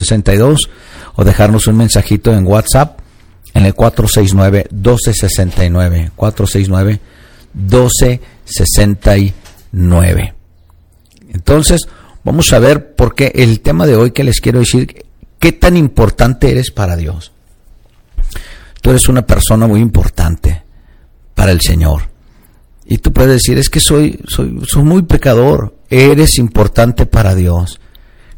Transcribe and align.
62 0.00 0.70
o 1.16 1.24
dejarnos 1.24 1.66
un 1.66 1.76
mensajito 1.76 2.32
en 2.32 2.46
WhatsApp 2.46 3.00
en 3.52 3.66
el 3.66 3.74
469-1269. 3.74 6.12
469-1269. 7.56 10.34
Entonces, 11.30 11.88
vamos 12.22 12.52
a 12.52 12.60
ver 12.60 12.94
por 12.94 13.16
qué 13.16 13.32
el 13.34 13.58
tema 13.58 13.88
de 13.88 13.96
hoy 13.96 14.12
que 14.12 14.22
les 14.22 14.40
quiero 14.40 14.60
decir, 14.60 15.04
qué 15.40 15.50
tan 15.50 15.76
importante 15.76 16.48
eres 16.48 16.70
para 16.70 16.94
Dios. 16.94 17.32
Tú 18.80 18.90
eres 18.90 19.08
una 19.08 19.26
persona 19.26 19.66
muy 19.66 19.80
importante 19.80 20.62
para 21.34 21.50
el 21.50 21.60
Señor. 21.60 22.02
Y 22.86 22.98
tú 22.98 23.12
puedes 23.12 23.32
decir, 23.32 23.58
es 23.58 23.68
que 23.68 23.80
soy, 23.80 24.20
soy, 24.28 24.60
soy 24.64 24.84
muy 24.84 25.02
pecador, 25.02 25.74
eres 25.90 26.38
importante 26.38 27.04
para 27.04 27.34
Dios. 27.34 27.80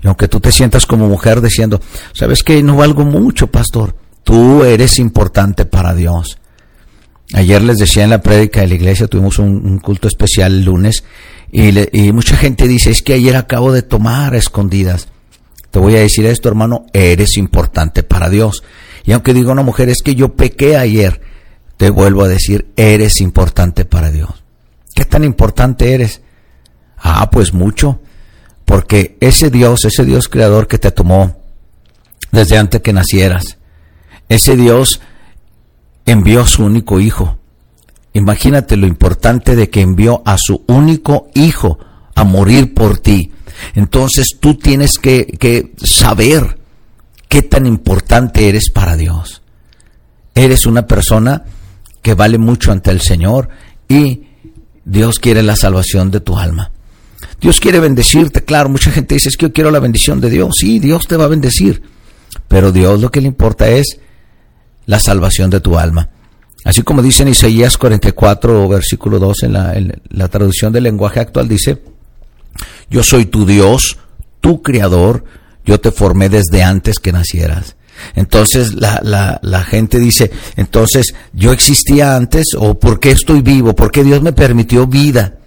Y 0.02 0.06
aunque 0.06 0.28
tú 0.28 0.40
te 0.40 0.52
sientas 0.52 0.86
como 0.86 1.08
mujer 1.08 1.40
diciendo, 1.40 1.80
¿sabes 2.14 2.42
que 2.42 2.62
No 2.62 2.76
valgo 2.76 3.04
mucho, 3.04 3.48
pastor. 3.48 3.94
Tú 4.24 4.64
eres 4.64 4.98
importante 4.98 5.64
para 5.64 5.94
Dios. 5.94 6.38
Ayer 7.32 7.62
les 7.62 7.78
decía 7.78 8.04
en 8.04 8.10
la 8.10 8.22
prédica 8.22 8.60
de 8.60 8.68
la 8.68 8.74
iglesia, 8.74 9.06
tuvimos 9.06 9.38
un, 9.38 9.78
culto 9.78 10.08
especial 10.08 10.52
el 10.52 10.64
lunes, 10.64 11.04
y, 11.52 11.70
y, 11.98 12.12
mucha 12.12 12.36
gente 12.36 12.66
dice, 12.68 12.90
es 12.90 13.02
que 13.02 13.14
ayer 13.14 13.36
acabo 13.36 13.72
de 13.72 13.82
tomar 13.82 14.34
escondidas. 14.34 15.08
Te 15.70 15.78
voy 15.78 15.94
a 15.94 16.00
decir 16.00 16.26
esto, 16.26 16.48
hermano, 16.48 16.86
eres 16.92 17.36
importante 17.36 18.02
para 18.02 18.28
Dios. 18.28 18.64
Y 19.04 19.12
aunque 19.12 19.34
diga 19.34 19.52
una 19.52 19.62
mujer, 19.62 19.88
es 19.88 20.02
que 20.02 20.14
yo 20.14 20.34
pequé 20.34 20.76
ayer, 20.76 21.20
te 21.76 21.90
vuelvo 21.90 22.22
a 22.24 22.28
decir, 22.28 22.68
eres 22.76 23.20
importante 23.20 23.84
para 23.84 24.10
Dios. 24.10 24.30
¿Qué 24.94 25.04
tan 25.04 25.24
importante 25.24 25.94
eres? 25.94 26.22
Ah, 26.98 27.30
pues 27.30 27.52
mucho 27.52 28.00
porque 28.70 29.16
ese 29.18 29.50
Dios, 29.50 29.84
ese 29.84 30.04
Dios 30.04 30.28
creador 30.28 30.68
que 30.68 30.78
te 30.78 30.92
tomó 30.92 31.36
desde 32.30 32.56
antes 32.56 32.80
que 32.82 32.92
nacieras, 32.92 33.58
ese 34.28 34.54
Dios 34.54 35.00
envió 36.06 36.42
a 36.42 36.46
su 36.46 36.64
único 36.64 37.00
hijo. 37.00 37.36
Imagínate 38.12 38.76
lo 38.76 38.86
importante 38.86 39.56
de 39.56 39.70
que 39.70 39.80
envió 39.80 40.22
a 40.24 40.36
su 40.38 40.62
único 40.68 41.30
hijo 41.34 41.80
a 42.14 42.22
morir 42.22 42.72
por 42.72 42.98
ti. 42.98 43.32
Entonces 43.74 44.36
tú 44.38 44.54
tienes 44.54 44.98
que, 44.98 45.26
que 45.26 45.72
saber 45.82 46.60
qué 47.26 47.42
tan 47.42 47.66
importante 47.66 48.48
eres 48.48 48.70
para 48.70 48.94
Dios. 48.94 49.42
Eres 50.32 50.64
una 50.66 50.86
persona 50.86 51.42
que 52.02 52.14
vale 52.14 52.38
mucho 52.38 52.70
ante 52.70 52.92
el 52.92 53.00
Señor 53.00 53.48
y 53.88 54.28
Dios 54.84 55.18
quiere 55.18 55.42
la 55.42 55.56
salvación 55.56 56.12
de 56.12 56.20
tu 56.20 56.38
alma. 56.38 56.70
Dios 57.40 57.60
quiere 57.60 57.80
bendecirte, 57.80 58.44
claro, 58.44 58.68
mucha 58.68 58.90
gente 58.90 59.14
dice, 59.14 59.30
que 59.30 59.46
yo 59.46 59.52
quiero 59.52 59.70
la 59.70 59.80
bendición 59.80 60.20
de 60.20 60.28
Dios. 60.28 60.56
Sí, 60.58 60.78
Dios 60.78 61.06
te 61.06 61.16
va 61.16 61.24
a 61.24 61.28
bendecir, 61.28 61.82
pero 62.48 62.70
Dios 62.70 63.00
lo 63.00 63.10
que 63.10 63.20
le 63.20 63.28
importa 63.28 63.68
es 63.70 63.98
la 64.86 65.00
salvación 65.00 65.50
de 65.50 65.60
tu 65.60 65.78
alma. 65.78 66.10
Así 66.64 66.82
como 66.82 67.02
dice 67.02 67.22
en 67.22 67.30
Isaías 67.30 67.78
44, 67.78 68.68
versículo 68.68 69.18
2, 69.18 69.44
en 69.44 69.52
la, 69.54 69.74
en 69.74 70.02
la 70.10 70.28
traducción 70.28 70.72
del 70.72 70.84
lenguaje 70.84 71.20
actual, 71.20 71.48
dice, 71.48 71.82
yo 72.90 73.02
soy 73.02 73.24
tu 73.24 73.46
Dios, 73.46 73.98
tu 74.42 74.60
creador, 74.60 75.24
yo 75.64 75.80
te 75.80 75.90
formé 75.90 76.28
desde 76.28 76.62
antes 76.62 76.98
que 76.98 77.12
nacieras. 77.12 77.76
Entonces 78.14 78.74
la, 78.74 79.00
la, 79.02 79.40
la, 79.42 79.62
gente 79.62 79.98
dice, 79.98 80.30
entonces 80.56 81.14
yo 81.32 81.52
existía 81.52 82.16
antes 82.16 82.54
o 82.56 82.78
por 82.78 82.98
qué 82.98 83.10
estoy 83.10 83.42
vivo, 83.42 83.74
por 83.74 83.90
qué 83.90 84.04
Dios 84.04 84.22
me 84.22 84.32
permitió 84.32 84.86
vida. 84.86 85.39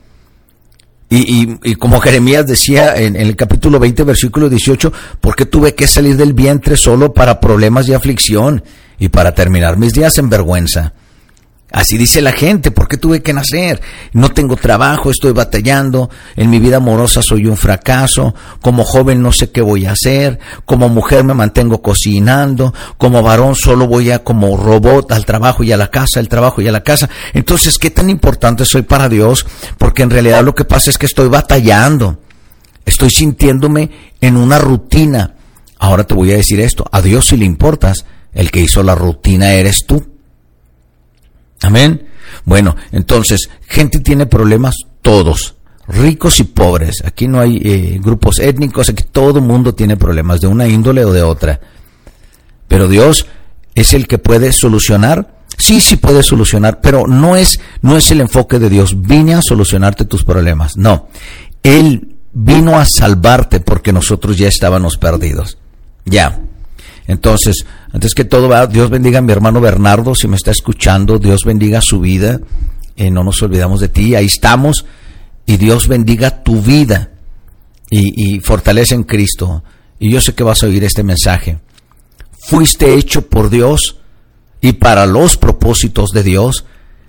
Y, 1.16 1.76
como 1.76 2.00
Jeremías 2.00 2.48
decía 2.48 2.96
en, 2.96 3.16
el 3.16 3.36
capítulo 3.36 3.78
20, 3.80 4.04
versículo 4.04 4.50
18, 4.50 4.92
porque 5.22 5.46
tuve 5.46 5.76
que 5.76 5.86
salir 5.86 6.18
del 6.18 6.34
vientre 6.34 6.76
solo 6.76 7.14
para 7.14 7.40
problemas 7.40 7.88
y 7.88 7.94
aflicción 7.94 8.64
y 8.98 9.10
para 9.10 9.36
terminar 9.36 9.78
mis 9.78 9.94
días 9.94 10.18
en 10.18 10.30
vergüenza? 10.30 10.94
Así 11.74 11.98
dice 11.98 12.22
la 12.22 12.34
gente, 12.34 12.70
¿por 12.70 12.88
qué 12.88 12.98
tuve 12.98 13.24
que 13.24 13.34
nacer? 13.34 13.82
No 14.12 14.30
tengo 14.30 14.56
trabajo, 14.56 15.10
estoy 15.10 15.32
batallando, 15.32 16.08
en 16.36 16.52
mi 16.52 16.60
vida 16.60 16.78
amorosa 16.78 17.24
soy 17.24 17.48
un 17.48 17.58
fracaso, 17.58 18.36
como 18.62 18.84
joven 18.84 19.24
no 19.24 19.32
sé 19.32 19.50
qué 19.50 19.60
voy 19.60 19.88
a 19.88 19.94
hacer, 19.94 20.38
como 20.66 20.88
mujer 20.88 21.24
me 21.24 21.34
mantengo 21.34 21.82
cocinando, 21.82 22.76
como 23.00 23.24
varón 23.24 23.56
solo 23.56 23.88
voy 23.88 24.12
a 24.12 24.24
como 24.24 24.56
robot 24.56 25.12
al 25.12 25.26
trabajo 25.26 25.64
y 25.64 25.72
a 25.72 25.78
la 25.78 25.90
casa, 25.90 26.20
al 26.20 26.30
trabajo 26.30 26.62
y 26.62 26.68
a 26.68 26.72
la 26.72 26.84
casa. 26.84 27.10
Entonces, 27.34 27.80
¿qué 27.80 27.90
tan 27.90 28.08
importante 28.12 28.66
soy 28.66 28.84
para 28.84 29.10
Dios? 29.10 29.44
Porque 29.80 30.04
en 30.04 30.12
realidad 30.12 30.44
lo 30.44 30.54
que 30.54 30.66
pasa 30.66 30.92
es 30.92 31.00
que 31.00 31.08
estoy 31.08 31.28
batallando, 31.28 32.20
estoy 32.86 33.10
sintiéndome 33.10 33.90
en 34.22 34.38
una 34.38 34.60
rutina. 34.60 35.34
Ahora 35.80 36.04
te 36.04 36.14
voy 36.14 36.34
a 36.34 36.38
decir 36.38 36.60
esto, 36.60 36.86
a 36.92 37.02
Dios 37.02 37.26
si 37.26 37.38
le 37.38 37.46
importas, 37.46 38.06
el 38.32 38.52
que 38.52 38.62
hizo 38.62 38.84
la 38.84 38.94
rutina 38.94 39.54
eres 39.54 39.86
tú. 39.88 40.13
Amén. 41.64 42.08
Bueno, 42.46 42.76
entonces, 42.92 43.50
gente 43.68 44.00
tiene 44.00 44.26
problemas 44.26 44.76
todos, 45.02 45.56
ricos 45.88 46.40
y 46.40 46.44
pobres. 46.44 47.04
Aquí 47.06 47.28
no 47.28 47.40
hay 47.40 47.62
eh, 47.64 48.00
grupos 48.02 48.40
étnicos, 48.40 48.90
aquí 48.90 49.04
todo 49.12 49.40
el 49.40 49.46
mundo 49.46 49.74
tiene 49.74 49.98
problemas 49.98 50.42
de 50.42 50.48
una 50.48 50.68
índole 50.68 51.06
o 51.06 51.14
de 51.14 51.24
otra. 51.24 51.60
Pero 52.68 52.88
Dios 52.88 53.28
es 53.76 53.94
el 53.94 54.08
que 54.08 54.18
puede 54.18 54.52
solucionar. 54.52 55.36
Sí, 55.58 55.80
sí 55.80 55.98
puede 55.98 56.24
solucionar, 56.24 56.82
pero 56.82 57.08
no 57.08 57.36
es, 57.36 57.60
no 57.82 57.96
es 57.96 58.10
el 58.12 58.22
enfoque 58.22 58.60
de 58.60 58.70
Dios. 58.70 59.02
Vine 59.02 59.36
a 59.36 59.42
solucionarte 59.42 60.06
tus 60.06 60.24
problemas. 60.24 60.78
No. 60.78 61.08
Él 61.62 62.18
vino 62.34 62.80
a 62.80 62.86
salvarte 62.86 63.60
porque 63.60 63.94
nosotros 63.94 64.38
ya 64.38 64.48
estábamos 64.48 64.98
perdidos. 64.98 65.58
Ya. 66.06 66.40
Entonces, 67.08 67.66
antes 67.92 68.14
que 68.14 68.24
todo, 68.24 68.68
Dios 68.68 68.90
bendiga 68.90 69.20
a 69.20 69.22
mi 69.22 69.32
hermano 69.32 69.60
Bernardo, 69.60 70.16
si 70.16 70.28
me 70.28 70.36
está 70.36 70.52
escuchando, 70.52 71.20
Dios 71.20 71.44
bendiga 71.44 71.82
su 71.82 72.00
vida, 72.00 72.40
eh, 72.96 73.12
no 73.12 73.24
nos 73.24 73.42
olvidamos 73.42 73.82
de 73.82 73.90
ti, 73.90 74.16
ahí 74.16 74.26
estamos, 74.26 74.86
y 75.46 75.58
Dios 75.58 75.88
bendiga 75.88 76.44
tu 76.44 76.62
vida 76.62 77.12
y, 77.90 78.36
y 78.36 78.40
fortalece 78.40 78.96
en 78.96 79.04
Cristo. 79.04 79.64
Y 80.00 80.12
yo 80.12 80.22
sé 80.22 80.34
que 80.34 80.44
vas 80.44 80.64
a 80.64 80.68
oír 80.68 80.84
este 80.84 81.04
mensaje. 81.04 81.60
Fuiste 82.40 82.94
hecho 82.94 83.28
por 83.28 83.50
Dios 83.50 83.98
y 84.62 84.74
para 84.74 85.06
los 85.06 85.38
propósitos 85.38 86.12
de 86.12 86.24
Dios, 86.24 86.66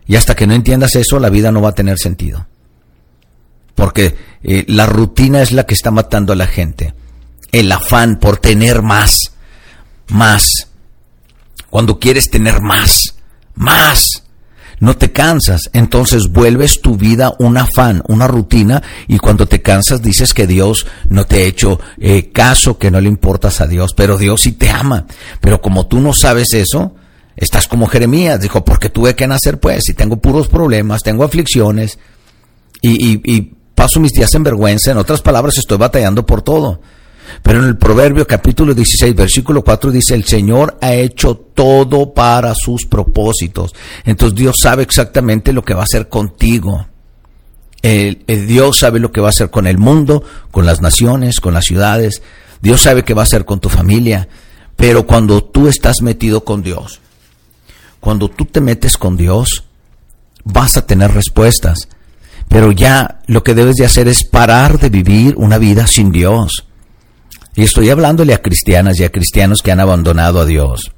y 0.07 0.17
hasta 0.17 0.35
que 0.35 0.47
no 0.47 0.55
entiendas 0.55 0.97
eso, 0.97 1.21
la 1.21 1.31
vida 1.31 1.53
no 1.53 1.63
va 1.63 1.71
a 1.71 1.75
tener 1.75 1.99
sentido. 1.99 2.47
Porque 3.75 4.17
eh, 4.43 4.65
la 4.69 4.87
rutina 4.87 5.41
es 5.41 5.53
la 5.53 5.65
que 5.65 5.75
está 5.75 5.91
matando 5.91 6.33
a 6.33 6.37
la 6.37 6.47
gente. 6.47 6.95
El 7.53 7.71
afán 7.71 8.19
por 8.19 8.39
tener 8.39 8.83
más 8.83 9.34
más. 10.09 10.69
Cuando 11.71 11.99
quieres 11.99 12.31
tener 12.31 12.61
más, 12.61 13.17
más, 13.55 14.25
no 14.81 14.97
te 14.97 15.13
cansas, 15.13 15.71
entonces 15.73 16.31
vuelves 16.31 16.81
tu 16.81 16.97
vida 16.97 17.35
un 17.39 17.57
afán, 17.57 18.03
una 18.09 18.27
rutina, 18.27 18.83
y 19.09 19.19
cuando 19.19 19.47
te 19.47 19.63
cansas 19.63 20.03
dices 20.03 20.35
que 20.35 20.47
Dios 20.47 20.87
no 21.09 21.25
te 21.25 21.37
ha 21.37 21.47
hecho 21.47 21.81
eh, 21.99 22.31
caso, 22.33 22.79
que 22.79 22.91
no 22.91 23.01
le 23.01 23.09
importas 23.09 23.61
a 23.61 23.67
Dios, 23.67 23.95
pero 23.95 24.19
Dios 24.19 24.43
sí 24.43 24.53
te 24.53 24.71
ama. 24.71 25.07
Pero 25.41 25.61
como 25.61 25.87
tú 25.87 26.01
no 26.01 26.13
sabes 26.13 26.53
eso, 26.55 26.95
estás 27.37 27.67
como 27.67 27.87
Jeremías, 27.87 28.41
dijo, 28.41 28.65
porque 28.65 28.91
tuve 28.91 29.15
que 29.15 29.27
nacer 29.27 29.59
pues, 29.59 29.89
y 29.89 29.95
tengo 29.95 30.19
puros 30.19 30.49
problemas, 30.49 31.03
tengo 31.03 31.25
aflicciones, 31.25 31.99
y, 32.83 33.21
y 33.25 33.55
paso 33.75 34.01
mis 34.01 34.13
días 34.13 34.35
en 34.35 34.43
vergüenza, 34.43 34.91
en 34.91 34.99
otras 34.99 35.23
palabras 35.23 35.57
estoy 35.57 35.79
batallando 35.79 36.27
por 36.27 36.43
todo. 36.43 36.81
Pero 37.43 37.61
en 37.61 37.67
el 37.67 37.77
Proverbio 37.77 38.27
capítulo 38.27 38.75
16, 38.75 39.15
versículo 39.15 39.63
4 39.63 39.91
dice, 39.91 40.15
el 40.15 40.25
Señor 40.25 40.79
ha 40.81 40.95
hecho 40.95 41.37
todo 41.37 42.13
para 42.13 42.55
sus 42.55 42.87
propósitos. 42.87 43.75
Entonces 44.05 44.37
Dios 44.39 44.59
sabe 44.61 44.83
exactamente 44.83 45.53
lo 45.53 45.65
que 45.65 45.75
va 45.75 45.81
a 45.81 45.85
hacer 45.85 46.09
contigo. 46.09 46.87
El, 47.83 48.25
Dios 48.27 48.79
sabe 48.79 48.99
lo 48.99 49.13
que 49.13 49.21
va 49.21 49.29
a 49.29 49.31
hacer 49.31 49.51
con 49.51 49.67
el 49.67 49.79
mundo, 49.79 50.25
con 50.51 50.65
las 50.65 50.81
naciones, 50.81 51.41
con 51.41 51.53
las 51.53 51.67
ciudades. 51.67 52.23
Dios 52.63 52.81
sabe 52.81 53.05
qué 53.05 53.13
va 53.13 53.23
a 53.23 53.25
hacer 53.25 53.45
con 53.45 53.61
tu 53.61 53.69
familia. 53.69 54.29
Pero 54.77 55.07
cuando 55.07 55.45
tú 55.45 55.69
estás 55.69 56.03
metido 56.03 56.45
con 56.45 56.63
Dios, 56.63 57.01
cuando 58.01 58.29
tú 58.29 58.47
te 58.47 58.61
metes 58.61 58.97
con 58.97 59.17
Dios, 59.17 59.65
vas 60.45 60.77
a 60.77 60.87
tener 60.87 61.13
respuestas. 61.13 61.89
Pero 62.49 62.73
ya 62.73 63.21
lo 63.27 63.43
que 63.43 63.55
debes 63.55 63.77
de 63.77 63.87
hacer 63.87 64.09
es 64.09 64.25
parar 64.25 64.79
de 64.79 64.91
vivir 64.91 65.35
una 65.37 65.59
vida 65.59 65.87
sin 65.87 66.11
Dios. 66.11 66.67
Y 67.57 67.63
estoy 67.63 67.91
hablándole 67.91 68.35
a 68.35 68.43
cristianas 68.43 68.99
y 68.99 69.05
a 69.05 69.11
cristianos 69.11 69.63
que 69.63 69.71
han 69.71 69.81
abandonado 69.81 70.41
a 70.41 70.45
Dios. 70.45 70.93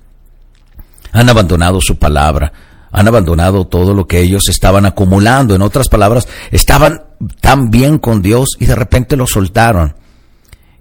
Han 1.12 1.28
abandonado 1.28 1.80
su 1.80 1.98
palabra, 1.98 2.52
han 2.90 3.08
abandonado 3.08 3.66
todo 3.66 3.94
lo 3.94 4.06
que 4.06 4.20
ellos 4.20 4.48
estaban 4.48 4.86
acumulando. 4.86 5.54
En 5.54 5.62
otras 5.62 5.88
palabras, 5.88 6.28
estaban 6.50 7.02
tan 7.40 7.70
bien 7.70 7.98
con 7.98 8.22
Dios 8.22 8.56
y 8.58 8.66
de 8.66 8.74
repente 8.74 9.16
lo 9.16 9.26
soltaron. 9.26 9.96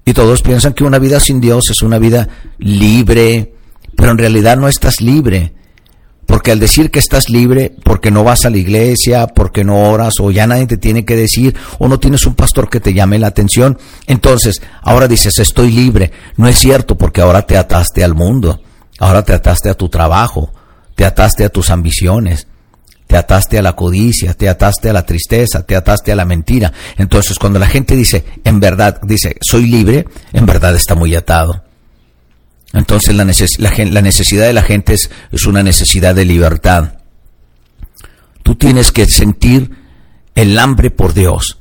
Y 0.06 0.14
todos 0.14 0.42
piensan 0.42 0.74
que 0.74 0.84
una 0.84 1.00
vida 1.00 1.20
sin 1.20 1.42
Dios 1.42 1.70
es 1.70 1.82
una 1.82 1.98
vida 1.98 2.30
libre, 2.58 3.54
pero 3.98 4.12
en 4.12 4.18
realidad 4.18 4.56
no 4.56 4.68
estás 4.68 5.02
libre, 5.02 5.56
Porque 6.26 6.52
al 6.52 6.60
decir 6.60 6.90
que 6.90 7.00
estás 7.00 7.30
libre, 7.30 7.76
porque 7.84 8.10
no 8.10 8.24
vas 8.24 8.46
a 8.46 8.50
la 8.50 8.58
iglesia, 8.58 9.28
porque 9.28 9.64
no 9.64 9.90
oras, 9.90 10.16
o 10.20 10.32
ya 10.32 10.48
nadie 10.48 10.66
te 10.66 10.78
tiene 10.78 11.06
que 11.06 11.16
decir, 11.16 11.56
o 11.78 11.88
no 11.88 12.00
tienes 12.00 12.26
un 12.26 12.36
pastor 12.36 12.70
que 12.70 12.80
te 12.80 12.94
llame 12.94 13.20
la 13.20 13.28
atención, 13.28 13.78
entonces 14.08 14.62
ahora 14.82 15.08
dices, 15.08 15.38
estoy 15.40 15.72
libre. 15.72 16.12
No 16.38 16.48
es 16.48 16.58
cierto, 16.58 16.98
porque 16.98 17.22
ahora 17.22 17.44
te 17.44 17.58
ataste 17.58 18.04
al 18.04 18.16
mundo, 18.16 18.62
ahora 19.00 19.24
te 19.24 19.34
ataste 19.34 19.70
a 19.70 19.76
tu 19.76 19.90
trabajo, 19.90 20.52
te 20.96 21.06
ataste 21.06 21.46
a 21.46 21.50
tus 21.50 21.70
ambiciones, 21.70 22.48
te 23.08 23.18
ataste 23.18 23.60
a 23.60 23.62
la 23.62 23.74
codicia, 23.74 24.34
te 24.34 24.50
ataste 24.50 24.90
a 24.90 24.94
la 24.94 25.06
tristeza, 25.06 25.64
te 25.64 25.76
ataste 25.76 26.12
a 26.12 26.16
la 26.16 26.26
mentira. 26.26 26.74
Entonces 26.98 27.38
cuando 27.38 27.60
la 27.60 27.68
gente 27.68 27.96
dice, 27.96 28.26
en 28.44 28.60
verdad, 28.60 29.00
dice, 29.04 29.38
soy 29.42 29.68
libre, 29.68 30.08
en 30.34 30.46
verdad 30.46 30.76
está 30.76 30.96
muy 30.96 31.14
atado. 31.16 31.65
Entonces 32.76 33.16
la, 33.16 33.24
necesidad 33.26 34.46
de 34.46 34.54
la 34.54 34.62
gente 34.62 34.94
es, 34.94 35.10
es 35.32 35.46
una 35.46 35.64
necesidad 35.64 36.14
de 36.14 36.26
libertad. 36.26 36.96
Tú 38.44 38.56
tienes 38.56 38.92
que 38.92 39.06
sentir 39.06 39.72
el 40.36 40.60
hambre 40.60 40.92
por 40.92 41.14
Dios. 41.14 41.58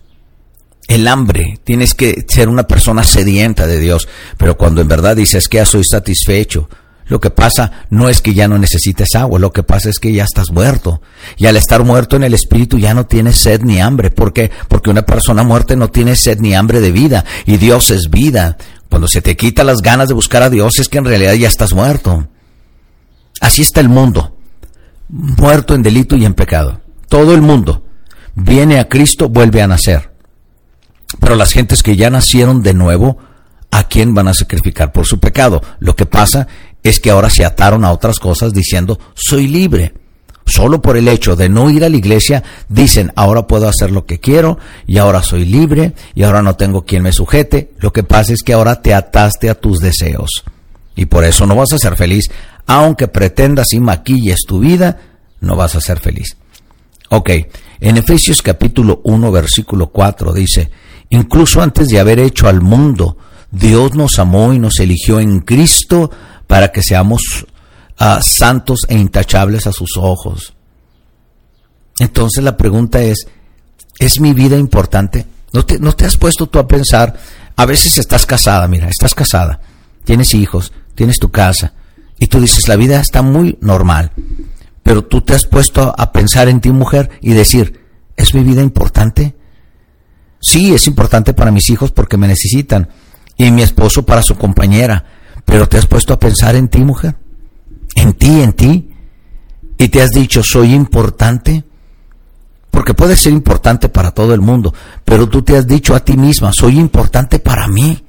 El 0.88 1.08
hambre, 1.08 1.60
tienes 1.64 1.94
que 1.94 2.26
ser 2.28 2.48
una 2.48 2.64
persona 2.64 3.04
sedienta 3.04 3.66
de 3.66 3.78
Dios, 3.78 4.06
pero 4.36 4.58
cuando 4.58 4.82
en 4.82 4.88
verdad 4.88 5.16
dices 5.16 5.48
que 5.48 5.58
ya 5.58 5.64
soy 5.64 5.84
satisfecho, 5.84 6.68
lo 7.06 7.20
que 7.20 7.30
pasa 7.30 7.70
no 7.90 8.08
es 8.08 8.20
que 8.20 8.34
ya 8.34 8.48
no 8.48 8.58
necesites 8.58 9.14
agua, 9.14 9.38
lo 9.38 9.52
que 9.52 9.62
pasa 9.62 9.90
es 9.90 9.98
que 9.98 10.12
ya 10.12 10.24
estás 10.24 10.50
muerto. 10.50 11.00
Y 11.36 11.46
al 11.46 11.56
estar 11.56 11.84
muerto 11.84 12.16
en 12.16 12.24
el 12.24 12.34
espíritu 12.34 12.78
ya 12.78 12.94
no 12.94 13.06
tienes 13.06 13.36
sed 13.36 13.62
ni 13.62 13.80
hambre. 13.80 14.10
¿Por 14.10 14.32
qué? 14.32 14.50
Porque 14.68 14.90
una 14.90 15.02
persona 15.02 15.42
muerta 15.42 15.76
no 15.76 15.88
tiene 15.88 16.16
sed 16.16 16.38
ni 16.40 16.54
hambre 16.54 16.80
de 16.80 16.92
vida. 16.92 17.24
Y 17.46 17.58
Dios 17.58 17.90
es 17.90 18.10
vida. 18.10 18.56
Cuando 18.94 19.08
se 19.08 19.22
te 19.22 19.36
quita 19.36 19.64
las 19.64 19.82
ganas 19.82 20.06
de 20.06 20.14
buscar 20.14 20.44
a 20.44 20.50
Dios 20.50 20.78
es 20.78 20.88
que 20.88 20.98
en 20.98 21.04
realidad 21.04 21.32
ya 21.32 21.48
estás 21.48 21.74
muerto. 21.74 22.28
Así 23.40 23.60
está 23.60 23.80
el 23.80 23.88
mundo, 23.88 24.38
muerto 25.08 25.74
en 25.74 25.82
delito 25.82 26.14
y 26.14 26.24
en 26.24 26.32
pecado. 26.32 26.80
Todo 27.08 27.34
el 27.34 27.40
mundo 27.40 27.84
viene 28.36 28.78
a 28.78 28.88
Cristo, 28.88 29.28
vuelve 29.28 29.62
a 29.62 29.66
nacer. 29.66 30.12
Pero 31.18 31.34
las 31.34 31.50
gentes 31.50 31.82
que 31.82 31.96
ya 31.96 32.08
nacieron 32.08 32.62
de 32.62 32.72
nuevo, 32.72 33.18
¿a 33.72 33.82
quién 33.88 34.14
van 34.14 34.28
a 34.28 34.34
sacrificar 34.34 34.92
por 34.92 35.06
su 35.06 35.18
pecado? 35.18 35.60
Lo 35.80 35.96
que 35.96 36.06
pasa 36.06 36.46
es 36.84 37.00
que 37.00 37.10
ahora 37.10 37.30
se 37.30 37.44
ataron 37.44 37.84
a 37.84 37.90
otras 37.90 38.20
cosas 38.20 38.52
diciendo, 38.52 39.00
soy 39.14 39.48
libre 39.48 39.92
solo 40.46 40.82
por 40.82 40.96
el 40.96 41.08
hecho 41.08 41.36
de 41.36 41.48
no 41.48 41.70
ir 41.70 41.84
a 41.84 41.88
la 41.88 41.96
iglesia, 41.96 42.42
dicen, 42.68 43.12
ahora 43.16 43.46
puedo 43.46 43.68
hacer 43.68 43.90
lo 43.90 44.06
que 44.06 44.20
quiero 44.20 44.58
y 44.86 44.98
ahora 44.98 45.22
soy 45.22 45.44
libre 45.44 45.94
y 46.14 46.22
ahora 46.22 46.42
no 46.42 46.56
tengo 46.56 46.84
quien 46.84 47.02
me 47.02 47.12
sujete. 47.12 47.72
Lo 47.78 47.92
que 47.92 48.02
pasa 48.02 48.32
es 48.32 48.42
que 48.42 48.52
ahora 48.52 48.82
te 48.82 48.94
ataste 48.94 49.50
a 49.50 49.54
tus 49.54 49.80
deseos 49.80 50.44
y 50.96 51.06
por 51.06 51.24
eso 51.24 51.46
no 51.46 51.56
vas 51.56 51.72
a 51.72 51.78
ser 51.78 51.96
feliz. 51.96 52.30
Aunque 52.66 53.08
pretendas 53.08 53.72
y 53.72 53.80
maquilles 53.80 54.44
tu 54.46 54.60
vida, 54.60 55.00
no 55.40 55.56
vas 55.56 55.74
a 55.74 55.80
ser 55.80 56.00
feliz. 56.00 56.36
Ok, 57.10 57.30
en 57.80 57.96
Efesios 57.96 58.42
capítulo 58.42 59.00
1 59.04 59.30
versículo 59.30 59.88
4 59.88 60.32
dice, 60.32 60.70
incluso 61.10 61.62
antes 61.62 61.88
de 61.88 62.00
haber 62.00 62.18
hecho 62.18 62.48
al 62.48 62.60
mundo, 62.60 63.18
Dios 63.50 63.94
nos 63.94 64.18
amó 64.18 64.52
y 64.52 64.58
nos 64.58 64.80
eligió 64.80 65.20
en 65.20 65.40
Cristo 65.40 66.10
para 66.46 66.72
que 66.72 66.82
seamos 66.82 67.46
santos 68.20 68.80
e 68.88 68.96
intachables 68.96 69.66
a 69.66 69.72
sus 69.72 69.96
ojos. 69.96 70.54
Entonces 71.98 72.42
la 72.42 72.56
pregunta 72.56 73.02
es, 73.02 73.26
¿es 73.98 74.20
mi 74.20 74.32
vida 74.32 74.56
importante? 74.56 75.26
¿No 75.52 75.64
te, 75.64 75.78
¿No 75.78 75.92
te 75.92 76.04
has 76.04 76.16
puesto 76.16 76.46
tú 76.46 76.58
a 76.58 76.66
pensar? 76.66 77.14
A 77.56 77.66
veces 77.66 77.98
estás 77.98 78.26
casada, 78.26 78.66
mira, 78.66 78.88
estás 78.88 79.14
casada, 79.14 79.60
tienes 80.04 80.34
hijos, 80.34 80.72
tienes 80.96 81.20
tu 81.20 81.30
casa, 81.30 81.72
y 82.18 82.26
tú 82.26 82.40
dices, 82.40 82.66
la 82.66 82.76
vida 82.76 83.00
está 83.00 83.22
muy 83.22 83.58
normal, 83.60 84.10
pero 84.82 85.04
tú 85.04 85.20
te 85.20 85.34
has 85.34 85.46
puesto 85.46 85.94
a 85.96 86.12
pensar 86.12 86.48
en 86.48 86.60
ti 86.60 86.70
mujer 86.70 87.10
y 87.20 87.32
decir, 87.32 87.80
¿es 88.16 88.34
mi 88.34 88.42
vida 88.42 88.60
importante? 88.60 89.36
Sí, 90.40 90.74
es 90.74 90.88
importante 90.88 91.32
para 91.32 91.52
mis 91.52 91.70
hijos 91.70 91.92
porque 91.92 92.16
me 92.16 92.26
necesitan, 92.26 92.88
y 93.36 93.50
mi 93.52 93.62
esposo 93.62 94.04
para 94.04 94.22
su 94.22 94.34
compañera, 94.34 95.04
pero 95.44 95.68
te 95.68 95.78
has 95.78 95.86
puesto 95.86 96.12
a 96.12 96.18
pensar 96.18 96.56
en 96.56 96.68
ti 96.68 96.80
mujer 96.80 97.16
en 97.94 98.12
ti, 98.14 98.40
en 98.40 98.52
ti, 98.52 98.90
y 99.78 99.88
te 99.88 100.02
has 100.02 100.10
dicho, 100.10 100.42
soy 100.42 100.74
importante, 100.74 101.64
porque 102.70 102.94
puede 102.94 103.16
ser 103.16 103.32
importante 103.32 103.88
para 103.88 104.10
todo 104.10 104.34
el 104.34 104.40
mundo, 104.40 104.74
pero 105.04 105.28
tú 105.28 105.42
te 105.42 105.56
has 105.56 105.66
dicho 105.66 105.94
a 105.94 106.00
ti 106.00 106.16
misma, 106.16 106.52
soy 106.52 106.78
importante 106.78 107.38
para 107.38 107.68
mí. 107.68 108.04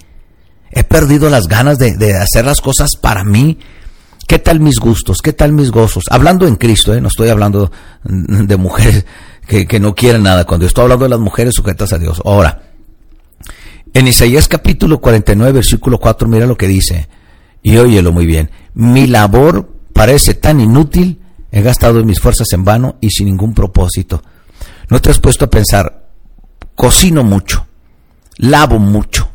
He 0.72 0.84
perdido 0.84 1.30
las 1.30 1.48
ganas 1.48 1.78
de, 1.78 2.18
hacer 2.18 2.46
las 2.46 2.60
cosas 2.60 2.96
para 2.98 3.24
mí. 3.24 3.60
¿Qué 4.28 4.40
tal 4.40 4.60
mis 4.60 4.78
gustos? 4.78 5.20
¿Qué 5.24 5.32
tal 5.32 5.54
mis 5.54 5.72
gozos? 5.72 6.06
Hablando 6.10 6.48
en 6.48 6.56
Cristo, 6.56 6.94
¿eh? 6.94 7.00
no 7.00 7.08
estoy 7.08 7.30
hablando 7.30 7.72
de 8.04 8.58
mujeres 8.58 9.06
que, 9.48 9.80
no 9.80 9.96
quieren 9.96 10.24
nada 10.24 10.46
Dios, 10.46 10.70
estoy 10.70 10.84
hablando 10.84 11.06
de 11.06 11.10
las 11.10 11.20
mujeres 11.20 11.54
sujetas 11.56 11.94
a 11.94 11.98
Dios. 11.98 12.22
Ahora, 12.26 12.64
en 13.94 14.08
Isaías 14.08 14.48
capítulo 14.48 15.00
49, 15.00 15.54
versículo 15.54 16.00
4, 16.00 16.28
mira 16.28 16.46
lo 16.46 16.58
que 16.58 16.68
dice, 16.68 17.08
y 17.62 17.78
óyelo 17.78 18.12
muy 18.12 18.26
bien, 18.26 18.52
mi 18.74 19.08
labor 19.08 19.75
parece 19.96 20.34
tan 20.34 20.60
inútil, 20.60 21.22
he 21.54 21.62
gastado 21.62 22.04
mis 22.04 22.20
fuerzas 22.20 22.52
en 22.52 22.66
vano 22.66 22.98
y 23.00 23.12
sin 23.12 23.28
ningún 23.28 23.54
propósito. 23.54 24.22
¿No 24.90 25.02
te 25.02 25.10
has 25.10 25.22
puesto 25.22 25.46
a 25.46 25.50
pensar, 25.50 26.10
cocino 26.76 27.24
mucho, 27.24 27.66
lavo 28.36 28.78
mucho, 28.78 29.30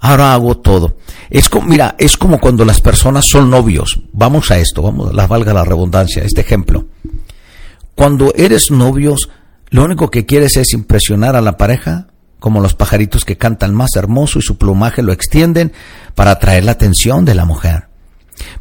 ahora 0.00 0.34
hago 0.34 0.56
todo? 0.58 0.96
Es 1.30 1.48
como, 1.48 1.68
mira, 1.68 1.94
es 1.96 2.16
como 2.16 2.40
cuando 2.40 2.64
las 2.64 2.80
personas 2.80 3.26
son 3.26 3.50
novios. 3.50 4.00
Vamos 4.12 4.50
a 4.50 4.58
esto, 4.58 4.82
vamos, 4.82 5.14
la 5.14 5.28
valga 5.28 5.54
la 5.54 5.64
redundancia, 5.64 6.24
este 6.24 6.40
ejemplo. 6.40 6.88
Cuando 7.94 8.32
eres 8.34 8.72
novios, 8.72 9.30
lo 9.70 9.84
único 9.84 10.10
que 10.10 10.26
quieres 10.26 10.56
es 10.56 10.72
impresionar 10.72 11.36
a 11.36 11.40
la 11.40 11.56
pareja, 11.56 12.08
como 12.40 12.60
los 12.60 12.74
pajaritos 12.74 13.24
que 13.24 13.38
cantan 13.38 13.72
más 13.72 13.90
hermoso 13.94 14.40
y 14.40 14.42
su 14.42 14.58
plumaje 14.58 15.04
lo 15.04 15.12
extienden 15.12 15.72
para 16.16 16.32
atraer 16.32 16.64
la 16.64 16.72
atención 16.72 17.24
de 17.24 17.36
la 17.36 17.44
mujer. 17.44 17.93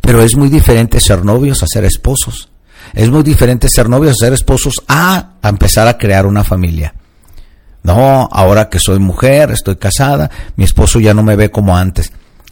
Pero 0.02 0.22
es 0.22 0.36
muy 0.36 0.50
diferente 0.50 1.00
ser 1.00 1.24
novios 1.26 1.64
a 1.64 1.68
ser 1.68 1.86
esposos. 1.86 2.50
Es 2.94 3.10
muy 3.10 3.24
diferente 3.24 3.70
ser 3.70 3.90
novios 3.90 4.14
a 4.14 4.26
ser 4.26 4.34
esposos 4.34 4.76
a, 4.88 5.34
empezar 5.44 5.88
a 5.88 5.98
crear 5.98 6.26
una 6.26 6.44
familia. 6.44 6.94
No, 7.82 8.30
ahora 8.32 8.70
que 8.70 8.80
soy 8.80 9.00
mujer, 9.00 9.52
estoy 9.52 9.76
casada, 9.76 10.30
mi 10.56 10.64
esposo 10.64 11.00
ya 11.00 11.14
no 11.14 11.24
me 11.24 11.36
ve 11.36 11.52
como 11.52 11.76
antes. 11.76 12.12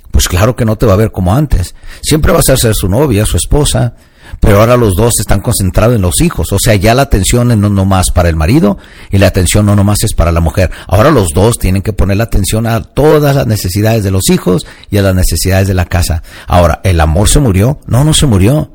Pues 0.09 0.27
claro 0.27 0.55
que 0.55 0.65
no 0.65 0.77
te 0.77 0.85
va 0.85 0.93
a 0.93 0.97
ver 0.97 1.11
como 1.11 1.33
antes. 1.33 1.73
Siempre 2.01 2.33
vas 2.33 2.49
a 2.49 2.57
ser 2.57 2.75
su 2.75 2.89
novia, 2.89 3.25
su 3.25 3.37
esposa, 3.37 3.93
pero 4.39 4.59
ahora 4.59 4.77
los 4.77 4.95
dos 4.95 5.19
están 5.19 5.41
concentrados 5.41 5.95
en 5.95 6.01
los 6.01 6.21
hijos. 6.21 6.51
O 6.51 6.59
sea, 6.59 6.75
ya 6.75 6.93
la 6.93 7.03
atención 7.03 7.47
no 7.59 7.69
nomás 7.69 8.11
para 8.11 8.29
el 8.29 8.35
marido 8.35 8.77
y 9.11 9.17
la 9.17 9.27
atención 9.27 9.65
no 9.65 9.75
nomás 9.75 10.03
es 10.03 10.13
para 10.13 10.31
la 10.31 10.39
mujer. 10.39 10.71
Ahora 10.87 11.11
los 11.11 11.29
dos 11.33 11.59
tienen 11.59 11.81
que 11.81 11.93
poner 11.93 12.17
la 12.17 12.25
atención 12.25 12.67
a 12.67 12.81
todas 12.81 13.35
las 13.35 13.47
necesidades 13.47 14.03
de 14.03 14.11
los 14.11 14.29
hijos 14.29 14.65
y 14.89 14.97
a 14.97 15.01
las 15.01 15.15
necesidades 15.15 15.67
de 15.67 15.73
la 15.73 15.85
casa. 15.85 16.23
Ahora, 16.47 16.81
¿el 16.83 16.99
amor 16.99 17.27
se 17.27 17.39
murió? 17.39 17.79
No, 17.85 18.03
no 18.03 18.13
se 18.13 18.25
murió. 18.25 18.71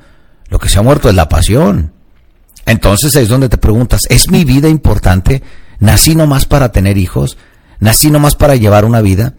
Lo 0.49 0.59
que 0.59 0.69
se 0.69 0.79
ha 0.79 0.83
muerto 0.83 1.09
es 1.09 1.15
la 1.15 1.29
pasión. 1.29 1.93
Entonces 2.67 3.15
es 3.17 3.29
donde 3.29 3.49
te 3.49 3.59
preguntas, 3.59 4.03
¿es 4.09 4.29
mi 4.29 4.45
vida 4.45 4.69
importante? 4.69 5.43
¿Nací 5.79 6.15
nomás 6.15 6.47
para 6.47 6.73
tener 6.73 6.99
hijos? 6.99 7.37
¿Nací 7.79 8.11
nomás 8.11 8.35
para 8.35 8.57
llevar 8.57 8.85
una 8.85 9.01
vida? 9.01 9.35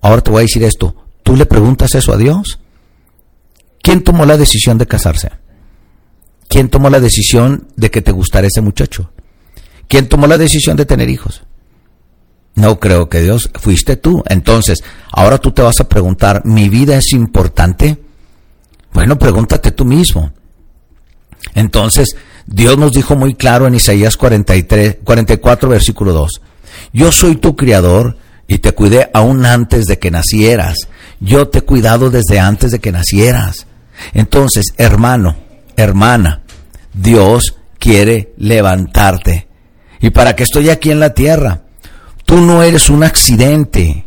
Ahora 0.00 0.22
te 0.22 0.30
voy 0.30 0.40
a 0.40 0.42
decir 0.42 0.62
esto, 0.64 0.96
¿tú 1.22 1.36
le 1.36 1.46
preguntas 1.46 1.94
eso 1.94 2.12
a 2.12 2.16
Dios? 2.16 2.58
¿Quién 3.82 4.02
tomó 4.02 4.24
la 4.24 4.38
decisión 4.38 4.78
de 4.78 4.86
casarse? 4.86 5.30
¿Quién 6.48 6.68
tomó 6.68 6.90
la 6.90 7.00
decisión 7.00 7.68
de 7.76 7.90
que 7.90 8.02
te 8.02 8.12
gustara 8.12 8.46
ese 8.46 8.60
muchacho? 8.60 9.10
¿Quién 9.88 10.08
tomó 10.08 10.26
la 10.26 10.38
decisión 10.38 10.76
de 10.76 10.86
tener 10.86 11.08
hijos? 11.08 11.42
No 12.54 12.78
creo 12.78 13.08
que 13.08 13.20
Dios, 13.20 13.50
fuiste 13.54 13.96
tú. 13.96 14.22
Entonces, 14.28 14.82
ahora 15.12 15.38
tú 15.38 15.52
te 15.52 15.62
vas 15.62 15.80
a 15.80 15.88
preguntar, 15.88 16.42
¿mi 16.44 16.68
vida 16.68 16.96
es 16.96 17.12
importante? 17.12 17.98
Bueno, 18.92 19.18
pregúntate 19.18 19.72
tú 19.72 19.84
mismo. 19.84 20.32
Entonces, 21.54 22.16
Dios 22.46 22.78
nos 22.78 22.92
dijo 22.92 23.16
muy 23.16 23.34
claro 23.34 23.66
en 23.66 23.74
Isaías 23.74 24.16
43, 24.16 24.98
44, 25.02 25.68
versículo 25.68 26.12
2, 26.12 26.40
yo 26.92 27.10
soy 27.12 27.36
tu 27.36 27.56
criador 27.56 28.16
y 28.46 28.58
te 28.58 28.72
cuidé 28.72 29.10
aún 29.12 29.46
antes 29.46 29.86
de 29.86 29.98
que 29.98 30.10
nacieras. 30.10 30.88
Yo 31.20 31.48
te 31.48 31.58
he 31.58 31.62
cuidado 31.62 32.10
desde 32.10 32.38
antes 32.38 32.70
de 32.70 32.78
que 32.78 32.92
nacieras. 32.92 33.66
Entonces, 34.12 34.66
hermano, 34.76 35.36
hermana, 35.76 36.42
Dios 36.92 37.56
quiere 37.78 38.32
levantarte. 38.36 39.48
¿Y 40.00 40.10
para 40.10 40.36
qué 40.36 40.42
estoy 40.44 40.70
aquí 40.70 40.90
en 40.90 41.00
la 41.00 41.14
tierra? 41.14 41.62
Tú 42.24 42.40
no 42.40 42.62
eres 42.62 42.90
un 42.90 43.04
accidente. 43.04 44.06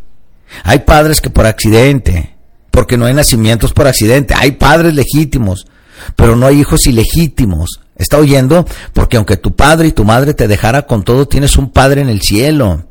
Hay 0.63 0.79
padres 0.79 1.21
que 1.21 1.29
por 1.29 1.45
accidente, 1.45 2.35
porque 2.71 2.97
no 2.97 3.05
hay 3.05 3.13
nacimientos 3.13 3.73
por 3.73 3.87
accidente. 3.87 4.33
Hay 4.35 4.51
padres 4.51 4.93
legítimos, 4.93 5.67
pero 6.15 6.35
no 6.35 6.47
hay 6.47 6.59
hijos 6.59 6.87
ilegítimos. 6.87 7.81
¿Está 7.95 8.17
oyendo? 8.17 8.65
Porque 8.93 9.17
aunque 9.17 9.37
tu 9.37 9.55
padre 9.55 9.87
y 9.87 9.91
tu 9.91 10.05
madre 10.05 10.33
te 10.33 10.47
dejara 10.47 10.83
con 10.83 11.03
todo, 11.03 11.27
tienes 11.27 11.57
un 11.57 11.71
padre 11.71 12.01
en 12.01 12.09
el 12.09 12.21
cielo. 12.21 12.85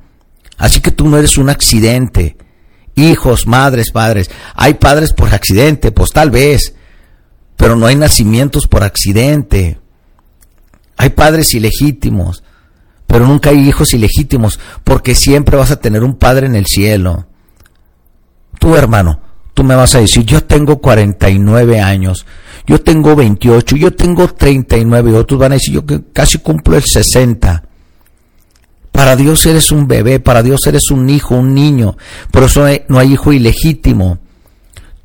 Así 0.58 0.80
que 0.80 0.90
tú 0.90 1.08
no 1.08 1.18
eres 1.18 1.38
un 1.38 1.48
accidente. 1.48 2.36
Hijos, 2.94 3.46
madres, 3.46 3.90
padres. 3.90 4.30
Hay 4.54 4.74
padres 4.74 5.12
por 5.12 5.32
accidente, 5.32 5.92
pues 5.92 6.10
tal 6.10 6.30
vez. 6.30 6.74
Pero 7.56 7.76
no 7.76 7.86
hay 7.86 7.96
nacimientos 7.96 8.66
por 8.66 8.84
accidente. 8.84 9.78
Hay 10.96 11.10
padres 11.10 11.54
ilegítimos, 11.54 12.42
pero 13.06 13.26
nunca 13.26 13.50
hay 13.50 13.68
hijos 13.68 13.92
ilegítimos, 13.94 14.58
porque 14.84 15.14
siempre 15.14 15.56
vas 15.56 15.70
a 15.70 15.80
tener 15.80 16.04
un 16.04 16.16
padre 16.16 16.46
en 16.46 16.54
el 16.54 16.66
cielo. 16.66 17.26
Tú, 18.58 18.76
hermano, 18.76 19.20
tú 19.54 19.64
me 19.64 19.74
vas 19.74 19.94
a 19.94 20.00
decir, 20.00 20.24
yo 20.24 20.44
tengo 20.44 20.80
49 20.80 21.80
años, 21.80 22.26
yo 22.66 22.80
tengo 22.80 23.14
28, 23.14 23.76
yo 23.76 23.94
tengo 23.94 24.28
39, 24.28 25.10
y 25.10 25.14
otros 25.14 25.40
van 25.40 25.52
a 25.52 25.56
decir, 25.56 25.74
yo 25.74 25.84
casi 26.12 26.38
cumplo 26.38 26.76
el 26.76 26.84
60. 26.84 27.62
Para 28.92 29.14
Dios 29.14 29.44
eres 29.44 29.70
un 29.72 29.86
bebé, 29.86 30.20
para 30.20 30.42
Dios 30.42 30.60
eres 30.66 30.90
un 30.90 31.10
hijo, 31.10 31.34
un 31.34 31.52
niño. 31.54 31.96
Por 32.30 32.44
eso 32.44 32.66
no 32.88 32.98
hay 32.98 33.12
hijo 33.12 33.32
ilegítimo. 33.32 34.18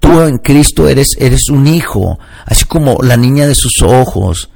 Tú 0.01 0.19
en 0.21 0.39
Cristo 0.39 0.89
eres, 0.89 1.15
eres 1.19 1.49
un 1.49 1.67
hijo, 1.67 2.17
así 2.45 2.65
como 2.65 2.97
la 3.03 3.17
niña 3.17 3.45
de 3.45 3.53
sus 3.53 3.83
ojos. 3.83 4.49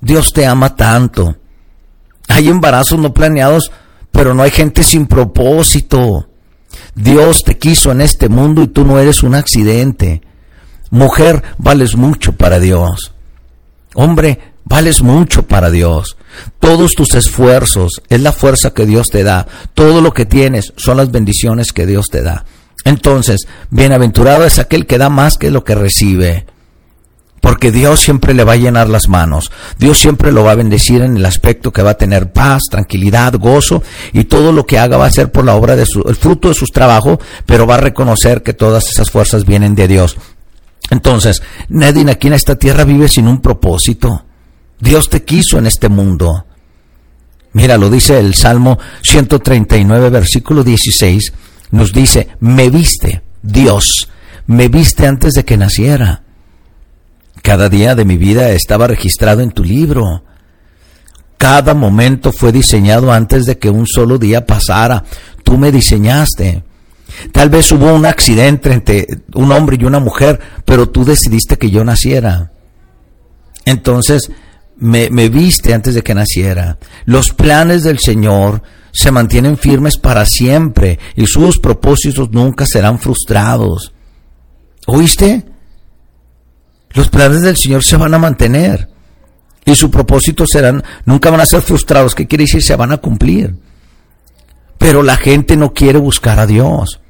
Dios 0.00 0.32
te 0.32 0.46
ama 0.46 0.76
tanto. 0.76 1.36
Hay 2.28 2.48
embarazos 2.48 2.98
no 2.98 3.12
planeados, 3.12 3.72
pero 4.12 4.32
no 4.32 4.44
hay 4.44 4.52
gente 4.52 4.84
sin 4.84 5.06
propósito. 5.06 6.28
Dios 6.94 7.42
te 7.44 7.58
quiso 7.58 7.90
en 7.90 8.00
este 8.00 8.28
mundo 8.28 8.62
y 8.62 8.68
tú 8.68 8.84
no 8.84 9.00
eres 9.00 9.24
un 9.24 9.34
accidente. 9.34 10.22
Mujer, 10.90 11.42
vales 11.58 11.96
mucho 11.96 12.32
para 12.32 12.60
Dios. 12.60 13.12
Hombre, 13.94 14.38
vales 14.64 15.02
mucho 15.02 15.42
para 15.42 15.70
Dios. 15.70 16.16
Todos 16.60 16.92
tus 16.92 17.12
esfuerzos 17.14 18.02
es 18.08 18.20
la 18.20 18.30
fuerza 18.30 18.70
que 18.70 18.86
Dios 18.86 19.10
te 19.10 19.24
da. 19.24 19.48
Todo 19.74 20.00
lo 20.00 20.14
que 20.14 20.26
tienes 20.26 20.72
son 20.76 20.98
las 20.98 21.10
bendiciones 21.10 21.72
que 21.72 21.86
Dios 21.86 22.06
te 22.06 22.22
da. 22.22 22.44
Entonces, 22.86 23.48
bienaventurado 23.70 24.44
es 24.44 24.60
aquel 24.60 24.86
que 24.86 24.96
da 24.96 25.08
más 25.08 25.38
que 25.38 25.50
lo 25.50 25.64
que 25.64 25.74
recibe. 25.74 26.46
Porque 27.40 27.72
Dios 27.72 27.98
siempre 27.98 28.32
le 28.32 28.44
va 28.44 28.52
a 28.52 28.56
llenar 28.56 28.88
las 28.88 29.08
manos. 29.08 29.50
Dios 29.76 29.98
siempre 29.98 30.30
lo 30.30 30.44
va 30.44 30.52
a 30.52 30.54
bendecir 30.54 31.02
en 31.02 31.16
el 31.16 31.26
aspecto 31.26 31.72
que 31.72 31.82
va 31.82 31.90
a 31.90 31.96
tener 31.96 32.32
paz, 32.32 32.62
tranquilidad, 32.70 33.34
gozo 33.40 33.82
y 34.12 34.24
todo 34.24 34.52
lo 34.52 34.66
que 34.66 34.78
haga 34.78 34.98
va 34.98 35.06
a 35.06 35.10
ser 35.10 35.32
por 35.32 35.44
la 35.44 35.56
obra 35.56 35.74
de 35.74 35.84
su, 35.84 36.02
el 36.08 36.14
fruto 36.14 36.46
de 36.46 36.54
sus 36.54 36.70
trabajos, 36.70 37.18
pero 37.44 37.66
va 37.66 37.74
a 37.74 37.78
reconocer 37.78 38.44
que 38.44 38.54
todas 38.54 38.88
esas 38.88 39.10
fuerzas 39.10 39.44
vienen 39.44 39.74
de 39.74 39.88
Dios. 39.88 40.16
Entonces, 40.90 41.42
nadie 41.68 42.08
aquí 42.08 42.28
en 42.28 42.34
esta 42.34 42.54
tierra 42.54 42.84
vive 42.84 43.08
sin 43.08 43.26
un 43.26 43.40
propósito. 43.40 44.26
Dios 44.78 45.08
te 45.10 45.24
quiso 45.24 45.58
en 45.58 45.66
este 45.66 45.88
mundo. 45.88 46.46
Mira, 47.52 47.78
lo 47.78 47.90
dice 47.90 48.20
el 48.20 48.34
Salmo 48.36 48.78
139, 49.02 50.10
versículo 50.10 50.62
16. 50.62 51.32
Nos 51.70 51.92
dice, 51.92 52.28
me 52.40 52.70
viste, 52.70 53.22
Dios, 53.42 54.08
me 54.46 54.68
viste 54.68 55.06
antes 55.06 55.34
de 55.34 55.44
que 55.44 55.56
naciera. 55.56 56.22
Cada 57.42 57.68
día 57.68 57.94
de 57.94 58.04
mi 58.04 58.16
vida 58.16 58.50
estaba 58.50 58.86
registrado 58.86 59.40
en 59.40 59.50
tu 59.50 59.62
libro. 59.64 60.24
Cada 61.38 61.74
momento 61.74 62.32
fue 62.32 62.52
diseñado 62.52 63.12
antes 63.12 63.44
de 63.46 63.58
que 63.58 63.70
un 63.70 63.86
solo 63.86 64.18
día 64.18 64.46
pasara. 64.46 65.04
Tú 65.44 65.58
me 65.58 65.70
diseñaste. 65.70 66.64
Tal 67.32 67.50
vez 67.50 67.70
hubo 67.72 67.92
un 67.92 68.06
accidente 68.06 68.72
entre 68.72 69.06
un 69.34 69.52
hombre 69.52 69.76
y 69.80 69.84
una 69.84 70.00
mujer, 70.00 70.40
pero 70.64 70.88
tú 70.88 71.04
decidiste 71.04 71.56
que 71.56 71.70
yo 71.70 71.84
naciera. 71.84 72.52
Entonces, 73.64 74.30
me, 74.76 75.10
me, 75.10 75.28
viste 75.28 75.72
antes 75.72 75.94
de 75.94 76.02
que 76.02 76.14
naciera. 76.14 76.78
Los 77.04 77.32
planes 77.32 77.82
del 77.82 77.98
Señor 77.98 78.62
se 78.96 79.10
mantienen 79.10 79.58
firmes 79.58 79.98
para 79.98 80.24
siempre 80.24 80.98
y 81.14 81.26
sus 81.26 81.58
propósitos 81.58 82.30
nunca 82.30 82.64
serán 82.64 82.98
frustrados. 82.98 83.92
¿Oíste? 84.86 85.44
Los 86.94 87.10
planes 87.10 87.42
del 87.42 87.58
Señor 87.58 87.84
se 87.84 87.98
van 87.98 88.14
a 88.14 88.18
mantener 88.18 88.88
y 89.66 89.76
sus 89.76 89.90
propósitos 89.90 90.48
serán, 90.50 90.82
nunca 91.04 91.30
van 91.30 91.40
a 91.40 91.46
ser 91.46 91.60
frustrados. 91.60 92.14
¿Qué 92.14 92.26
quiere 92.26 92.44
decir? 92.44 92.62
Se 92.62 92.74
van 92.74 92.92
a 92.92 92.96
cumplir. 92.96 93.54
Pero 94.78 95.02
la 95.02 95.16
gente 95.16 95.58
no 95.58 95.74
quiere 95.74 95.98
buscar 95.98 96.40
a 96.40 96.46
Dios. 96.46 97.00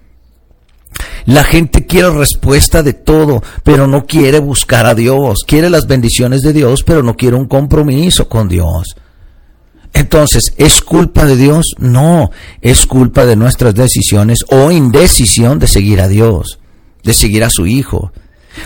La 1.25 1.45
gente 1.45 1.87
quiere 1.87 2.11
respuesta 2.11 2.83
de 2.83 2.95
todo, 2.95 3.45
pero 3.63 3.87
no 3.87 4.07
quiere 4.07 4.41
buscar 4.41 4.87
a 4.87 4.95
Dios. 4.97 5.45
Quiere 5.47 5.71
las 5.71 5.87
bendiciones 5.87 6.43
de 6.43 6.53
Dios, 6.53 6.83
pero 6.83 7.05
no 7.05 7.15
quiere 7.15 7.37
un 7.37 7.47
compromiso 7.47 8.29
con 8.29 8.49
Dios. 8.49 8.97
Entonces, 9.97 10.53
¿es 10.59 10.83
culpa 10.83 11.25
de 11.25 11.37
Dios? 11.37 11.75
No, 11.79 12.31
es 12.61 12.85
culpa 12.85 13.25
de 13.25 13.35
nuestras 13.35 13.75
decisiones 13.75 14.41
o 14.49 14.71
indecisión 14.71 15.59
de 15.59 15.67
seguir 15.67 16.03
a 16.03 16.09
Dios, 16.09 16.59
de 17.03 17.15
seguir 17.15 17.43
a 17.45 17.51
su 17.51 17.67
Hijo. 17.67 18.13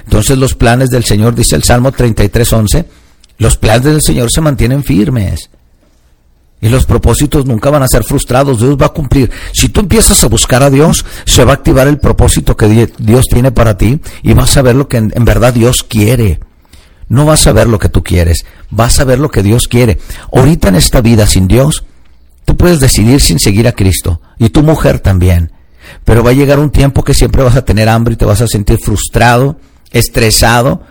Entonces 0.04 0.36
los 0.38 0.54
planes 0.54 0.90
del 0.90 1.04
Señor, 1.04 1.36
dice 1.36 1.54
el 1.54 1.62
Salmo 1.62 1.92
33.11, 1.92 2.84
los 3.38 3.56
planes 3.56 3.84
del 3.84 4.02
Señor 4.02 4.32
se 4.32 4.40
mantienen 4.40 4.82
firmes. 4.82 5.50
Y 6.60 6.68
los 6.68 6.84
propósitos 6.84 7.46
nunca 7.46 7.70
van 7.70 7.84
a 7.84 7.88
ser 7.88 8.02
frustrados, 8.02 8.58
Dios 8.58 8.76
va 8.76 8.86
a 8.86 8.92
cumplir. 8.92 9.30
Si 9.52 9.68
tú 9.68 9.80
empiezas 9.80 10.24
a 10.24 10.28
buscar 10.28 10.64
a 10.64 10.68
Dios, 10.68 11.06
se 11.26 11.44
va 11.44 11.52
a 11.52 11.54
activar 11.54 11.86
el 11.86 11.98
propósito 11.98 12.56
que 12.56 12.90
Dios 12.98 13.26
tiene 13.28 13.52
para 13.52 13.78
ti 13.78 14.00
y 14.24 14.34
vas 14.34 14.56
a 14.56 14.62
ver 14.62 14.74
lo 14.74 14.88
que 14.88 14.96
en, 14.96 15.24
verdad 15.24 15.54
Dios 15.54 15.84
quiere. 15.84 16.40
No 17.10 17.26
vas 17.26 17.48
a 17.48 17.52
ver 17.52 17.66
lo 17.66 17.80
que 17.80 17.88
tú 17.88 18.04
quieres, 18.04 18.46
vas 18.70 19.00
a 19.00 19.04
ver 19.04 19.18
lo 19.18 19.30
que 19.30 19.42
Dios 19.42 19.66
quiere. 19.66 19.98
Ahorita 20.32 20.68
en 20.68 20.76
esta 20.76 21.00
vida 21.00 21.26
sin 21.26 21.48
Dios, 21.48 21.84
tú 22.44 22.56
puedes 22.56 22.78
decidir 22.78 23.20
sin 23.20 23.40
seguir 23.40 23.66
a 23.66 23.72
Cristo 23.72 24.22
y 24.38 24.50
tu 24.50 24.62
mujer 24.62 25.00
también. 25.00 25.50
Pero 26.04 26.22
va 26.22 26.30
a 26.30 26.34
llegar 26.34 26.60
un 26.60 26.70
tiempo 26.70 27.02
que 27.02 27.12
siempre 27.12 27.42
vas 27.42 27.56
a 27.56 27.64
tener 27.64 27.88
hambre 27.88 28.14
y 28.14 28.16
te 28.16 28.24
vas 28.24 28.40
a 28.42 28.46
sentir 28.46 28.78
frustrado, 28.78 29.58
estresado, 29.90 30.82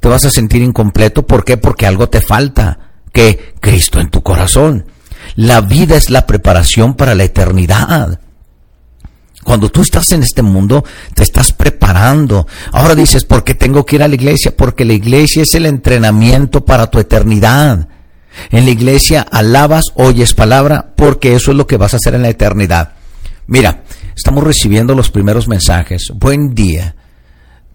te 0.00 0.06
vas 0.06 0.24
a 0.24 0.30
sentir 0.30 0.62
incompleto. 0.62 1.26
¿Por 1.26 1.44
qué? 1.44 1.56
Porque 1.56 1.84
algo 1.84 2.08
te 2.08 2.20
falta, 2.20 2.78
que 3.12 3.56
Cristo 3.58 3.98
en 3.98 4.08
tu 4.08 4.22
corazón. 4.22 4.86
La 5.34 5.62
vida 5.62 5.96
es 5.96 6.10
la 6.10 6.28
preparación 6.28 6.94
para 6.94 7.16
la 7.16 7.24
eternidad. 7.24 8.20
Cuando 9.46 9.68
tú 9.68 9.80
estás 9.82 10.10
en 10.10 10.24
este 10.24 10.42
mundo, 10.42 10.84
te 11.14 11.22
estás 11.22 11.52
preparando. 11.52 12.48
Ahora 12.72 12.96
dices, 12.96 13.24
¿por 13.24 13.44
qué 13.44 13.54
tengo 13.54 13.86
que 13.86 13.94
ir 13.94 14.02
a 14.02 14.08
la 14.08 14.16
iglesia? 14.16 14.56
Porque 14.56 14.84
la 14.84 14.92
iglesia 14.92 15.44
es 15.44 15.54
el 15.54 15.66
entrenamiento 15.66 16.64
para 16.64 16.90
tu 16.90 16.98
eternidad. 16.98 17.86
En 18.50 18.64
la 18.64 18.70
iglesia 18.72 19.20
alabas, 19.22 19.84
oyes 19.94 20.34
palabra, 20.34 20.94
porque 20.96 21.36
eso 21.36 21.52
es 21.52 21.56
lo 21.56 21.68
que 21.68 21.76
vas 21.76 21.94
a 21.94 21.98
hacer 21.98 22.16
en 22.16 22.22
la 22.22 22.28
eternidad. 22.28 22.94
Mira, 23.46 23.84
estamos 24.16 24.42
recibiendo 24.42 24.96
los 24.96 25.12
primeros 25.12 25.46
mensajes. 25.46 26.10
Buen 26.12 26.52
día. 26.52 26.96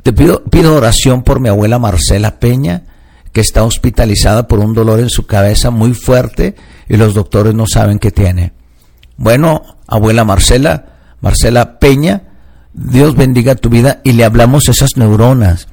Te 0.04 0.12
pido, 0.12 0.44
pido 0.44 0.76
oración 0.76 1.24
por 1.24 1.40
mi 1.40 1.48
abuela 1.48 1.80
Marcela 1.80 2.38
Peña, 2.38 2.84
que 3.32 3.40
está 3.40 3.64
hospitalizada 3.64 4.46
por 4.46 4.60
un 4.60 4.74
dolor 4.74 5.00
en 5.00 5.10
su 5.10 5.26
cabeza 5.26 5.72
muy 5.72 5.94
fuerte 5.94 6.54
y 6.90 6.98
los 6.98 7.14
doctores 7.14 7.54
no 7.54 7.66
saben 7.66 7.98
qué 7.98 8.12
tiene. 8.12 8.52
Bueno, 9.16 9.78
abuela 9.88 10.26
Marcela, 10.26 10.91
Marcela 11.22 11.80
Peña, 11.80 12.24
Dios 12.74 13.16
bendiga 13.16 13.56
tu 13.56 13.70
vida 13.70 14.02
y 14.04 14.14
le 14.14 14.24
hablamos 14.24 14.70
esas 14.70 14.98
neuronas, 14.98 15.68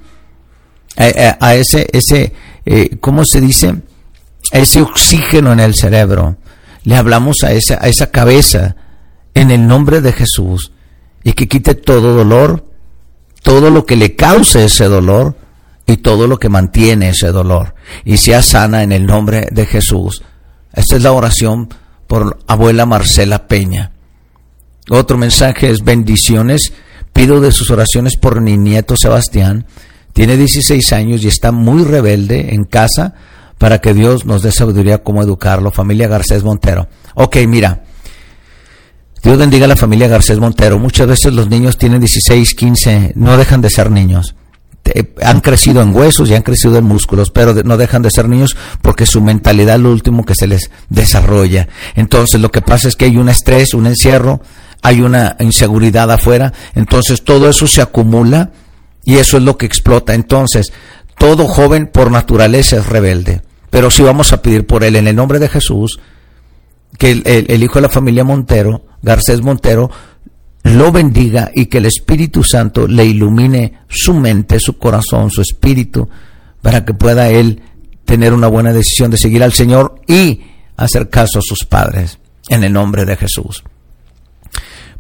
a, 0.97 1.55
ese, 1.55 1.89
ese 1.93 2.33
eh, 2.67 2.97
¿cómo 3.01 3.25
se 3.25 3.41
dice? 3.41 3.77
A 4.53 4.59
ese 4.59 4.83
oxígeno 4.83 5.53
en 5.53 5.61
el 5.61 5.75
cerebro. 5.75 6.37
Le 6.83 6.97
hablamos 6.97 7.39
a 7.45 7.53
esa, 7.53 7.79
a 7.81 7.89
esa 7.89 8.11
cabeza 8.11 8.77
en 9.35 9.51
el 9.51 9.67
nombre 9.67 10.01
de 10.01 10.13
Jesús 10.13 10.73
y 11.23 11.33
que 11.33 11.49
quite 11.49 11.75
todo 11.75 12.15
dolor, 12.15 12.65
todo 13.43 13.71
lo 13.71 13.87
que 13.87 13.97
le 13.97 14.17
cause 14.17 14.65
ese 14.65 14.87
dolor 14.87 15.37
y 15.87 15.99
todo 15.99 16.27
lo 16.27 16.39
que 16.39 16.49
mantiene 16.49 17.11
ese 17.11 17.29
dolor 17.29 17.75
y 18.05 18.17
sea 18.19 18.43
sana 18.43 18.83
en 18.83 18.93
el 18.93 19.07
nombre 19.07 19.49
de 19.51 19.67
Jesús. 19.67 20.23
Esta 20.73 20.97
es 20.97 21.03
la 21.03 21.13
oración 21.13 21.69
por 22.07 22.39
abuela 22.47 22.87
Marcela 22.87 23.47
Peña. 23.47 23.93
Otro 24.91 25.19
mensaje 25.19 25.71
es 25.71 25.83
bendiciones. 25.83 26.73
Pido 27.13 27.41
de 27.41 27.53
sus 27.53 27.71
oraciones 27.71 28.17
por 28.17 28.41
mi 28.41 28.57
nieto 28.57 28.97
Sebastián. 28.97 29.67
Tiene 30.13 30.37
16 30.37 30.93
años 30.93 31.23
y 31.23 31.29
está 31.29 31.53
muy 31.53 31.85
rebelde 31.85 32.55
en 32.55 32.65
casa 32.65 33.15
para 33.59 33.81
que 33.81 33.93
Dios 33.93 34.25
nos 34.25 34.43
dé 34.43 34.53
sabiduría 34.53 35.03
cómo 35.03 35.23
educarlo. 35.23 35.71
Familia 35.71 36.09
Garcés 36.09 36.45
Montero. 36.45 36.89
Ok, 37.15 37.37
mira. 37.47 37.83
Dios 39.23 39.37
bendiga 39.37 39.65
a 39.65 39.69
la 39.69 39.77
familia 39.77 40.09
Garcés 40.09 40.39
Montero. 40.39 40.79
Muchas 40.79 41.09
veces 41.09 41.35
los 41.35 41.49
niños 41.49 41.77
tienen 41.77 42.01
16, 42.01 42.55
15, 42.55 43.13
no 43.17 43.37
dejan 43.37 43.61
de 43.61 43.71
ser 43.71 43.91
niños. 43.91 44.37
Han 45.23 45.41
crecido 45.41 45.83
en 45.83 45.95
huesos 45.95 46.31
y 46.31 46.35
han 46.35 46.43
crecido 46.43 46.79
en 46.79 46.85
músculos, 46.85 47.31
pero 47.31 47.53
no 47.53 47.77
dejan 47.77 48.01
de 48.01 48.11
ser 48.11 48.29
niños 48.29 48.57
porque 48.81 49.07
su 49.07 49.21
mentalidad 49.21 49.77
es 49.77 49.83
lo 49.83 49.91
último 49.91 50.25
que 50.25 50.35
se 50.35 50.47
les 50.47 50.71
desarrolla. 50.89 51.69
Entonces 51.95 52.41
lo 52.41 52.51
que 52.51 52.63
pasa 52.63 52.89
es 52.89 52.97
que 52.97 53.07
hay 53.07 53.17
un 53.19 53.29
estrés, 53.29 53.75
un 53.75 53.87
encierro, 53.87 54.41
hay 54.83 55.01
una 55.01 55.37
inseguridad 55.41 56.11
afuera, 56.11 56.53
entonces 56.75 57.23
todo 57.25 57.49
eso 57.49 57.67
se 57.67 57.83
acumula 57.83 58.53
y 59.05 59.17
eso 59.17 59.37
es 59.37 59.43
lo 59.43 59.57
que 59.57 59.67
explota. 59.67 60.15
Entonces, 60.15 60.73
todo 61.17 61.47
joven 61.47 61.87
por 61.87 62.11
naturaleza 62.11 62.77
es 62.77 62.87
rebelde, 62.87 63.43
pero 63.71 63.91
si 63.91 64.03
vamos 64.03 64.33
a 64.33 64.43
pedir 64.43 64.67
por 64.67 64.85
él 64.85 64.97
en 64.97 65.09
el 65.09 65.17
nombre 65.17 65.39
de 65.39 65.49
Jesús, 65.49 65.99
que 66.97 67.11
el 67.13 67.63
hijo 67.63 67.75
de 67.75 67.83
la 67.83 67.89
familia 67.89 68.25
Montero, 68.25 68.85
Garcés 69.03 69.43
Montero, 69.43 69.91
lo 70.65 70.93
bendiga 70.93 71.51
y 71.55 71.67
que 71.67 71.79
el 71.79 71.87
Espíritu 71.87 72.43
Santo 72.43 72.87
le 72.87 73.05
ilumine 73.05 73.81
su 73.89 74.15
mente, 74.15 74.59
su 74.61 74.79
corazón, 74.79 75.31
su 75.31 75.41
espíritu, 75.41 76.09
para 76.63 76.85
que 76.85 76.95
pueda 76.95 77.31
él 77.31 77.63
tener 78.05 78.33
una 78.33 78.49
buena 78.49 78.73
decisión 78.73 79.11
de 79.11 79.19
seguir 79.19 79.43
al 79.43 79.53
Señor 79.53 80.01
y 80.07 80.43
hacer 80.77 81.09
caso 81.09 81.39
a 81.39 81.43
sus 81.43 81.65
padres, 81.65 82.19
en 82.49 82.65
el 82.65 82.73
nombre 82.73 83.05
de 83.05 83.17
Jesús. 83.17 83.63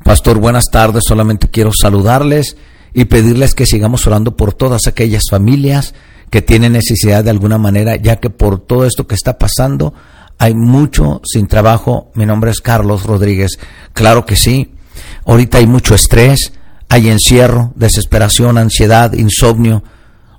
Pastor, 0.09 0.39
buenas 0.39 0.71
tardes, 0.71 1.05
solamente 1.07 1.49
quiero 1.49 1.71
saludarles 1.71 2.57
y 2.95 3.05
pedirles 3.05 3.55
que 3.55 3.67
sigamos 3.67 4.07
orando 4.07 4.39
por 4.39 4.55
todas 4.55 4.87
aquellas 4.87 5.25
familias 5.31 5.93
que 6.31 6.41
tienen 6.41 6.73
necesidad 6.73 7.25
de 7.25 7.29
alguna 7.29 7.59
manera, 7.59 7.95
ya 7.97 8.17
que 8.17 8.31
por 8.31 8.59
todo 8.59 8.87
esto 8.87 9.07
que 9.07 9.15
está 9.15 9.37
pasando 9.37 9.93
hay 10.39 10.55
mucho 10.55 11.21
sin 11.31 11.47
trabajo. 11.47 12.11
Mi 12.15 12.25
nombre 12.25 12.51
es 12.51 12.63
Carlos 12.63 13.03
Rodríguez. 13.03 13.59
Claro 13.93 14.25
que 14.25 14.35
sí. 14.35 14.73
Ahorita 15.27 15.59
hay 15.59 15.67
mucho 15.67 15.95
estrés, 15.95 16.55
hay 16.89 17.11
encierro, 17.11 17.73
desesperación, 17.75 18.57
ansiedad, 18.57 19.13
insomnio. 19.13 19.85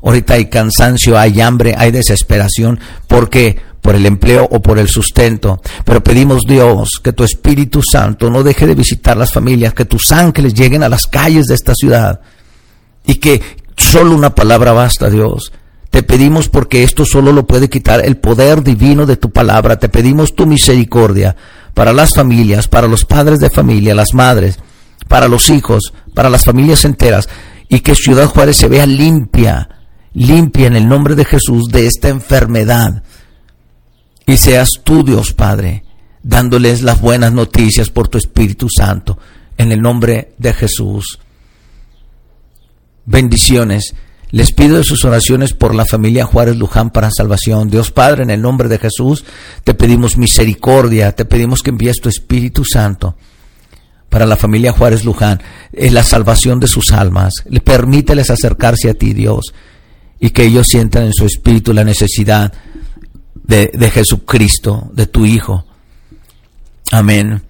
Ahorita 0.01 0.33
hay 0.33 0.45
cansancio, 0.45 1.15
hay 1.15 1.41
hambre, 1.41 1.75
hay 1.77 1.91
desesperación. 1.91 2.79
¿Por 3.07 3.29
qué? 3.29 3.61
Por 3.89 3.95
el 3.95 4.05
empleo 4.05 4.47
o 4.51 4.61
por 4.61 4.77
el 4.77 4.87
sustento. 4.87 5.63
Pero 5.83 6.03
pedimos 6.03 6.43
Dios 6.47 7.01
que 7.03 7.11
tu 7.11 7.23
Espíritu 7.23 7.81
Santo 7.81 8.29
no 8.29 8.43
deje 8.43 8.67
de 8.67 8.75
visitar 8.75 9.17
las 9.17 9.33
familias, 9.33 9.73
que 9.73 9.85
tus 9.85 10.11
ángeles 10.11 10.53
lleguen 10.53 10.83
a 10.83 10.89
las 10.89 11.07
calles 11.07 11.47
de 11.47 11.55
esta 11.55 11.73
ciudad. 11.73 12.19
Y 13.03 13.15
que 13.15 13.41
solo 13.75 14.13
una 14.13 14.35
palabra 14.35 14.73
basta, 14.73 15.09
Dios. 15.09 15.51
Te 15.89 16.03
pedimos 16.03 16.49
porque 16.49 16.83
esto 16.83 17.03
solo 17.03 17.31
lo 17.31 17.47
puede 17.47 17.67
quitar 17.67 18.05
el 18.05 18.17
poder 18.17 18.61
divino 18.61 19.07
de 19.07 19.17
tu 19.17 19.31
palabra. 19.31 19.79
Te 19.79 19.89
pedimos 19.89 20.35
tu 20.35 20.45
misericordia 20.45 21.35
para 21.73 21.91
las 21.91 22.13
familias, 22.13 22.67
para 22.67 22.87
los 22.87 23.05
padres 23.05 23.39
de 23.39 23.49
familia, 23.49 23.95
las 23.95 24.13
madres, 24.13 24.59
para 25.07 25.27
los 25.27 25.49
hijos, 25.49 25.93
para 26.13 26.29
las 26.29 26.45
familias 26.45 26.85
enteras. 26.85 27.27
Y 27.67 27.79
que 27.79 27.95
Ciudad 27.95 28.27
Juárez 28.27 28.57
se 28.57 28.67
vea 28.67 28.85
limpia, 28.85 29.67
limpia 30.13 30.67
en 30.67 30.75
el 30.75 30.87
nombre 30.87 31.15
de 31.15 31.25
Jesús 31.25 31.69
de 31.69 31.87
esta 31.87 32.09
enfermedad. 32.09 33.01
Y 34.29 34.37
seas 34.37 34.69
tú, 34.83 35.03
Dios 35.03 35.33
Padre, 35.33 35.83
dándoles 36.21 36.83
las 36.83 37.01
buenas 37.01 37.33
noticias 37.33 37.89
por 37.89 38.09
tu 38.09 38.19
Espíritu 38.19 38.67
Santo. 38.69 39.17
En 39.57 39.71
el 39.71 39.81
nombre 39.81 40.33
de 40.37 40.53
Jesús. 40.53 41.17
Bendiciones. 43.07 43.95
Les 44.29 44.51
pido 44.51 44.77
de 44.77 44.83
sus 44.83 45.03
oraciones 45.03 45.53
por 45.53 45.73
la 45.73 45.83
familia 45.83 46.27
Juárez 46.27 46.57
Luján 46.57 46.91
para 46.91 47.09
salvación. 47.09 47.71
Dios 47.71 47.89
Padre, 47.89 48.21
en 48.21 48.29
el 48.29 48.39
nombre 48.39 48.69
de 48.69 48.77
Jesús, 48.77 49.25
te 49.63 49.73
pedimos 49.73 50.15
misericordia, 50.15 51.11
te 51.13 51.25
pedimos 51.25 51.63
que 51.63 51.71
envíes 51.71 51.99
tu 51.99 52.07
Espíritu 52.07 52.63
Santo 52.63 53.17
para 54.09 54.27
la 54.27 54.35
familia 54.35 54.73
Juárez 54.73 55.05
Luján, 55.05 55.41
en 55.73 55.95
la 55.95 56.03
salvación 56.03 56.59
de 56.59 56.67
sus 56.67 56.91
almas. 56.91 57.33
Permíteles 57.63 58.29
acercarse 58.29 58.91
a 58.91 58.93
ti, 58.93 59.13
Dios, 59.13 59.55
y 60.19 60.29
que 60.29 60.43
ellos 60.43 60.67
sientan 60.67 61.05
en 61.05 61.13
su 61.13 61.25
espíritu 61.25 61.73
la 61.73 61.83
necesidad 61.83 62.53
de, 63.49 63.71
de 63.73 63.89
Jesucristo, 63.89 64.89
de 64.93 65.07
tu 65.07 65.25
Hijo. 65.25 65.65
Amén. 66.91 67.41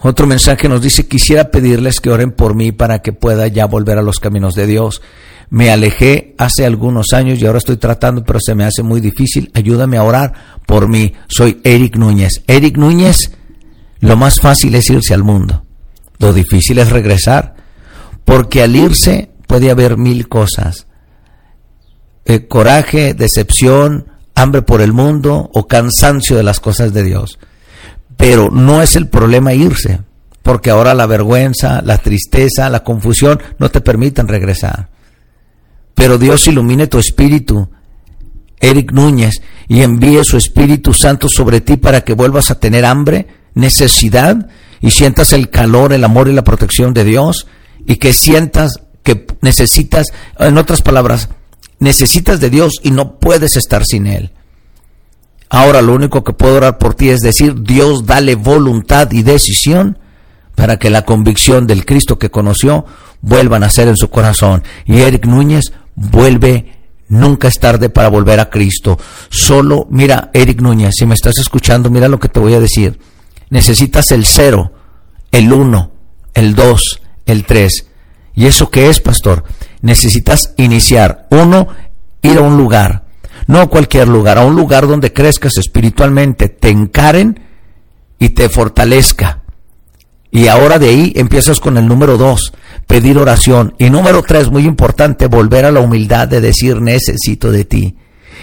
Otro 0.00 0.26
mensaje 0.26 0.68
nos 0.68 0.80
dice, 0.80 1.08
quisiera 1.08 1.50
pedirles 1.50 2.00
que 2.00 2.10
oren 2.10 2.30
por 2.30 2.54
mí 2.54 2.70
para 2.70 3.00
que 3.00 3.12
pueda 3.12 3.48
ya 3.48 3.66
volver 3.66 3.98
a 3.98 4.02
los 4.02 4.20
caminos 4.20 4.54
de 4.54 4.66
Dios. 4.66 5.02
Me 5.50 5.70
alejé 5.70 6.34
hace 6.38 6.64
algunos 6.64 7.12
años 7.12 7.40
y 7.40 7.46
ahora 7.46 7.58
estoy 7.58 7.76
tratando, 7.76 8.22
pero 8.24 8.38
se 8.40 8.54
me 8.54 8.64
hace 8.64 8.84
muy 8.84 9.00
difícil. 9.00 9.50
Ayúdame 9.52 9.96
a 9.96 10.04
orar 10.04 10.32
por 10.64 10.88
mí. 10.88 11.12
Soy 11.28 11.60
Eric 11.64 11.96
Núñez. 11.96 12.42
Eric 12.46 12.76
Núñez, 12.76 13.32
lo 13.98 14.16
más 14.16 14.40
fácil 14.40 14.76
es 14.76 14.88
irse 14.90 15.12
al 15.12 15.24
mundo. 15.24 15.64
Lo 16.18 16.32
difícil 16.32 16.78
es 16.78 16.90
regresar. 16.90 17.56
Porque 18.24 18.62
al 18.62 18.76
irse 18.76 19.30
puede 19.48 19.72
haber 19.72 19.96
mil 19.96 20.28
cosas. 20.28 20.86
Eh, 22.24 22.46
coraje, 22.46 23.14
decepción, 23.14 24.06
hambre 24.36 24.62
por 24.62 24.80
el 24.80 24.92
mundo 24.92 25.50
o 25.52 25.66
cansancio 25.66 26.36
de 26.36 26.44
las 26.44 26.60
cosas 26.60 26.92
de 26.92 27.02
Dios. 27.02 27.40
Pero 28.16 28.50
no 28.50 28.82
es 28.82 28.94
el 28.94 29.08
problema 29.08 29.54
irse, 29.54 30.00
porque 30.42 30.70
ahora 30.70 30.94
la 30.94 31.06
vergüenza, 31.06 31.82
la 31.82 31.98
tristeza, 31.98 32.70
la 32.70 32.84
confusión 32.84 33.42
no 33.58 33.70
te 33.70 33.80
permiten 33.80 34.28
regresar. 34.28 34.90
Pero 35.94 36.18
Dios 36.18 36.46
ilumine 36.46 36.86
tu 36.86 36.98
espíritu, 36.98 37.70
Eric 38.60 38.92
Núñez, 38.92 39.40
y 39.68 39.80
envíe 39.80 40.22
su 40.22 40.36
Espíritu 40.36 40.92
Santo 40.92 41.28
sobre 41.28 41.60
ti 41.60 41.76
para 41.76 42.02
que 42.02 42.12
vuelvas 42.12 42.50
a 42.50 42.60
tener 42.60 42.84
hambre, 42.84 43.26
necesidad, 43.54 44.48
y 44.80 44.90
sientas 44.90 45.32
el 45.32 45.48
calor, 45.48 45.92
el 45.92 46.04
amor 46.04 46.28
y 46.28 46.32
la 46.32 46.44
protección 46.44 46.92
de 46.92 47.04
Dios, 47.04 47.46
y 47.86 47.96
que 47.96 48.12
sientas 48.12 48.80
que 49.02 49.26
necesitas, 49.40 50.08
en 50.38 50.58
otras 50.58 50.82
palabras, 50.82 51.30
necesitas 51.78 52.40
de 52.40 52.50
Dios 52.50 52.74
y 52.82 52.90
no 52.90 53.18
puedes 53.18 53.56
estar 53.56 53.84
sin 53.84 54.06
Él. 54.06 54.32
Ahora 55.48 55.82
lo 55.82 55.94
único 55.94 56.24
que 56.24 56.32
puedo 56.32 56.56
orar 56.56 56.78
por 56.78 56.94
ti 56.94 57.08
es 57.08 57.20
decir, 57.20 57.62
Dios 57.62 58.06
dale 58.06 58.34
voluntad 58.34 59.10
y 59.12 59.22
decisión 59.22 59.98
para 60.54 60.78
que 60.78 60.90
la 60.90 61.04
convicción 61.04 61.66
del 61.66 61.84
Cristo 61.84 62.18
que 62.18 62.30
conoció 62.30 62.86
vuelva 63.20 63.56
a 63.56 63.60
nacer 63.60 63.88
en 63.88 63.96
su 63.96 64.10
corazón. 64.10 64.64
Y 64.86 65.00
Eric 65.00 65.26
Núñez 65.26 65.72
vuelve, 65.94 66.72
nunca 67.08 67.48
es 67.48 67.60
tarde 67.60 67.90
para 67.90 68.08
volver 68.08 68.40
a 68.40 68.50
Cristo. 68.50 68.98
Solo, 69.28 69.86
mira, 69.90 70.30
Eric 70.32 70.60
Núñez, 70.60 70.94
si 70.98 71.06
me 71.06 71.14
estás 71.14 71.38
escuchando, 71.38 71.90
mira 71.90 72.08
lo 72.08 72.18
que 72.18 72.28
te 72.28 72.40
voy 72.40 72.54
a 72.54 72.60
decir. 72.60 72.98
Necesitas 73.50 74.10
el 74.10 74.24
cero, 74.24 74.72
el 75.30 75.52
uno, 75.52 75.92
el 76.34 76.54
dos, 76.54 77.00
el 77.26 77.44
tres. 77.44 77.86
¿Y 78.34 78.46
eso 78.46 78.70
qué 78.70 78.88
es, 78.88 79.00
pastor? 79.00 79.44
Necesitas 79.86 80.52
iniciar. 80.56 81.28
Uno, 81.30 81.68
ir 82.20 82.38
a 82.38 82.40
un 82.40 82.56
lugar. 82.56 83.04
No 83.46 83.60
a 83.60 83.68
cualquier 83.68 84.08
lugar, 84.08 84.36
a 84.36 84.44
un 84.44 84.56
lugar 84.56 84.88
donde 84.88 85.12
crezcas 85.12 85.58
espiritualmente, 85.58 86.48
te 86.48 86.70
encaren 86.70 87.38
y 88.18 88.30
te 88.30 88.48
fortalezca. 88.48 89.42
Y 90.32 90.48
ahora 90.48 90.80
de 90.80 90.88
ahí 90.88 91.12
empiezas 91.14 91.60
con 91.60 91.76
el 91.78 91.86
número 91.86 92.18
dos, 92.18 92.52
pedir 92.88 93.16
oración. 93.16 93.76
Y 93.78 93.88
número 93.88 94.24
tres, 94.24 94.50
muy 94.50 94.64
importante, 94.64 95.28
volver 95.28 95.64
a 95.64 95.70
la 95.70 95.78
humildad 95.78 96.26
de 96.26 96.40
decir 96.40 96.80
necesito 96.80 97.52
de 97.52 97.64
ti. 97.64 97.96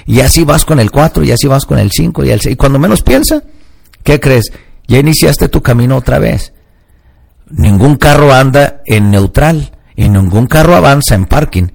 Y 0.06 0.22
así 0.22 0.46
vas 0.46 0.64
con 0.64 0.80
el 0.80 0.92
cuatro, 0.92 1.26
y 1.26 1.32
así 1.32 1.48
vas 1.48 1.66
con 1.66 1.78
el 1.78 1.92
cinco 1.92 2.24
y 2.24 2.30
el 2.32 2.40
seis. 2.40 2.54
Y 2.54 2.56
cuando 2.56 2.80
menos 2.80 3.02
piensa, 3.02 3.44
¿qué 4.02 4.22
crees? 4.22 4.54
Ya 4.88 5.00
iniciaste 5.00 5.50
tu 5.50 5.62
camino 5.62 5.98
otra 5.98 6.20
vez. 6.20 6.54
Ningún 7.50 7.98
carro 7.98 8.32
anda 8.32 8.82
en 8.86 9.12
neutral 9.12 9.74
y 9.96 10.10
ningún 10.10 10.48
carro 10.48 10.76
avanza 10.76 11.16
en 11.16 11.26
parking. 11.26 11.68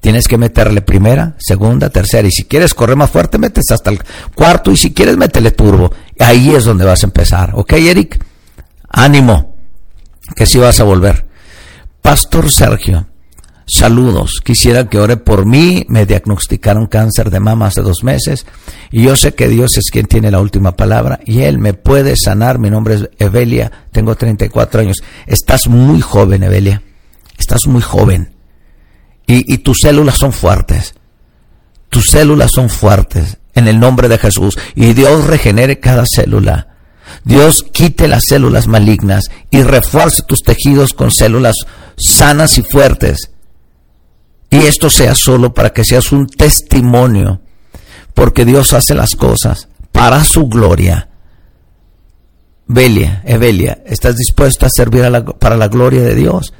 Tienes 0.00 0.28
que 0.28 0.38
meterle 0.38 0.80
primera, 0.80 1.36
segunda, 1.38 1.90
tercera. 1.90 2.26
Y 2.26 2.30
si 2.30 2.44
quieres 2.44 2.72
correr 2.72 2.96
más 2.96 3.10
fuerte, 3.10 3.38
metes 3.38 3.70
hasta 3.70 3.90
el 3.90 4.00
cuarto. 4.34 4.70
Y 4.70 4.76
si 4.76 4.94
quieres, 4.94 5.18
métele 5.18 5.50
turbo. 5.50 5.92
Ahí 6.18 6.54
es 6.54 6.64
donde 6.64 6.86
vas 6.86 7.02
a 7.02 7.06
empezar. 7.06 7.52
¿Ok, 7.54 7.72
Eric? 7.74 8.18
Ánimo, 8.88 9.56
que 10.34 10.46
si 10.46 10.58
vas 10.58 10.80
a 10.80 10.84
volver. 10.84 11.26
Pastor 12.00 12.50
Sergio, 12.50 13.08
saludos. 13.66 14.40
Quisiera 14.42 14.88
que 14.88 14.98
ore 14.98 15.18
por 15.18 15.44
mí. 15.44 15.84
Me 15.90 16.06
diagnosticaron 16.06 16.86
cáncer 16.86 17.30
de 17.30 17.40
mama 17.40 17.66
hace 17.66 17.82
dos 17.82 18.02
meses. 18.02 18.46
Y 18.90 19.02
yo 19.02 19.16
sé 19.16 19.34
que 19.34 19.48
Dios 19.48 19.76
es 19.76 19.90
quien 19.90 20.06
tiene 20.06 20.30
la 20.30 20.40
última 20.40 20.76
palabra. 20.76 21.20
Y 21.26 21.42
Él 21.42 21.58
me 21.58 21.74
puede 21.74 22.16
sanar. 22.16 22.58
Mi 22.58 22.70
nombre 22.70 22.94
es 22.94 23.10
Evelia. 23.18 23.70
Tengo 23.92 24.14
34 24.16 24.80
años. 24.80 25.02
Estás 25.26 25.68
muy 25.68 26.00
joven, 26.00 26.42
Evelia. 26.42 26.82
Estás 27.40 27.66
muy 27.66 27.82
joven. 27.82 28.36
Y, 29.26 29.58
tus 29.58 29.78
células 29.82 30.16
son 30.16 30.32
fuertes. 30.32 30.94
Tus 31.88 32.06
células 32.06 32.52
son 32.52 32.68
fuertes. 32.68 33.38
En 33.54 33.66
el 33.66 33.80
nombre 33.80 34.08
de 34.08 34.18
Jesús. 34.18 34.56
Y 34.76 34.92
Dios 34.92 35.26
regenere 35.26 35.80
cada 35.80 36.04
célula 36.06 36.68
Dios 37.24 37.64
quite 37.72 38.08
las 38.08 38.24
células 38.28 38.66
malignas 38.66 39.24
y 39.50 39.62
refuerce 39.62 40.22
tus 40.22 40.42
tejidos 40.42 40.94
con 40.94 41.10
células 41.10 41.56
sanas 41.96 42.58
y 42.58 42.62
fuertes. 42.62 43.30
Y 44.50 44.58
esto 44.58 44.90
sea 44.90 45.14
solo 45.14 45.54
para 45.54 45.70
que 45.72 45.84
seas 45.84 46.12
un 46.12 46.26
testimonio, 46.26 47.40
porque 48.14 48.44
Dios 48.44 48.72
hace 48.72 48.94
las 48.94 49.14
cosas 49.16 49.68
para 49.92 50.24
su 50.24 50.48
gloria. 50.48 51.08
Belia, 52.66 53.22
Evelia, 53.24 53.82
¿estás 53.86 54.16
dispuesto 54.16 54.66
a 54.66 54.70
servir 54.70 55.04
para 55.38 55.56
la 55.56 55.68
gloria 55.68 56.02
de 56.02 56.14
Dios? 56.14 56.52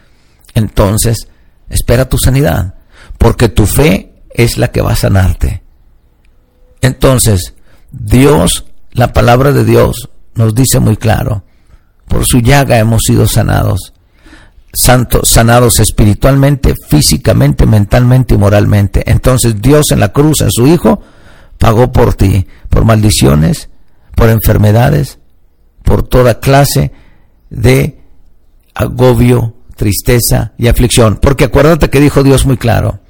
Entonces, 0.61 1.29
espera 1.71 2.09
tu 2.09 2.19
sanidad, 2.19 2.75
porque 3.19 3.49
tu 3.49 3.67
fe 3.67 4.23
es 4.31 4.59
la 4.59 4.69
que 4.69 4.83
va 4.83 4.93
a 4.93 4.97
sanarte. 4.97 5.63
Entonces, 6.83 7.55
Dios, 7.91 8.67
la 8.93 9.13
palabra 9.13 9.53
de 9.53 9.65
Dios, 9.65 10.11
nos 10.35 10.55
dice 10.55 10.79
muy 10.81 10.97
claro, 10.97 11.45
por 12.09 12.27
su 12.27 12.41
llaga 12.41 12.79
hemos 12.79 13.03
sido 13.07 13.27
sanados. 13.27 13.95
Santos, 14.73 15.31
sanados 15.31 15.81
espiritualmente, 15.81 16.75
físicamente, 16.89 17.67
mentalmente 17.67 18.35
y 18.35 18.39
moralmente. 18.39 19.03
Entonces 19.11 19.61
Dios 19.61 19.91
en 19.91 19.99
la 19.99 20.11
cruz, 20.11 20.43
en 20.43 20.53
su 20.53 20.67
Hijo, 20.67 21.01
pagó 21.59 21.91
por 21.91 22.15
ti, 22.15 22.47
por 22.69 22.85
maldiciones, 22.85 23.69
por 24.15 24.29
enfermedades, 24.29 25.19
por 25.83 26.05
toda 26.05 26.39
clase 26.39 26.93
de 27.49 28.01
agobio, 28.75 29.55
tristeza 29.81 30.53
y 30.59 30.69
aflicción. 30.69 31.17
Porque 31.23 31.45
acuérdate 31.45 31.89
que 31.89 32.01
dijo 32.01 32.23
Dios 32.23 32.45
muy 32.45 32.59
claro 32.59 33.01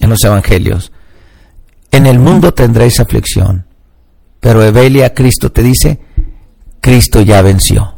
en 0.00 0.10
los 0.10 0.24
evangelios, 0.24 0.90
en 1.92 2.06
el 2.06 2.18
mundo 2.18 2.52
tendréis 2.52 2.98
aflicción. 2.98 3.64
Pero 4.40 4.64
Evelia, 4.64 5.14
Cristo 5.14 5.52
te 5.52 5.62
dice, 5.62 6.00
Cristo 6.80 7.20
ya 7.20 7.42
venció. 7.42 7.94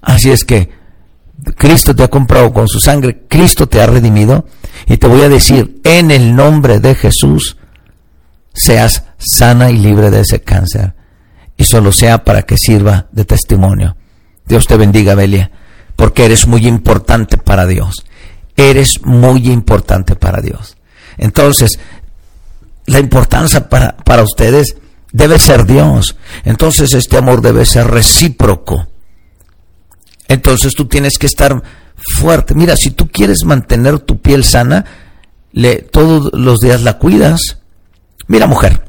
Así 0.00 0.30
es 0.30 0.46
que 0.46 0.70
Cristo 1.58 1.94
te 1.94 2.02
ha 2.02 2.08
comprado 2.08 2.50
con 2.54 2.66
su 2.66 2.80
sangre, 2.80 3.26
Cristo 3.28 3.68
te 3.68 3.82
ha 3.82 3.86
redimido. 3.86 4.46
Y 4.86 4.96
te 4.96 5.06
voy 5.06 5.20
a 5.20 5.28
decir, 5.28 5.82
en 5.84 6.10
el 6.10 6.34
nombre 6.34 6.80
de 6.80 6.94
Jesús, 6.94 7.58
seas 8.54 9.04
sana 9.18 9.70
y 9.70 9.76
libre 9.76 10.10
de 10.10 10.20
ese 10.20 10.40
cáncer. 10.40 10.94
Y 11.58 11.64
solo 11.64 11.92
sea 11.92 12.24
para 12.24 12.44
que 12.44 12.56
sirva 12.56 13.08
de 13.12 13.26
testimonio. 13.26 13.98
Dios 14.46 14.66
te 14.66 14.78
bendiga, 14.78 15.14
Belia, 15.14 15.50
porque 15.96 16.26
eres 16.26 16.46
muy 16.46 16.66
importante 16.66 17.38
para 17.38 17.66
Dios. 17.66 18.04
Eres 18.56 19.02
muy 19.02 19.48
importante 19.48 20.14
para 20.14 20.40
Dios. 20.40 20.76
Entonces, 21.18 21.78
la 22.86 23.00
importancia 23.00 23.68
para, 23.68 23.96
para 23.96 24.22
ustedes 24.22 24.76
debe 25.12 25.38
ser 25.38 25.66
Dios. 25.66 26.16
Entonces, 26.44 26.92
este 26.94 27.16
amor 27.16 27.40
debe 27.40 27.64
ser 27.66 27.86
recíproco. 27.88 28.86
Entonces, 30.28 30.74
tú 30.74 30.86
tienes 30.86 31.18
que 31.18 31.26
estar 31.26 31.62
fuerte. 32.18 32.54
Mira, 32.54 32.76
si 32.76 32.90
tú 32.90 33.08
quieres 33.08 33.44
mantener 33.44 33.98
tu 34.00 34.20
piel 34.20 34.44
sana, 34.44 34.84
le, 35.52 35.76
todos 35.76 36.30
los 36.34 36.60
días 36.60 36.82
la 36.82 36.98
cuidas. 36.98 37.58
Mira, 38.26 38.46
mujer, 38.46 38.84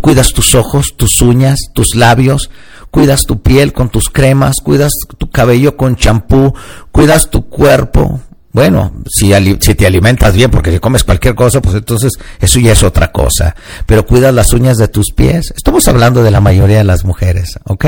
cuidas 0.00 0.32
tus 0.32 0.54
ojos, 0.54 0.94
tus 0.96 1.22
uñas, 1.22 1.58
tus 1.72 1.94
labios, 1.94 2.50
cuidas 2.90 3.26
tu 3.26 3.42
piel 3.42 3.72
con 3.72 3.88
tus 3.88 4.08
cremas, 4.08 4.56
cuidas 4.62 4.92
tu 5.18 5.30
cabello 5.30 5.76
con 5.76 5.96
champú, 5.96 6.54
cuidas 6.92 7.30
tu 7.30 7.48
cuerpo. 7.48 8.20
Bueno, 8.52 8.92
si, 9.08 9.30
te 9.74 9.86
alimentas 9.86 10.34
bien, 10.34 10.50
porque 10.50 10.72
si 10.72 10.80
comes 10.80 11.04
cualquier 11.04 11.36
cosa, 11.36 11.62
pues 11.62 11.76
entonces 11.76 12.12
eso 12.40 12.58
ya 12.58 12.72
es 12.72 12.82
otra 12.82 13.12
cosa. 13.12 13.54
Pero 13.86 14.04
cuidas 14.04 14.34
las 14.34 14.52
uñas 14.52 14.76
de 14.76 14.88
tus 14.88 15.12
pies. 15.12 15.52
Estamos 15.56 15.86
hablando 15.86 16.22
de 16.22 16.32
la 16.32 16.40
mayoría 16.40 16.78
de 16.78 16.84
las 16.84 17.04
mujeres, 17.04 17.58
¿ok? 17.64 17.86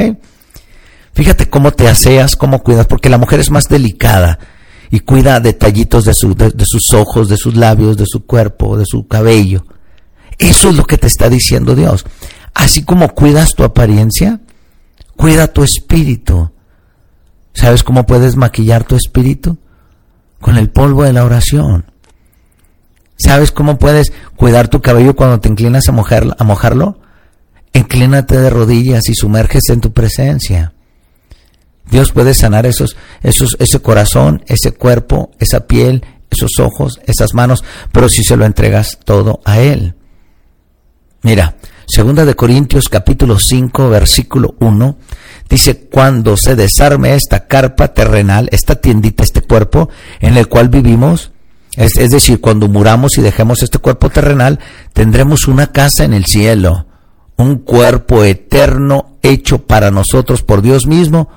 Fíjate 1.15 1.51
cómo 1.51 1.73
te 1.73 1.89
aseas, 1.89 2.37
cómo 2.37 2.63
cuidas, 2.63 2.87
porque 2.87 3.11
la 3.11 3.19
mujer 3.19 3.41
es 3.41 3.51
más 3.51 3.69
delicada 3.69 4.39
y 4.91 5.01
cuida 5.01 5.41
detallitos 5.41 6.05
de, 6.05 6.13
de, 6.55 6.65
sus 6.65 6.93
ojos, 6.95 7.29
de 7.29 7.37
sus 7.37 7.57
labios, 7.57 7.97
de 7.97 8.07
su 8.07 8.25
cuerpo, 8.25 8.79
de 8.79 8.87
su 8.87 9.09
cabello. 9.09 9.65
Eso 10.43 10.71
es 10.71 10.75
lo 10.75 10.85
que 10.85 10.99
te 10.99 11.07
está 11.07 11.29
diciendo 11.29 11.77
Dios. 11.77 12.05
Así 12.53 12.83
como 12.83 13.15
cuidas 13.15 13.55
tu 13.55 13.63
apariencia, 13.63 14.41
cuida 15.17 15.47
tu 15.47 15.63
espíritu. 15.63 16.51
¿Sabes 17.55 17.85
cómo 17.85 18.07
puedes 18.07 18.35
maquillar 18.35 18.83
tu 18.83 18.97
espíritu? 18.97 19.59
Con 20.41 20.57
el 20.57 20.69
polvo 20.69 21.05
de 21.05 21.13
la 21.13 21.25
oración. 21.25 21.93
¿Sabes 23.17 23.53
cómo 23.53 23.79
puedes 23.79 24.13
cuidar 24.35 24.67
tu 24.67 24.83
cabello 24.83 25.15
cuando 25.15 25.39
te 25.39 25.49
inclinas 25.49 25.89
a, 25.89 25.93
mojarlo? 25.93 26.99
Inclínate 27.73 28.37
de 28.37 28.51
rodillas 28.51 29.09
y 29.09 29.15
sumerges 29.15 29.69
en 29.69 29.81
tu 29.81 29.93
presencia. 29.93 30.73
Dios 31.89 32.11
puede 32.11 32.35
sanar 32.35 32.67
esos, 32.67 32.97
esos, 33.23 33.57
ese 33.61 33.79
corazón, 33.79 34.43
ese 34.47 34.73
cuerpo, 34.73 35.31
esa 35.39 35.69
piel, 35.69 36.05
esos 36.31 36.59
ojos, 36.59 37.01
esas 37.07 37.33
manos, 37.33 37.63
pero 37.93 38.09
si 38.09 38.25
se 38.25 38.37
lo 38.37 38.45
entregas 38.45 38.99
todo 39.05 39.41
a 39.45 39.61
Él. 39.61 39.95
Mira, 41.23 41.57
segunda 41.87 42.25
de 42.25 42.35
Corintios 42.35 42.89
capítulo 42.89 43.39
5 43.39 43.89
versículo 43.89 44.55
1 44.59 44.97
dice, 45.49 45.89
cuando 45.91 46.37
se 46.37 46.57
desarme 46.57 47.15
esta 47.15 47.47
carpa 47.47 47.89
terrenal, 47.89 48.49
esta 48.53 48.77
tiendita, 48.77 49.23
este 49.23 49.43
cuerpo 49.43 49.89
en 50.21 50.37
el 50.37 50.49
cual 50.49 50.69
vivimos, 50.69 51.31
es, 51.77 51.97
es 51.97 52.11
decir, 52.11 52.41
cuando 52.41 52.69
muramos 52.69 53.19
y 53.19 53.23
dejemos 53.23 53.63
este 53.63 53.79
cuerpo 53.79 54.11
terrenal, 54.11 54.59
tendremos 54.93 55.47
una 55.47 55.73
casa 55.73 56.05
en 56.05 56.13
el 56.13 56.27
cielo, 56.27 56.87
un 57.37 57.59
cuerpo 57.59 58.25
eterno 58.25 59.19
hecho 59.23 59.67
para 59.67 59.91
nosotros 59.91 60.43
por 60.43 60.61
Dios 60.61 60.87
mismo, 60.87 61.29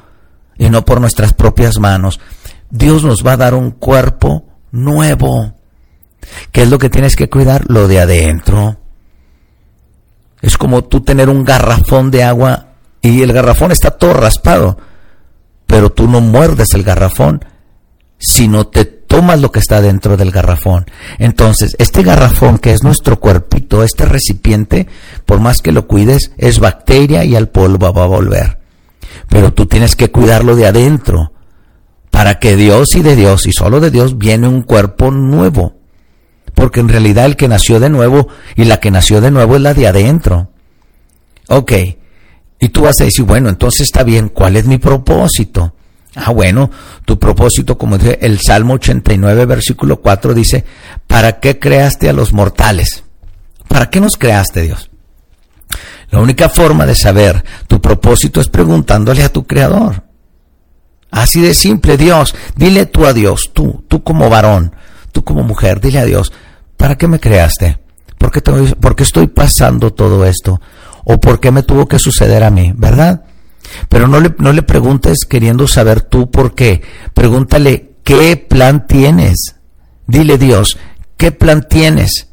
y 0.58 0.70
no 0.70 0.86
por 0.86 1.02
nuestras 1.02 1.34
propias 1.34 1.80
manos. 1.80 2.20
Dios 2.70 3.04
nos 3.04 3.26
va 3.26 3.34
a 3.34 3.38
dar 3.38 3.54
un 3.54 3.72
cuerpo 3.72 4.46
nuevo. 4.72 5.54
¿Qué 6.52 6.64
es 6.64 6.70
lo 6.70 6.80
que 6.80 6.90
tienes 6.90 7.16
que 7.16 7.30
cuidar? 7.30 7.66
Lo 7.68 7.88
de 7.88 8.00
adentro. 8.00 8.78
Es 10.42 10.58
como 10.58 10.84
tú 10.84 11.02
tener 11.02 11.30
un 11.30 11.44
garrafón 11.44 12.12
de 12.12 12.24
agua 12.24 12.68
y 13.02 13.22
el 13.22 13.34
garrafón 13.34 13.72
está 13.72 13.92
todo 13.92 14.14
raspado, 14.14 14.78
pero 15.68 15.92
tú 15.92 16.08
no 16.08 16.22
muerdes 16.22 16.74
el 16.74 16.84
garrafón, 16.84 17.46
sino 18.18 18.68
te 18.68 18.86
tomas 18.86 19.40
lo 19.40 19.52
que 19.52 19.60
está 19.60 19.82
dentro 19.82 20.18
del 20.18 20.32
garrafón. 20.32 20.86
Entonces, 21.18 21.76
este 21.80 22.04
garrafón 22.04 22.58
que 22.58 22.74
es 22.74 22.84
nuestro 22.84 23.20
cuerpito, 23.20 23.84
este 23.84 24.06
recipiente, 24.06 24.88
por 25.26 25.40
más 25.40 25.62
que 25.62 25.72
lo 25.72 25.88
cuides, 25.88 26.32
es 26.38 26.60
bacteria 26.60 27.24
y 27.24 27.36
al 27.36 27.50
polvo 27.50 27.94
va 27.94 28.04
a 28.04 28.08
volver 28.08 28.66
pero 29.30 29.54
tú 29.54 29.66
tienes 29.66 29.96
que 29.96 30.12
cuidarlo 30.12 30.56
de 30.56 30.68
adentro, 30.68 31.32
para 32.12 32.40
que 32.40 32.56
Dios 32.56 32.96
y 32.96 33.02
de 33.02 33.16
Dios 33.16 33.46
y 33.48 33.52
solo 33.52 33.80
de 33.80 33.92
Dios 33.92 34.18
viene 34.18 34.48
un 34.48 34.62
cuerpo 34.62 35.12
nuevo. 35.12 35.76
Porque 36.56 36.80
en 36.80 36.90
realidad 36.90 37.26
el 37.26 37.36
que 37.36 37.48
nació 37.48 37.80
de 37.80 37.90
nuevo 37.90 38.28
y 38.56 38.66
la 38.66 38.80
que 38.80 38.90
nació 38.90 39.22
de 39.22 39.30
nuevo 39.30 39.56
es 39.56 39.62
la 39.62 39.74
de 39.74 39.88
adentro. 39.88 40.50
Ok, 41.48 41.74
y 42.60 42.70
tú 42.70 42.82
vas 42.82 43.00
a 43.02 43.04
decir, 43.04 43.26
bueno, 43.26 43.50
entonces 43.50 43.82
está 43.82 44.04
bien, 44.04 44.30
¿cuál 44.30 44.56
es 44.56 44.66
mi 44.66 44.78
propósito? 44.78 45.76
Ah, 46.16 46.32
bueno, 46.32 46.72
tu 47.04 47.20
propósito, 47.20 47.78
como 47.78 47.98
dice 47.98 48.18
el 48.22 48.40
Salmo 48.40 48.76
89, 48.76 49.46
versículo 49.46 50.02
4, 50.02 50.34
dice, 50.34 50.64
¿para 51.06 51.40
qué 51.40 51.60
creaste 51.60 52.10
a 52.10 52.14
los 52.14 52.32
mortales? 52.32 53.04
¿Para 53.68 53.90
qué 53.90 54.00
nos 54.00 54.18
creaste, 54.18 54.62
Dios? 54.62 54.90
La 56.10 56.20
única 56.20 56.48
forma 56.48 56.86
de 56.86 56.96
saber 56.96 57.44
tu 57.68 57.82
propósito 57.82 58.40
es 58.40 58.48
preguntándole 58.48 59.24
a 59.24 59.30
tu 59.34 59.46
creador. 59.46 60.04
Así 61.12 61.42
de 61.42 61.54
simple, 61.54 61.98
Dios, 61.98 62.34
dile 62.56 62.86
tú 62.86 63.06
a 63.06 63.14
Dios, 63.14 63.52
tú, 63.54 63.84
tú 63.88 64.04
como 64.04 64.30
varón, 64.30 64.74
tú 65.12 65.24
como 65.24 65.44
mujer, 65.44 65.82
dile 65.82 66.00
a 66.00 66.06
Dios, 66.06 66.32
¿para 66.86 67.00
qué 67.00 67.08
me 67.08 67.20
creaste? 67.20 67.80
¿Por 68.20 68.30
qué, 68.30 68.42
¿Por 68.42 68.96
qué 68.96 69.02
estoy 69.02 69.26
pasando 69.26 69.92
todo 69.92 70.24
esto? 70.24 70.62
¿O 71.04 71.20
por 71.20 71.40
qué 71.40 71.50
me 71.50 71.64
tuvo 71.64 71.88
que 71.88 71.98
suceder 71.98 72.44
a 72.44 72.52
mí? 72.52 72.74
¿Verdad? 72.78 73.24
Pero 73.90 74.08
no 74.08 74.20
le, 74.20 74.36
no 74.38 74.54
le 74.54 74.62
preguntes 74.62 75.26
queriendo 75.28 75.68
saber 75.68 76.02
tú 76.02 76.30
por 76.30 76.54
qué. 76.54 76.84
Pregúntale, 77.16 77.96
¿qué 78.04 78.38
plan 78.38 78.86
tienes? 78.86 79.56
Dile 80.06 80.38
Dios, 80.38 80.78
¿qué 81.18 81.32
plan 81.32 81.66
tienes? 81.68 82.28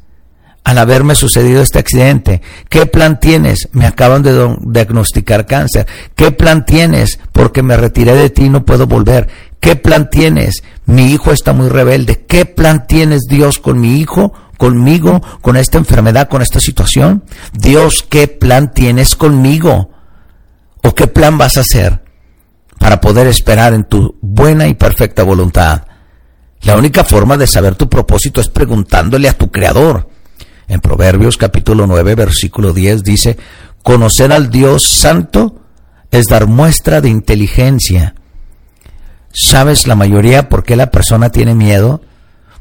al 0.63 0.77
haberme 0.77 1.15
sucedido 1.15 1.61
este 1.61 1.79
accidente? 1.79 2.41
¿Qué 2.69 2.85
plan 2.85 3.19
tienes? 3.19 3.69
Me 3.71 3.87
acaban 3.87 4.21
de 4.21 4.55
diagnosticar 4.61 5.45
cáncer. 5.47 5.87
¿Qué 6.15 6.31
plan 6.31 6.65
tienes? 6.65 7.19
Porque 7.31 7.63
me 7.63 7.75
retiré 7.75 8.13
de 8.13 8.29
ti 8.29 8.45
y 8.45 8.49
no 8.49 8.63
puedo 8.63 8.85
volver. 8.87 9.27
¿Qué 9.59 9.75
plan 9.75 10.09
tienes? 10.09 10.61
Mi 10.85 11.11
hijo 11.11 11.31
está 11.31 11.53
muy 11.53 11.69
rebelde. 11.69 12.25
¿Qué 12.27 12.45
plan 12.45 12.85
tienes 12.85 13.21
Dios 13.29 13.59
con 13.59 13.79
mi 13.79 13.99
hijo, 13.99 14.33
conmigo, 14.57 15.21
con 15.41 15.57
esta 15.57 15.77
enfermedad, 15.77 16.29
con 16.29 16.41
esta 16.41 16.59
situación? 16.59 17.23
Dios, 17.53 18.05
¿qué 18.07 18.27
plan 18.27 18.73
tienes 18.73 19.15
conmigo? 19.15 19.91
¿O 20.83 20.93
qué 20.95 21.07
plan 21.07 21.37
vas 21.37 21.57
a 21.57 21.61
hacer 21.61 22.03
para 22.79 22.99
poder 22.99 23.27
esperar 23.27 23.73
en 23.73 23.85
tu 23.85 24.17
buena 24.21 24.67
y 24.67 24.73
perfecta 24.73 25.23
voluntad? 25.23 25.83
La 26.61 26.77
única 26.77 27.03
forma 27.03 27.37
de 27.37 27.47
saber 27.47 27.75
tu 27.75 27.89
propósito 27.89 28.39
es 28.39 28.47
preguntándole 28.47 29.27
a 29.27 29.37
tu 29.37 29.51
Creador. 29.51 30.09
En 30.67 30.79
Proverbios 30.79 31.37
capítulo 31.37 31.87
9, 31.87 32.15
versículo 32.15 32.71
10 32.71 33.03
dice, 33.03 33.37
conocer 33.83 34.31
al 34.31 34.49
Dios 34.49 34.83
santo 34.83 35.61
es 36.09 36.27
dar 36.27 36.47
muestra 36.47 37.01
de 37.01 37.09
inteligencia. 37.09 38.15
¿Sabes 39.33 39.87
la 39.87 39.95
mayoría 39.95 40.47
por 40.47 40.63
qué 40.63 40.75
la 40.75 40.91
persona 40.91 41.31
tiene 41.31 41.55
miedo? 41.55 42.01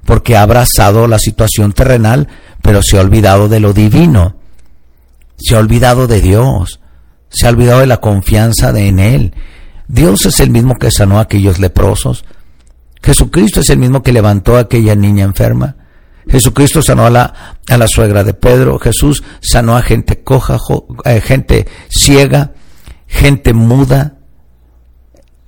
Porque 0.05 0.37
ha 0.37 0.43
abrazado 0.43 1.07
la 1.07 1.19
situación 1.19 1.73
terrenal, 1.73 2.29
pero 2.63 2.83
se 2.83 2.99
ha 2.99 3.01
olvidado 3.01 3.49
de 3.49 3.61
lo 3.61 3.73
divino. 3.73 4.37
Se 5.39 5.55
ha 5.55 5.59
olvidado 5.59 6.07
de 6.07 6.21
Dios. 6.21 6.81
Se 7.29 7.47
ha 7.47 7.51
olvidado 7.51 7.81
de 7.81 7.87
la 7.87 7.99
confianza 7.99 8.73
de 8.73 8.89
en 8.89 8.99
Él. 8.99 9.35
Dios 9.89 10.27
es 10.27 10.41
el 10.41 10.51
mismo 10.51 10.77
que 10.79 10.91
sanó 10.91 11.19
a 11.19 11.23
aquellos 11.23 11.59
leprosos. 11.59 12.25
Jesucristo 13.03 13.61
es 13.61 13.71
el 13.71 13.79
mismo 13.79 14.03
que 14.03 14.13
levantó 14.13 14.57
a 14.57 14.61
aquella 14.61 14.95
niña 14.95 15.25
enferma. 15.25 15.77
Jesucristo 16.29 16.83
sanó 16.83 17.07
a 17.07 17.11
la, 17.11 17.59
a 17.69 17.77
la 17.77 17.89
suegra 17.89 18.23
de 18.23 18.35
Pedro, 18.35 18.79
Jesús 18.79 19.25
sanó 19.41 19.77
a 19.77 19.83
gente 19.83 20.23
coja, 20.23 20.57
eh, 21.05 21.21
gente 21.21 21.67
ciega, 21.91 22.53
gente 23.07 23.53
muda. 23.53 24.19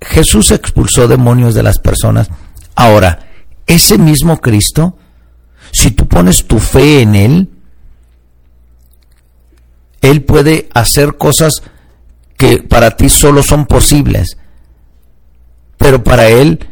Jesús 0.01 0.51
expulsó 0.51 1.07
demonios 1.07 1.55
de 1.55 1.63
las 1.63 1.79
personas. 1.79 2.29
Ahora, 2.75 3.21
ese 3.67 3.99
mismo 3.99 4.41
Cristo, 4.41 4.97
si 5.73 5.91
tú 5.91 6.07
pones 6.07 6.47
tu 6.47 6.59
fe 6.59 7.03
en 7.03 7.15
Él, 7.15 7.51
Él 10.01 10.23
puede 10.23 10.69
hacer 10.75 11.17
cosas 11.17 11.63
que 12.37 12.59
para 12.59 12.97
ti 12.97 13.09
solo 13.09 13.43
son 13.43 13.67
posibles. 13.67 14.37
Pero 15.79 16.03
para 16.03 16.29
Él, 16.29 16.69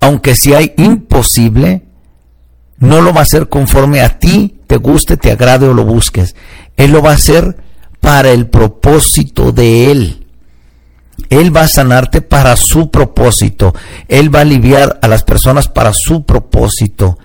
aunque 0.00 0.34
sea 0.34 0.60
imposible, 0.76 1.84
no 2.78 3.02
lo 3.02 3.12
va 3.12 3.20
a 3.20 3.24
hacer 3.24 3.48
conforme 3.48 4.00
a 4.00 4.18
ti 4.18 4.58
te 4.68 4.76
guste, 4.76 5.16
te 5.16 5.32
agrade 5.32 5.66
o 5.66 5.74
lo 5.74 5.84
busques. 5.84 6.36
Él 6.76 6.92
lo 6.92 7.02
va 7.02 7.12
a 7.12 7.14
hacer 7.14 7.56
para 8.00 8.30
el 8.30 8.46
propósito 8.46 9.50
de 9.50 9.90
Él. 9.90 10.27
Él 11.30 11.54
va 11.54 11.62
a 11.62 11.68
sanarte 11.68 12.22
para 12.22 12.56
su 12.56 12.90
propósito. 12.90 13.74
Él 14.08 14.34
va 14.34 14.40
a 14.40 14.42
aliviar 14.42 14.98
a 15.02 15.08
las 15.08 15.22
personas 15.22 15.68
para 15.68 15.92
su 15.92 16.24
propósito. 16.24 17.18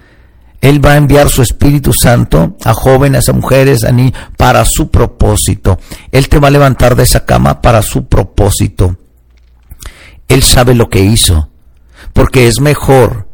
Él 0.61 0.83
va 0.83 0.93
a 0.93 0.97
enviar 0.97 1.29
su 1.29 1.41
Espíritu 1.41 1.91
Santo 1.93 2.55
a 2.63 2.73
jóvenes, 2.73 3.27
a 3.27 3.33
mujeres, 3.33 3.83
a 3.83 3.91
niños, 3.91 4.13
para 4.37 4.63
su 4.65 4.89
propósito. 4.89 5.77
Él 6.11 6.29
te 6.29 6.39
va 6.39 6.47
a 6.47 6.51
levantar 6.51 6.95
de 6.95 7.03
esa 7.03 7.25
cama 7.25 7.61
para 7.61 7.81
su 7.81 8.07
propósito. 8.07 8.97
Él 10.27 10.41
sabe 10.43 10.73
lo 10.73 10.89
que 10.89 11.01
hizo. 11.01 11.49
Porque 12.13 12.47
es 12.47 12.59
mejor 12.59 13.27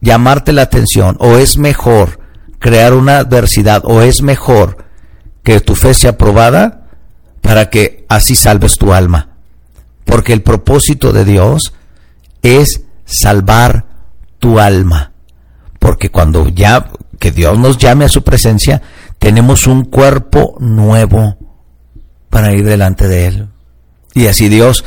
llamarte 0.00 0.52
la 0.52 0.62
atención 0.62 1.16
o 1.18 1.38
es 1.38 1.56
mejor 1.56 2.20
crear 2.58 2.92
una 2.94 3.18
adversidad 3.18 3.82
o 3.84 4.02
es 4.02 4.22
mejor 4.22 4.84
que 5.42 5.60
tu 5.60 5.74
fe 5.74 5.94
sea 5.94 6.16
probada 6.18 6.88
para 7.40 7.68
que 7.70 8.06
así 8.08 8.34
salves 8.34 8.78
tu 8.78 8.92
alma. 8.92 9.33
Porque 10.04 10.32
el 10.32 10.42
propósito 10.42 11.12
de 11.12 11.24
Dios 11.24 11.74
es 12.42 12.82
salvar 13.04 13.86
tu 14.38 14.58
alma. 14.58 15.12
Porque 15.78 16.10
cuando 16.10 16.48
ya 16.48 16.90
que 17.18 17.30
Dios 17.30 17.58
nos 17.58 17.78
llame 17.78 18.04
a 18.04 18.08
su 18.10 18.22
presencia, 18.22 18.82
tenemos 19.18 19.66
un 19.66 19.84
cuerpo 19.84 20.56
nuevo 20.60 21.38
para 22.30 22.52
ir 22.52 22.64
delante 22.64 23.08
de 23.08 23.26
Él. 23.26 23.48
Y 24.14 24.26
así 24.26 24.48
Dios 24.48 24.84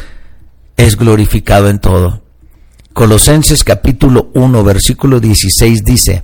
es 0.75 0.95
glorificado 0.95 1.69
en 1.69 1.79
todo. 1.79 2.23
Colosenses 2.93 3.63
capítulo 3.63 4.31
1, 4.33 4.63
versículo 4.63 5.19
16 5.19 5.83
dice, 5.83 6.23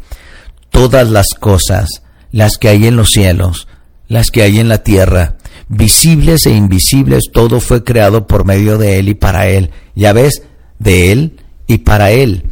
todas 0.70 1.10
las 1.10 1.34
cosas, 1.34 2.02
las 2.32 2.58
que 2.58 2.70
hay 2.70 2.88
en 2.88 2.96
los 2.96 3.12
cielos, 3.12 3.68
las 4.08 4.32
que 4.32 4.42
hay 4.42 4.60
en 4.60 4.70
la 4.70 4.80
tierra, 4.80 5.38
visibles 5.76 6.46
e 6.46 6.52
invisibles, 6.52 7.30
todo 7.32 7.60
fue 7.60 7.84
creado 7.84 8.28
por 8.28 8.46
medio 8.46 8.78
de 8.78 9.00
Él 9.00 9.10
y 9.10 9.14
para 9.14 9.48
Él. 9.48 9.72
Ya 9.96 10.14
ves, 10.14 10.44
de 10.80 11.12
Él 11.12 11.40
y 11.68 11.80
para 11.80 12.12
Él. 12.12 12.46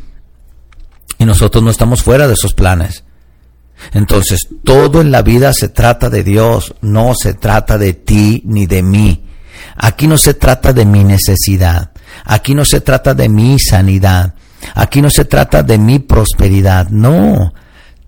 Y 1.17 1.25
nosotros 1.25 1.63
no 1.63 1.69
estamos 1.69 2.03
fuera 2.03 2.27
de 2.27 2.33
esos 2.33 2.53
planes. 2.53 3.03
Entonces, 3.93 4.47
todo 4.63 5.01
en 5.01 5.11
la 5.11 5.21
vida 5.21 5.53
se 5.53 5.69
trata 5.69 6.09
de 6.09 6.23
Dios, 6.23 6.75
no 6.81 7.13
se 7.15 7.33
trata 7.33 7.77
de 7.77 7.93
ti 7.93 8.43
ni 8.45 8.67
de 8.67 8.83
mí. 8.83 9.25
Aquí 9.75 10.07
no 10.07 10.17
se 10.17 10.33
trata 10.33 10.73
de 10.73 10.85
mi 10.85 11.03
necesidad, 11.03 11.91
aquí 12.25 12.53
no 12.53 12.65
se 12.65 12.81
trata 12.81 13.13
de 13.13 13.29
mi 13.29 13.57
sanidad, 13.59 14.35
aquí 14.75 15.01
no 15.01 15.09
se 15.09 15.25
trata 15.25 15.63
de 15.63 15.77
mi 15.77 15.99
prosperidad, 15.99 16.89
no. 16.89 17.53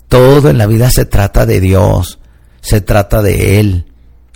Todo 0.08 0.50
en 0.50 0.58
la 0.58 0.68
vida 0.68 0.92
se 0.92 1.06
trata 1.06 1.46
de 1.46 1.60
Dios, 1.60 2.20
se 2.62 2.82
trata 2.82 3.22
de 3.22 3.60
Él 3.60 3.93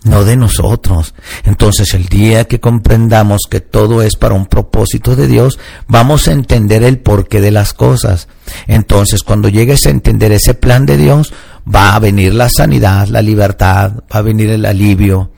no 0.08 0.26
de 0.26 0.36
nosotros. 0.36 1.13
Entonces 1.43 1.93
el 1.93 2.06
día 2.06 2.46
que 2.46 2.60
comprendamos 2.60 3.41
que 3.50 3.62
todo 3.62 4.02
es 4.02 4.15
para 4.15 4.36
un 4.36 4.46
propósito 4.46 5.15
de 5.15 5.28
Dios, 5.28 5.60
vamos 5.88 6.28
a 6.28 6.32
entender 6.32 6.84
el 6.84 7.00
porqué 7.00 7.41
de 7.41 7.52
las 7.52 7.74
cosas. 7.74 8.28
Entonces 8.67 9.24
cuando 9.24 9.50
llegues 9.50 9.86
a 9.86 9.89
entender 9.89 10.32
ese 10.32 10.54
plan 10.54 10.86
de 10.86 10.98
Dios, 10.98 11.34
va 11.74 11.96
a 11.96 12.00
venir 12.00 12.34
la 12.34 12.50
sanidad, 12.50 13.08
la 13.08 13.22
libertad, 13.22 13.91
va 14.13 14.20
a 14.20 14.22
venir 14.22 14.50
el 14.50 14.65
alivio. 14.65 15.32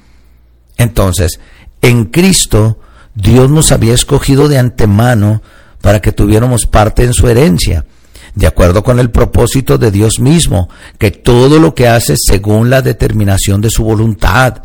Entonces, 0.77 1.39
en 1.81 2.05
Cristo, 2.05 2.79
Dios 3.15 3.49
nos 3.49 3.71
había 3.71 3.93
escogido 3.93 4.47
de 4.47 4.59
antemano 4.59 5.41
para 5.81 5.99
que 6.01 6.11
tuviéramos 6.11 6.65
parte 6.65 7.03
en 7.03 7.13
su 7.13 7.27
herencia 7.27 7.85
de 8.35 8.47
acuerdo 8.47 8.83
con 8.83 8.99
el 8.99 9.11
propósito 9.11 9.77
de 9.77 9.91
Dios 9.91 10.19
mismo, 10.19 10.69
que 10.97 11.11
todo 11.11 11.59
lo 11.59 11.73
que 11.73 11.87
hace 11.87 12.15
según 12.17 12.69
la 12.69 12.81
determinación 12.81 13.61
de 13.61 13.69
su 13.69 13.83
voluntad. 13.83 14.63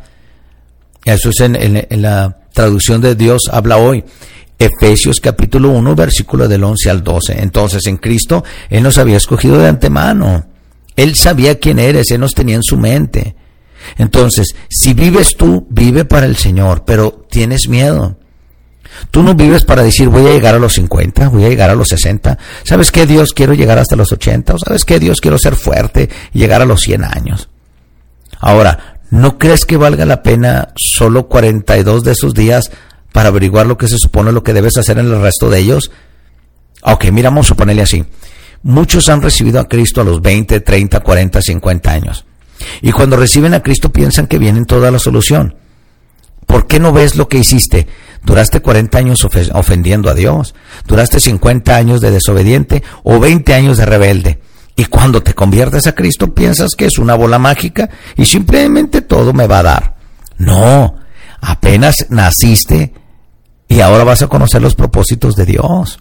Eso 1.05 1.31
es 1.31 1.41
en, 1.41 1.87
la 2.03 2.39
traducción 2.53 3.01
de 3.01 3.15
Dios 3.15 3.43
habla 3.51 3.77
hoy. 3.77 4.05
Efesios 4.59 5.21
capítulo 5.21 5.71
1, 5.71 5.95
versículo 5.95 6.49
del 6.49 6.65
11 6.65 6.91
al 6.91 7.03
12. 7.03 7.43
Entonces 7.43 7.87
en 7.87 7.97
Cristo 7.97 8.45
Él 8.71 8.83
nos 8.83 8.99
había 8.99 9.17
escogido 9.17 9.59
de 9.59 9.69
antemano. 9.69 10.47
Él 10.97 11.17
sabía 11.17 11.59
quién 11.59 11.79
eres, 11.79 12.11
Él 12.11 12.21
nos 12.21 12.35
tenía 12.35 12.57
en 12.57 12.63
su 12.63 12.77
mente. 12.77 13.35
Entonces, 13.99 14.55
si 14.71 14.95
vives 14.95 15.37
tú, 15.37 15.67
vive 15.69 16.05
para 16.05 16.27
el 16.27 16.37
Señor, 16.37 16.85
pero 16.87 17.27
tienes 17.31 17.69
miedo. 17.69 18.17
Tú 19.11 19.23
no 19.23 19.35
vives 19.35 19.65
para 19.65 19.83
decir 19.83 20.09
voy 20.09 20.27
a 20.27 20.33
llegar 20.33 20.55
a 20.55 20.59
los 20.59 20.75
50, 20.75 21.29
voy 21.29 21.45
a 21.45 21.49
llegar 21.49 21.71
a 21.71 21.75
los 21.75 21.89
60. 21.89 22.39
¿Sabes 22.65 22.91
qué 22.91 23.07
Dios 23.07 23.33
quiero 23.33 23.55
llegar 23.55 23.79
hasta 23.79 23.97
los 23.97 24.13
80? 24.13 24.55
¿O 24.55 24.59
sabes 24.59 24.85
qué 24.85 24.99
Dios 24.99 25.21
quiero 25.21 25.39
ser 25.39 25.57
fuerte 25.57 26.09
y 26.33 26.39
llegar 26.39 26.63
a 26.63 26.67
los 26.67 26.81
100 26.83 27.05
años? 27.05 27.49
Ahora, 28.41 28.99
¿no 29.11 29.39
crees 29.39 29.65
que 29.65 29.77
valga 29.77 30.05
la 30.05 30.23
pena 30.23 30.69
solo 30.77 31.29
42 31.29 32.05
de 32.05 32.13
esos 32.13 32.35
días 32.35 32.71
para 33.13 33.29
averiguar 33.29 33.67
lo 33.67 33.79
que 33.79 33.89
se 33.89 33.99
supone 33.99 34.33
lo 34.33 34.43
que 34.43 34.53
debes 34.53 34.77
hacer 34.77 34.99
en 34.99 35.07
el 35.07 35.21
resto 35.21 35.49
de 35.51 35.61
ellos? 35.61 35.91
Ok, 36.83 37.07
mira, 37.13 37.31
vamos 37.31 37.51
a 37.51 37.55
ponerle 37.55 37.83
así. 37.83 38.05
Muchos 38.63 39.09
han 39.09 39.23
recibido 39.23 39.61
a 39.61 39.69
Cristo 39.69 40.01
a 40.01 40.05
los 40.05 40.21
20, 40.21 40.61
30, 40.61 41.01
40, 41.01 41.43
50 41.43 41.91
años. 41.91 42.25
Y 42.83 42.93
cuando 42.93 43.17
reciben 43.17 43.55
a 43.55 43.63
Cristo 43.63 43.91
piensan 43.93 44.27
que 44.27 44.39
vienen 44.39 44.65
toda 44.65 44.91
la 44.91 44.99
solución. 44.99 45.57
¿Por 46.47 46.67
qué 46.67 46.81
no 46.81 46.93
ves 46.93 47.17
lo 47.17 47.29
que 47.29 47.39
hiciste? 47.39 47.87
Duraste 48.25 48.61
40 48.61 48.99
años 48.99 49.25
ofendiendo 49.53 50.11
a 50.11 50.15
Dios, 50.15 50.55
duraste 50.87 51.21
50 51.21 51.77
años 51.77 52.01
de 52.01 52.11
desobediente 52.11 52.83
o 53.03 53.21
20 53.21 53.55
años 53.55 53.77
de 53.77 53.85
rebelde. 53.85 54.41
Y 54.77 54.87
cuando 54.87 55.23
te 55.23 55.35
conviertes 55.35 55.87
a 55.87 55.95
Cristo 55.95 56.35
piensas 56.35 56.75
que 56.75 56.87
es 56.87 56.99
una 56.99 57.15
bola 57.15 57.39
mágica 57.39 57.91
y 58.17 58.25
simplemente 58.25 59.03
todo 59.03 59.33
me 59.35 59.47
va 59.47 59.59
a 59.59 59.63
dar. 59.63 59.95
No, 60.39 60.97
apenas 61.41 62.07
naciste 62.09 62.95
y 63.69 63.81
ahora 63.81 64.05
vas 64.05 64.23
a 64.23 64.29
conocer 64.29 64.63
los 64.63 64.75
propósitos 64.75 65.37
de 65.37 65.45
Dios. 65.45 66.01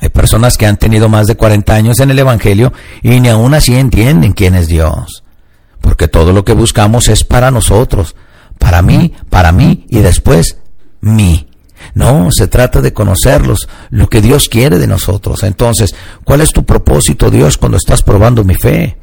Hay 0.00 0.08
personas 0.08 0.56
que 0.56 0.66
han 0.66 0.78
tenido 0.78 1.08
más 1.08 1.26
de 1.26 1.36
40 1.36 1.74
años 1.74 2.00
en 2.00 2.10
el 2.10 2.18
Evangelio 2.18 2.72
y 3.02 3.20
ni 3.20 3.28
aún 3.28 3.54
así 3.54 3.76
entienden 3.76 4.32
quién 4.32 4.54
es 4.54 4.66
Dios. 4.66 5.24
Porque 5.80 6.08
todo 6.08 6.32
lo 6.32 6.44
que 6.44 6.52
buscamos 6.52 7.08
es 7.08 7.22
para 7.22 7.50
nosotros, 7.50 8.16
para 8.58 8.82
mí, 8.82 9.14
para 9.30 9.52
mí 9.52 9.86
y 9.88 10.00
después 10.00 10.58
No, 11.94 12.30
se 12.30 12.48
trata 12.48 12.80
de 12.80 12.92
conocerlos, 12.92 13.68
lo 13.90 14.08
que 14.08 14.20
Dios 14.20 14.48
quiere 14.48 14.78
de 14.78 14.86
nosotros. 14.86 15.42
Entonces, 15.42 15.94
¿cuál 16.24 16.40
es 16.40 16.52
tu 16.52 16.64
propósito, 16.64 17.30
Dios, 17.30 17.58
cuando 17.58 17.76
estás 17.76 18.02
probando 18.02 18.44
mi 18.44 18.54
fe? 18.54 18.98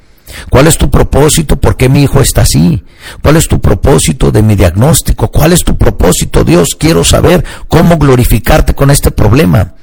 ¿Cuál 0.50 0.68
es 0.68 0.78
tu 0.78 0.90
propósito? 0.90 1.58
¿Por 1.58 1.76
qué 1.76 1.90
mi 1.90 2.04
hijo 2.04 2.22
está 2.22 2.42
así? 2.42 2.84
¿Cuál 3.22 3.38
es 3.38 3.48
tu 3.48 3.60
propósito 3.60 4.32
de 4.32 4.42
mi 4.42 4.56
diagnóstico? 4.56 5.30
¿Cuál 5.30 5.54
es 5.54 5.64
tu 5.64 5.78
propósito, 5.78 6.44
Dios? 6.44 6.76
Quiero 6.80 7.04
saber 7.04 7.44
cómo 7.68 7.98
glorificarte 7.98 8.74
con 8.74 8.90
este 8.90 9.12
problema. 9.12 9.76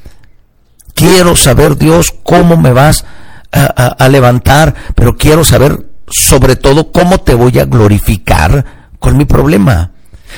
Quiero 0.95 1.37
saber, 1.37 1.77
Dios, 1.77 2.15
cómo 2.23 2.57
me 2.57 2.73
vas 2.73 3.05
a, 3.53 3.65
a 3.65 4.09
levantar, 4.09 4.75
pero 4.95 5.17
quiero 5.17 5.45
saber 5.45 5.87
sobre 6.09 6.57
todo 6.57 6.91
cómo 6.91 7.19
te 7.19 7.35
voy 7.35 7.59
a 7.59 7.65
glorificar 7.65 8.93
con 8.99 9.17
mi 9.17 9.25
problema. 9.25 9.93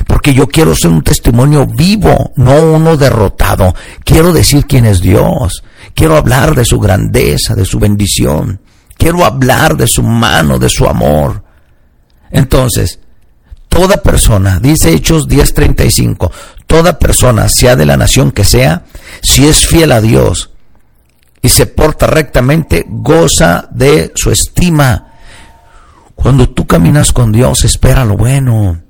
Porque 0.07 0.35
yo 0.35 0.47
quiero 0.49 0.75
ser 0.75 0.91
un 0.91 1.03
testimonio 1.03 1.67
vivo, 1.67 2.33
no 2.37 2.61
uno 2.61 2.97
derrotado. 2.97 3.75
Quiero 4.05 4.33
decir 4.33 4.67
quién 4.67 4.87
es 4.87 5.01
Dios. 5.01 5.63
Quiero 5.95 6.17
hablar 6.17 6.55
de 6.55 6.65
su 6.65 6.79
grandeza, 6.79 7.55
de 7.55 7.65
su 7.65 7.79
bendición. 7.79 8.61
Quiero 8.97 9.25
hablar 9.25 9.77
de 9.77 9.87
su 9.87 10.03
mano, 10.03 10.59
de 10.59 10.69
su 10.69 10.87
amor. 10.87 11.45
Entonces, 12.31 13.01
toda 13.69 13.99
persona, 13.99 14.59
dice 14.61 14.93
Hechos 14.93 15.29
10:35, 15.29 16.31
toda 16.67 16.99
persona, 16.99 17.49
sea 17.49 17.77
de 17.77 17.87
la 17.87 17.97
nación 17.97 18.33
que 18.33 18.45
sea, 18.45 18.85
si 19.23 19.47
es 19.47 19.67
fiel 19.67 19.93
a 19.93 20.01
Dios 20.01 20.51
y 21.43 21.49
se 21.49 21.67
porta 21.67 22.07
rectamente, 22.07 22.87
goza 22.89 23.69
de 23.71 24.13
su 24.15 24.31
estima. 24.31 25.09
Cuando 26.15 26.49
tú 26.49 26.67
caminas 26.67 27.13
con 27.13 27.33
Dios, 27.33 27.65
espera 27.65 28.05
lo 28.05 28.17
bueno. 28.17 28.82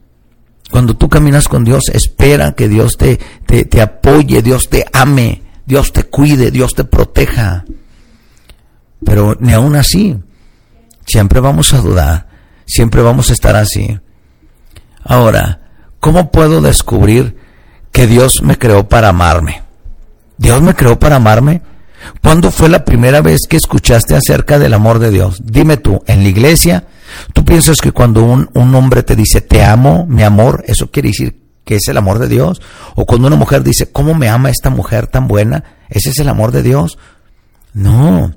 Cuando 0.73 0.97
tú 0.97 1.11
caminas 1.11 1.49
con 1.49 1.65
Dios, 1.65 1.91
espera 1.93 2.53
que 2.53 2.67
Dios 2.67 2.97
te, 2.97 3.19
te, 3.45 3.83
apoye, 3.83 4.41
Dios 4.41 4.71
te 4.71 4.87
ame, 4.95 5.43
Dios 5.67 5.93
te 5.93 6.05
cuide, 6.05 6.51
Dios 6.51 6.75
te 6.75 6.85
proteja. 6.85 7.67
Pero 9.05 9.37
ni 9.39 9.53
aún 9.53 9.77
así, 9.77 10.17
siempre 11.07 11.41
vamos 11.41 11.75
a 11.75 11.83
dudar, 11.83 12.27
siempre 12.65 13.03
vamos 13.03 13.29
a 13.29 13.35
estar 13.35 13.55
así. 13.55 14.01
Ahora, 15.05 15.61
¿cómo 16.01 16.31
puedo 16.31 16.63
descubrir 16.63 17.37
que 17.93 18.07
Dios 18.07 18.41
me 18.43 18.57
creó 18.57 18.89
para 18.89 19.11
amarme? 19.11 19.61
¿Dios 20.39 20.63
me 20.63 20.75
creó 20.75 20.99
para 20.99 21.17
amarme? 21.17 21.61
¿Cuándo 22.23 22.51
fue 22.51 22.71
la 22.71 22.87
primera 22.87 23.21
vez 23.21 23.41
que 23.47 23.59
escuchaste 23.59 24.15
acerca 24.15 24.59
del 24.59 24.73
amor 24.73 25.01
de 25.01 25.11
Dios? 25.11 25.43
Dime 25.45 25.77
tú, 25.77 26.03
¿en 26.07 26.23
la 26.23 26.31
iglesia? 26.31 26.85
¿Tú 27.33 27.45
piensas 27.45 27.81
que 27.81 27.93
cuando 27.93 28.23
un, 28.25 28.49
hombre 28.75 29.03
te 29.03 29.17
dice 29.17 29.41
te 29.41 29.65
amo, 29.65 30.07
mi 30.07 30.23
amor, 30.23 30.65
eso 30.67 30.91
quiere 30.91 31.09
decir 31.09 31.43
que 31.65 31.77
es 31.77 31.89
el 31.89 31.97
amor 31.97 32.19
de 32.19 32.29
Dios? 32.29 32.61
¿O 32.95 33.07
cuando 33.07 33.27
una 33.27 33.37
mujer 33.37 33.63
dice, 33.63 33.91
¿cómo 33.91 34.15
me 34.15 34.29
ama 34.29 34.51
esta 34.51 34.71
mujer 34.71 35.07
tan 35.07 35.29
buena? 35.29 35.65
¿Ese 35.89 36.11
es 36.11 36.19
el 36.19 36.29
amor 36.29 36.53
de 36.53 36.63
Dios? 36.63 36.99
No. 37.73 38.33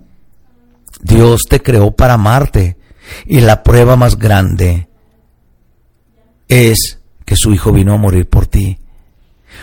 Dios 1.02 1.42
te 1.50 1.62
creó 1.62 1.92
para 1.92 2.14
amarte. 2.14 2.78
Y 3.26 3.42
la 3.42 3.64
prueba 3.64 3.96
más 3.96 4.18
grande 4.18 4.90
es 6.48 7.00
que 7.24 7.36
su 7.36 7.54
Hijo 7.54 7.72
vino 7.72 7.94
a 7.94 7.98
morir 7.98 8.30
por 8.30 8.48
ti. 8.48 8.80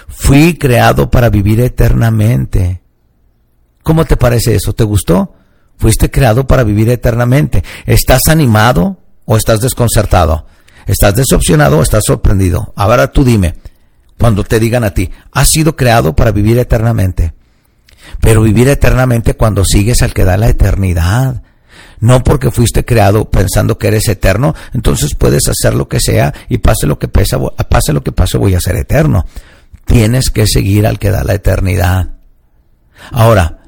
Fui 0.08 0.54
creado 0.54 1.10
para 1.10 1.28
vivir 1.28 1.60
eternamente. 1.60 2.82
¿Cómo 3.82 4.04
te 4.04 4.16
parece 4.16 4.54
eso? 4.54 4.72
¿Te 4.72 4.84
gustó? 4.84 5.34
Fuiste 5.76 6.10
creado 6.10 6.46
para 6.46 6.62
vivir 6.62 6.88
eternamente. 6.90 7.64
¿Estás 7.86 8.28
animado 8.28 8.98
o 9.32 9.36
estás 9.36 9.60
desconcertado? 9.60 10.46
¿Estás 10.86 11.14
decepcionado 11.14 11.78
o 11.78 11.82
estás 11.82 12.04
sorprendido? 12.06 12.72
Ahora 12.76 13.10
tú 13.10 13.24
dime, 13.24 13.54
cuando 14.18 14.44
te 14.44 14.60
digan 14.60 14.84
a 14.84 14.92
ti, 14.92 15.10
has 15.32 15.48
sido 15.48 15.74
creado 15.74 16.14
para 16.14 16.32
vivir 16.32 16.58
eternamente. 16.58 17.32
Pero 18.20 18.42
vivir 18.42 18.68
eternamente 18.68 19.34
cuando 19.34 19.64
sigues 19.64 20.02
al 20.02 20.12
que 20.12 20.24
da 20.24 20.36
la 20.36 20.48
eternidad. 20.48 21.42
No 21.98 22.22
porque 22.22 22.50
fuiste 22.50 22.84
creado 22.84 23.30
pensando 23.30 23.78
que 23.78 23.88
eres 23.88 24.06
eterno, 24.08 24.54
entonces 24.74 25.14
puedes 25.14 25.48
hacer 25.48 25.74
lo 25.74 25.88
que 25.88 26.00
sea 26.00 26.34
y 26.48 26.58
pase 26.58 26.86
lo 26.86 26.98
que 26.98 27.08
pase, 27.08 27.38
pase 27.70 27.92
lo 27.92 28.02
que 28.02 28.12
pase 28.12 28.36
voy 28.36 28.54
a 28.54 28.60
ser 28.60 28.76
eterno. 28.76 29.24
Tienes 29.86 30.30
que 30.30 30.46
seguir 30.46 30.86
al 30.86 30.98
que 30.98 31.10
da 31.10 31.24
la 31.24 31.34
eternidad. 31.34 32.10
Ahora, 33.12 33.60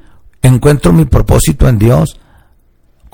¿encuentro 0.43 0.93
mi 0.93 1.05
propósito 1.05 1.67
en 1.67 1.79
Dios? 1.79 2.19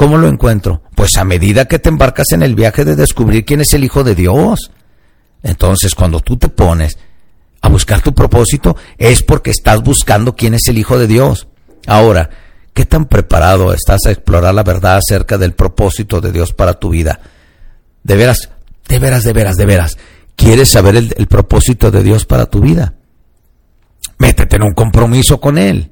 ¿Cómo 0.02 0.18
lo 0.18 0.28
encuentro? 0.28 0.82
Pues 0.96 1.16
a 1.18 1.24
medida 1.24 1.66
que 1.66 1.78
te 1.78 1.90
embarcas 1.90 2.32
en 2.32 2.42
el 2.42 2.56
viaje 2.56 2.86
de 2.86 2.96
descubrir 2.96 3.46
quién 3.46 3.62
es 3.62 3.72
el 3.76 3.84
Hijo 3.84 4.04
de 4.04 4.16
Dios. 4.16 4.72
Entonces, 5.44 5.94
cuando 5.94 6.22
tú 6.22 6.38
te 6.38 6.50
pones 6.50 6.98
a 7.62 7.70
buscar 7.70 8.02
tu 8.02 8.12
propósito, 8.12 8.76
es 8.98 9.22
porque 9.22 9.52
estás 9.52 9.84
buscando 9.84 10.36
quién 10.36 10.56
es 10.56 10.68
el 10.70 10.80
Hijo 10.80 10.98
de 10.98 11.06
Dios. 11.06 11.48
Ahora, 11.86 12.32
¿qué 12.74 12.88
tan 12.88 13.06
preparado 13.06 13.76
estás 13.76 14.08
a 14.08 14.12
explorar 14.12 14.56
la 14.56 14.64
verdad 14.64 14.98
acerca 14.98 15.38
del 15.38 15.54
propósito 15.54 16.20
de 16.20 16.32
Dios 16.32 16.52
para 16.52 16.80
tu 16.80 16.90
vida? 16.90 17.20
De 18.02 18.16
veras, 18.16 18.50
de 18.88 18.98
veras, 18.98 19.24
de 19.24 19.34
veras, 19.34 19.56
de 19.56 19.66
veras. 19.68 19.98
¿Quieres 20.36 20.70
saber 20.70 20.96
el, 20.96 21.14
el 21.16 21.28
propósito 21.28 21.92
de 21.92 22.02
Dios 22.02 22.26
para 22.26 22.48
tu 22.48 22.60
vida? 22.60 22.96
Métete 24.18 24.56
en 24.56 24.64
un 24.64 24.74
compromiso 24.74 25.40
con 25.40 25.60
Él. 25.60 25.92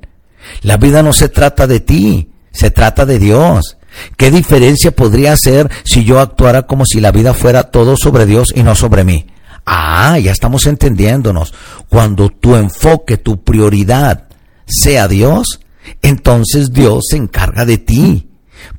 La 0.64 0.78
vida 0.78 1.04
no 1.04 1.14
se 1.14 1.30
trata 1.30 1.68
de 1.68 1.80
ti, 1.80 2.32
se 2.52 2.72
trata 2.72 3.06
de 3.06 3.20
Dios. 3.20 3.76
¿Qué 4.18 4.32
diferencia 4.32 4.92
podría 4.92 5.36
ser 5.38 5.70
si 5.84 6.04
yo 6.04 6.20
actuara 6.20 6.64
como 6.64 6.86
si 6.86 7.00
la 7.00 7.12
vida 7.12 7.34
fuera 7.34 7.72
todo 7.72 7.96
sobre 7.98 8.26
Dios 8.26 8.54
y 8.56 8.64
no 8.64 8.76
sobre 8.76 9.04
mí? 9.04 9.28
Ah, 9.66 10.18
ya 10.20 10.32
estamos 10.32 10.66
entendiéndonos. 10.68 11.54
Cuando 11.90 12.30
tu 12.30 12.56
enfoque, 12.56 13.18
tu 13.18 13.44
prioridad 13.44 14.28
sea 14.66 15.08
Dios, 15.08 15.60
entonces 16.02 16.72
Dios 16.72 17.06
se 17.10 17.18
encarga 17.18 17.66
de 17.66 17.78
ti, 17.78 18.30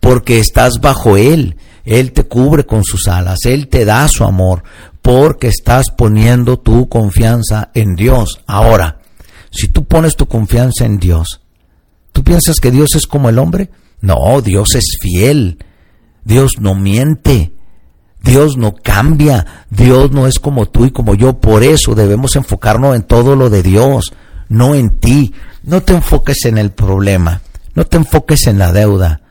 porque 0.01 0.39
estás 0.39 0.81
bajo 0.81 1.17
Él. 1.17 1.57
Él 1.85 2.13
te 2.13 2.25
cubre 2.25 2.67
con 2.67 2.85
sus 2.85 3.09
alas, 3.09 3.41
Él 3.45 3.69
te 3.69 3.85
da 3.85 4.07
su 4.09 4.25
amor, 4.25 4.63
porque 5.03 5.49
estás 5.49 5.91
poniendo 5.91 6.59
tu 6.59 6.89
confianza 6.89 7.71
en 7.75 7.97
Dios. 7.97 8.41
Ahora, 8.47 9.01
si 9.51 9.69
tú 9.69 9.85
pones 9.85 10.17
tu 10.17 10.27
confianza 10.27 10.85
en 10.85 10.99
Dios, 10.99 11.41
¿tú 12.13 12.23
piensas 12.23 12.61
que 12.61 12.71
Dios 12.71 12.95
es 12.95 13.07
como 13.07 13.29
el 13.29 13.39
hombre? 13.39 13.71
No, 14.01 14.41
Dios 14.41 14.75
es 14.75 14.97
fiel. 15.01 15.59
Dios 16.25 16.55
no 16.61 16.75
miente. 16.75 17.53
Dios 18.23 18.57
no 18.57 18.75
cambia, 18.75 19.65
Dios 19.71 20.11
no 20.11 20.27
es 20.27 20.39
como 20.39 20.67
tú 20.67 20.85
y 20.85 20.91
como 20.91 21.15
yo, 21.15 21.41
por 21.41 21.63
eso 21.63 21.95
debemos 21.95 22.37
enfocarnos 22.37 22.95
en 22.95 23.03
todo 23.03 23.35
lo 23.35 23.49
de 23.49 23.63
Dios, 23.63 24.13
no 24.49 24.75
en 24.75 25.01
ti. 25.01 25.33
No 25.63 25.83
te 25.83 25.95
enfoques 25.95 26.45
en 26.45 26.59
el 26.59 26.71
problema, 26.71 27.43
no 27.75 27.85
te 27.87 27.99
enfoques 27.99 28.47
en 28.47 28.59
la 28.59 28.73
deuda, 28.73 29.23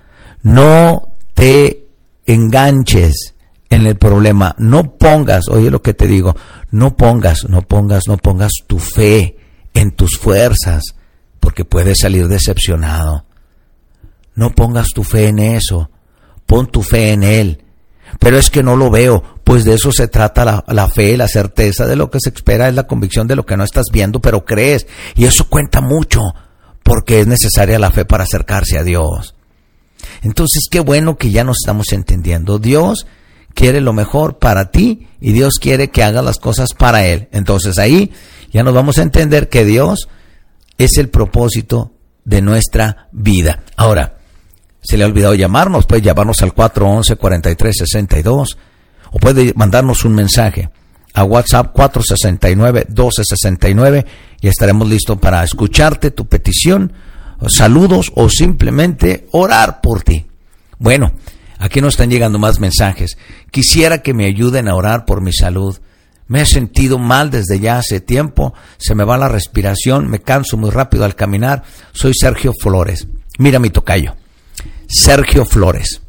no 0.43 1.13
te 1.33 1.87
enganches 2.25 3.35
en 3.69 3.87
el 3.87 3.95
problema, 3.95 4.55
no 4.57 4.95
pongas, 4.97 5.47
oye 5.49 5.71
lo 5.71 5.81
que 5.81 5.93
te 5.93 6.07
digo, 6.07 6.35
no 6.71 6.95
pongas, 6.95 7.45
no 7.49 7.63
pongas, 7.63 8.07
no 8.07 8.17
pongas 8.17 8.51
tu 8.67 8.79
fe 8.79 9.37
en 9.73 9.91
tus 9.91 10.17
fuerzas, 10.17 10.83
porque 11.39 11.65
puedes 11.65 11.99
salir 11.99 12.27
decepcionado. 12.27 13.25
No 14.39 14.51
pongas 14.51 14.87
tu 14.95 15.03
fe 15.03 15.27
en 15.27 15.39
eso, 15.39 15.89
pon 16.45 16.67
tu 16.67 16.81
fe 16.81 17.11
en 17.11 17.23
Él 17.23 17.63
pero 18.17 18.37
es 18.37 18.49
que 18.49 18.63
no 18.63 18.75
lo 18.75 18.89
veo. 18.89 19.23
Pues 19.43 19.65
de 19.65 19.75
eso 19.75 19.91
se 19.91 20.07
trata 20.07 20.45
la, 20.45 20.63
la, 20.67 20.87
fe, 20.87 21.17
la 21.17 21.27
certeza 21.27 21.85
de 21.85 21.95
lo 21.95 22.09
que 22.09 22.19
se 22.19 22.29
espera 22.29 22.67
es 22.67 22.75
la 22.75 22.87
convicción 22.87 23.27
de 23.27 23.35
lo 23.35 23.45
que 23.45 23.57
no 23.57 23.63
estás 23.63 23.85
viendo, 23.91 24.19
pero 24.19 24.45
crees. 24.45 24.87
Y 25.15 25.25
eso 25.25 25.47
cuenta 25.47 25.81
mucho, 25.81 26.21
porque 26.83 27.21
es 27.21 27.27
necesaria 27.27 27.79
la 27.79 27.91
fe 27.91 28.05
para 28.05 28.23
acercarse 28.23 28.77
a 28.77 28.83
Dios. 28.83 29.35
Entonces, 30.21 30.67
qué 30.69 30.79
bueno 30.79 31.17
que 31.17 31.31
ya 31.31 31.43
nos 31.43 31.57
estamos 31.61 31.91
entendiendo. 31.93 32.59
Dios 32.59 33.07
quiere 33.53 33.81
lo 33.81 33.93
mejor 33.93 34.37
para 34.37 34.71
ti 34.71 35.07
y 35.19 35.31
Dios 35.31 35.55
quiere 35.59 35.89
que 35.89 36.03
hagas 36.03 36.23
las 36.23 36.37
cosas 36.37 36.73
para 36.73 37.05
Él. 37.05 37.27
Entonces 37.31 37.77
ahí 37.79 38.11
ya 38.51 38.63
nos 38.63 38.73
vamos 38.73 38.97
a 38.97 39.03
entender 39.03 39.49
que 39.49 39.65
Dios 39.65 40.07
es 40.77 40.97
el 40.97 41.09
propósito 41.09 41.91
de 42.23 42.41
nuestra 42.41 43.09
vida. 43.11 43.63
Ahora, 43.75 44.18
se 44.81 44.97
le 44.97 45.03
ha 45.03 45.07
olvidado 45.07 45.35
llamarnos, 45.35 45.85
puede 45.85 46.01
llamarnos 46.01 46.41
al 46.41 46.53
411-4362 46.53 48.57
o 49.11 49.19
puede 49.19 49.53
mandarnos 49.55 50.05
un 50.05 50.15
mensaje 50.15 50.69
a 51.13 51.23
WhatsApp 51.23 51.75
469-1269 51.75 54.05
y 54.41 54.47
estaremos 54.47 54.87
listos 54.87 55.17
para 55.17 55.43
escucharte 55.43 56.11
tu 56.11 56.27
petición, 56.27 56.93
saludos 57.47 58.11
o 58.15 58.29
simplemente 58.29 59.27
orar 59.31 59.81
por 59.81 60.03
ti. 60.03 60.27
Bueno, 60.77 61.11
aquí 61.57 61.81
nos 61.81 61.95
están 61.95 62.09
llegando 62.09 62.39
más 62.39 62.59
mensajes. 62.59 63.17
Quisiera 63.51 64.01
que 64.01 64.13
me 64.13 64.25
ayuden 64.25 64.67
a 64.67 64.75
orar 64.75 65.05
por 65.05 65.21
mi 65.21 65.31
salud. 65.33 65.79
Me 66.27 66.41
he 66.41 66.45
sentido 66.45 66.99
mal 66.99 67.31
desde 67.31 67.59
ya 67.59 67.79
hace 67.79 68.01
tiempo, 68.01 68.53
se 68.77 68.93
me 68.93 69.03
va 69.03 69.17
la 69.17 69.29
respiración, 69.29 70.07
me 70.07 70.19
canso 70.19 70.57
muy 70.57 70.69
rápido 70.69 71.03
al 71.03 71.15
caminar. 71.15 71.63
Soy 71.91 72.13
Sergio 72.13 72.53
Flores. 72.61 73.07
Mira 73.39 73.57
mi 73.57 73.71
tocayo. 73.71 74.13
Sergio 74.89 75.45
Flores. 75.45 76.01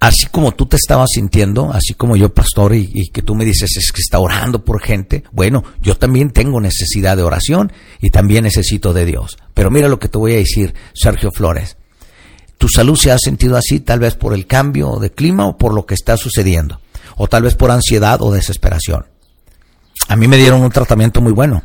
Así 0.00 0.26
como 0.26 0.52
tú 0.52 0.66
te 0.66 0.76
estabas 0.76 1.10
sintiendo, 1.12 1.70
así 1.72 1.94
como 1.94 2.16
yo, 2.16 2.32
pastor, 2.32 2.74
y, 2.74 3.10
que 3.12 3.22
tú 3.22 3.34
me 3.34 3.44
dices 3.44 3.76
es 3.76 3.92
que 3.92 4.00
está 4.00 4.18
orando 4.18 4.64
por 4.64 4.80
gente, 4.80 5.24
bueno, 5.32 5.64
yo 5.80 5.96
también 5.96 6.30
tengo 6.30 6.60
necesidad 6.60 7.16
de 7.16 7.22
oración 7.22 7.72
y 8.00 8.10
también 8.10 8.44
necesito 8.44 8.92
de 8.92 9.04
Dios. 9.04 9.38
Pero 9.54 9.70
mira 9.70 9.88
lo 9.88 9.98
que 9.98 10.08
te 10.08 10.18
voy 10.18 10.34
a 10.34 10.36
decir, 10.36 10.74
Sergio 10.94 11.30
Flores. 11.30 11.76
Tu 12.58 12.68
salud 12.68 12.96
se 12.96 13.10
ha 13.10 13.18
sentido 13.18 13.56
así 13.56 13.80
tal 13.80 14.00
vez 14.00 14.14
por 14.14 14.32
el 14.32 14.46
cambio 14.46 14.98
de 14.98 15.10
clima 15.10 15.46
o 15.46 15.58
por 15.58 15.74
lo 15.74 15.84
que 15.84 15.94
está 15.94 16.16
sucediendo, 16.16 16.80
o 17.16 17.28
tal 17.28 17.42
vez 17.42 17.54
por 17.54 17.70
ansiedad 17.70 18.22
o 18.22 18.32
desesperación. 18.32 19.06
A 20.08 20.16
mí 20.16 20.26
me 20.26 20.38
dieron 20.38 20.62
un 20.62 20.70
tratamiento 20.70 21.20
muy 21.20 21.32
bueno, 21.32 21.64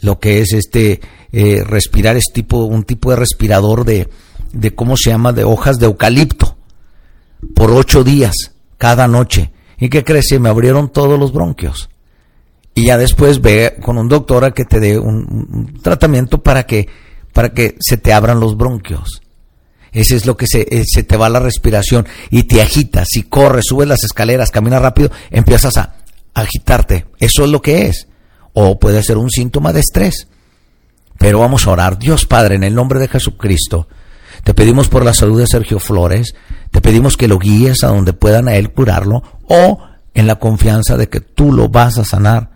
lo 0.00 0.18
que 0.18 0.40
es 0.40 0.52
este 0.52 1.00
eh, 1.32 1.62
respirar 1.64 2.16
es 2.16 2.26
tipo 2.32 2.64
un 2.64 2.84
tipo 2.84 3.10
de 3.10 3.16
respirador 3.16 3.84
de, 3.84 4.08
de 4.52 4.74
cómo 4.74 4.96
se 4.96 5.10
llama, 5.10 5.32
de 5.32 5.44
hojas 5.44 5.78
de 5.78 5.86
eucalipto, 5.86 6.56
por 7.54 7.70
ocho 7.70 8.04
días, 8.04 8.52
cada 8.76 9.08
noche. 9.08 9.52
¿Y 9.78 9.88
qué 9.88 10.04
crees? 10.04 10.38
Me 10.40 10.48
abrieron 10.48 10.90
todos 10.90 11.18
los 11.18 11.32
bronquios. 11.32 11.88
Y 12.74 12.84
ya 12.86 12.98
después 12.98 13.40
ve 13.40 13.76
con 13.82 13.98
un 13.98 14.08
doctor 14.08 14.44
a 14.44 14.52
que 14.52 14.64
te 14.64 14.80
dé 14.80 14.98
un, 14.98 15.80
tratamiento 15.82 16.42
para 16.42 16.64
que, 16.64 16.88
para 17.32 17.50
que 17.50 17.76
se 17.80 17.96
te 17.96 18.12
abran 18.12 18.40
los 18.40 18.56
bronquios. 18.56 19.22
Ese 19.92 20.16
es 20.16 20.26
lo 20.26 20.36
que 20.36 20.46
se, 20.46 20.60
eh, 20.70 20.84
se 20.86 21.02
te 21.02 21.16
va 21.16 21.28
la 21.28 21.40
respiración 21.40 22.06
y 22.30 22.44
te 22.44 22.62
agitas. 22.62 23.08
Si 23.10 23.24
corres, 23.24 23.64
subes 23.68 23.88
las 23.88 24.04
escaleras, 24.04 24.50
caminas 24.50 24.82
rápido, 24.82 25.10
empiezas 25.30 25.76
a 25.76 25.96
agitarte. 26.34 27.06
Eso 27.18 27.44
es 27.44 27.50
lo 27.50 27.62
que 27.62 27.86
es. 27.86 28.06
O 28.52 28.78
puede 28.78 29.02
ser 29.02 29.16
un 29.16 29.30
síntoma 29.30 29.72
de 29.72 29.80
estrés. 29.80 30.28
Pero 31.18 31.40
vamos 31.40 31.66
a 31.66 31.70
orar. 31.70 31.98
Dios 31.98 32.26
Padre, 32.26 32.54
en 32.54 32.64
el 32.64 32.74
nombre 32.74 33.00
de 33.00 33.08
Jesucristo, 33.08 33.88
te 34.48 34.54
pedimos 34.54 34.88
por 34.88 35.04
la 35.04 35.12
salud 35.12 35.38
de 35.38 35.46
Sergio 35.46 35.78
Flores, 35.78 36.34
te 36.70 36.80
pedimos 36.80 37.18
que 37.18 37.28
lo 37.28 37.38
guíes 37.38 37.84
a 37.84 37.88
donde 37.88 38.14
puedan 38.14 38.48
a 38.48 38.54
él 38.54 38.72
curarlo 38.72 39.22
o 39.46 39.78
en 40.14 40.26
la 40.26 40.38
confianza 40.38 40.96
de 40.96 41.10
que 41.10 41.20
tú 41.20 41.52
lo 41.52 41.68
vas 41.68 41.98
a 41.98 42.04
sanar, 42.06 42.52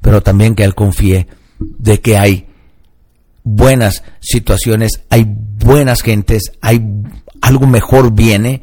pero 0.00 0.22
también 0.22 0.54
que 0.54 0.62
él 0.62 0.76
confíe 0.76 1.26
de 1.58 2.00
que 2.00 2.16
hay 2.16 2.46
buenas 3.42 4.04
situaciones, 4.20 5.02
hay 5.10 5.26
buenas 5.26 6.02
gentes, 6.02 6.44
hay 6.60 6.80
algo 7.40 7.66
mejor 7.66 8.12
viene 8.12 8.62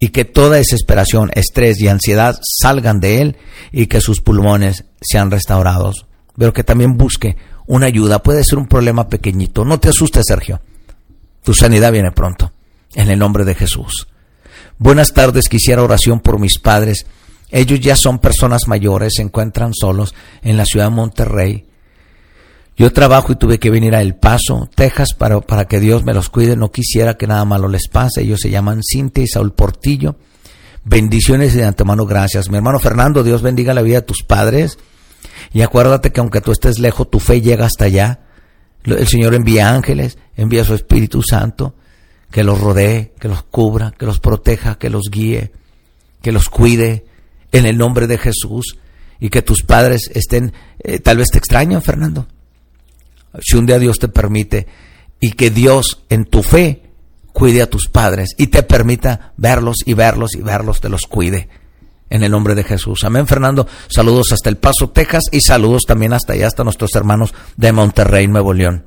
y 0.00 0.08
que 0.08 0.24
toda 0.24 0.56
desesperación, 0.56 1.30
estrés 1.36 1.80
y 1.80 1.86
ansiedad 1.86 2.40
salgan 2.60 2.98
de 2.98 3.22
él 3.22 3.36
y 3.70 3.86
que 3.86 4.00
sus 4.00 4.20
pulmones 4.20 4.84
sean 5.00 5.30
restaurados. 5.30 6.06
Pero 6.36 6.52
que 6.52 6.64
también 6.64 6.96
busque 6.96 7.36
una 7.68 7.86
ayuda, 7.86 8.20
puede 8.20 8.42
ser 8.42 8.58
un 8.58 8.66
problema 8.66 9.08
pequeñito. 9.08 9.64
No 9.64 9.78
te 9.78 9.90
asustes, 9.90 10.24
Sergio. 10.26 10.60
Tu 11.42 11.54
sanidad 11.54 11.92
viene 11.92 12.12
pronto, 12.12 12.52
en 12.94 13.10
el 13.10 13.18
nombre 13.18 13.44
de 13.44 13.54
Jesús. 13.54 14.08
Buenas 14.78 15.12
tardes, 15.12 15.48
quisiera 15.48 15.82
oración 15.82 16.20
por 16.20 16.38
mis 16.38 16.58
padres. 16.58 17.06
Ellos 17.50 17.80
ya 17.80 17.96
son 17.96 18.18
personas 18.18 18.68
mayores, 18.68 19.14
se 19.16 19.22
encuentran 19.22 19.74
solos 19.74 20.14
en 20.42 20.56
la 20.56 20.64
ciudad 20.64 20.86
de 20.86 20.94
Monterrey. 20.96 21.66
Yo 22.76 22.92
trabajo 22.92 23.32
y 23.32 23.36
tuve 23.36 23.58
que 23.58 23.68
venir 23.68 23.94
a 23.94 24.00
El 24.00 24.14
Paso, 24.14 24.70
Texas, 24.74 25.08
para, 25.12 25.40
para 25.40 25.66
que 25.66 25.80
Dios 25.80 26.04
me 26.04 26.14
los 26.14 26.30
cuide. 26.30 26.56
No 26.56 26.70
quisiera 26.70 27.18
que 27.18 27.26
nada 27.26 27.44
malo 27.44 27.68
les 27.68 27.88
pase. 27.88 28.22
Ellos 28.22 28.40
se 28.40 28.48
llaman 28.48 28.80
Cintia 28.82 29.22
y 29.22 29.28
Saúl 29.28 29.52
Portillo. 29.52 30.16
Bendiciones 30.84 31.54
y 31.54 31.58
de 31.58 31.66
antemano 31.66 32.06
gracias. 32.06 32.48
Mi 32.48 32.56
hermano 32.56 32.78
Fernando, 32.78 33.22
Dios 33.22 33.42
bendiga 33.42 33.74
la 33.74 33.82
vida 33.82 33.96
de 33.96 34.06
tus 34.06 34.22
padres. 34.22 34.78
Y 35.52 35.60
acuérdate 35.60 36.10
que 36.10 36.20
aunque 36.20 36.40
tú 36.40 36.52
estés 36.52 36.78
lejos, 36.78 37.10
tu 37.10 37.20
fe 37.20 37.42
llega 37.42 37.66
hasta 37.66 37.84
allá. 37.84 38.20
El 38.84 39.06
Señor 39.06 39.34
envía 39.34 39.74
ángeles, 39.74 40.18
envía 40.36 40.64
su 40.64 40.74
Espíritu 40.74 41.22
Santo, 41.22 41.74
que 42.30 42.44
los 42.44 42.60
rodee, 42.60 43.12
que 43.18 43.28
los 43.28 43.42
cubra, 43.42 43.92
que 43.98 44.06
los 44.06 44.20
proteja, 44.20 44.78
que 44.78 44.90
los 44.90 45.10
guíe, 45.10 45.52
que 46.22 46.32
los 46.32 46.48
cuide 46.48 47.04
en 47.52 47.66
el 47.66 47.76
nombre 47.76 48.06
de 48.06 48.18
Jesús 48.18 48.78
y 49.18 49.28
que 49.28 49.42
tus 49.42 49.62
padres 49.62 50.10
estén, 50.14 50.52
eh, 50.78 50.98
tal 51.00 51.18
vez 51.18 51.28
te 51.28 51.38
extrañan, 51.38 51.82
Fernando. 51.82 52.26
Si 53.40 53.56
un 53.56 53.66
día 53.66 53.78
Dios 53.78 53.98
te 53.98 54.08
permite 54.08 54.66
y 55.20 55.32
que 55.32 55.50
Dios 55.50 56.04
en 56.08 56.24
tu 56.24 56.42
fe 56.42 56.82
cuide 57.32 57.62
a 57.62 57.70
tus 57.70 57.88
padres 57.88 58.34
y 58.38 58.48
te 58.48 58.62
permita 58.62 59.32
verlos 59.36 59.76
y 59.84 59.94
verlos 59.94 60.34
y 60.34 60.40
verlos, 60.40 60.80
te 60.80 60.88
los 60.88 61.02
cuide. 61.02 61.48
En 62.10 62.22
el 62.22 62.30
nombre 62.30 62.54
de 62.54 62.64
Jesús. 62.64 63.04
Amén, 63.04 63.26
Fernando. 63.26 63.66
Saludos 63.88 64.32
hasta 64.32 64.50
El 64.50 64.56
Paso, 64.58 64.90
Texas 64.90 65.24
y 65.32 65.40
saludos 65.40 65.84
también 65.86 66.12
hasta 66.12 66.34
allá, 66.34 66.48
hasta 66.48 66.64
nuestros 66.64 66.94
hermanos 66.96 67.32
de 67.56 67.72
Monterrey, 67.72 68.26
Nuevo 68.26 68.52
León. 68.52 68.84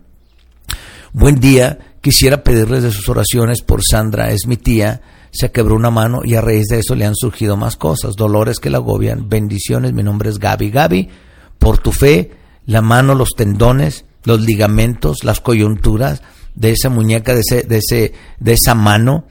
Buen 1.13 1.39
día. 1.39 1.80
Quisiera 2.01 2.43
pedirles 2.43 2.84
de 2.84 2.91
sus 2.91 3.07
oraciones 3.07 3.61
por 3.61 3.82
Sandra, 3.82 4.32
es 4.32 4.45
mi 4.45 4.57
tía 4.57 5.01
se 5.34 5.51
quebró 5.51 5.76
una 5.76 5.89
mano 5.89 6.21
y 6.24 6.36
a 6.36 6.41
raíz 6.41 6.67
de 6.67 6.80
eso 6.80 6.95
le 6.95 7.05
han 7.05 7.15
surgido 7.15 7.57
más 7.57 7.76
cosas, 7.76 8.15
dolores 8.15 8.59
que 8.59 8.69
la 8.69 8.78
agobian, 8.78 9.30
bendiciones, 9.30 9.91
mi 9.91 10.03
nombre 10.03 10.30
es 10.30 10.38
Gaby. 10.38 10.69
Gaby, 10.69 11.09
por 11.57 11.80
tu 11.80 11.91
fe, 11.91 12.32
la 12.67 12.82
mano, 12.82 13.15
los 13.15 13.30
tendones, 13.36 14.05
los 14.26 14.41
ligamentos, 14.41 15.24
las 15.24 15.41
coyunturas 15.41 16.21
de 16.53 16.71
esa 16.71 16.89
muñeca, 16.89 17.34
de, 17.34 17.41
ese, 17.41 17.63
de, 17.63 17.78
ese, 17.78 18.13
de 18.39 18.53
esa 18.53 18.76
mano, 18.76 19.26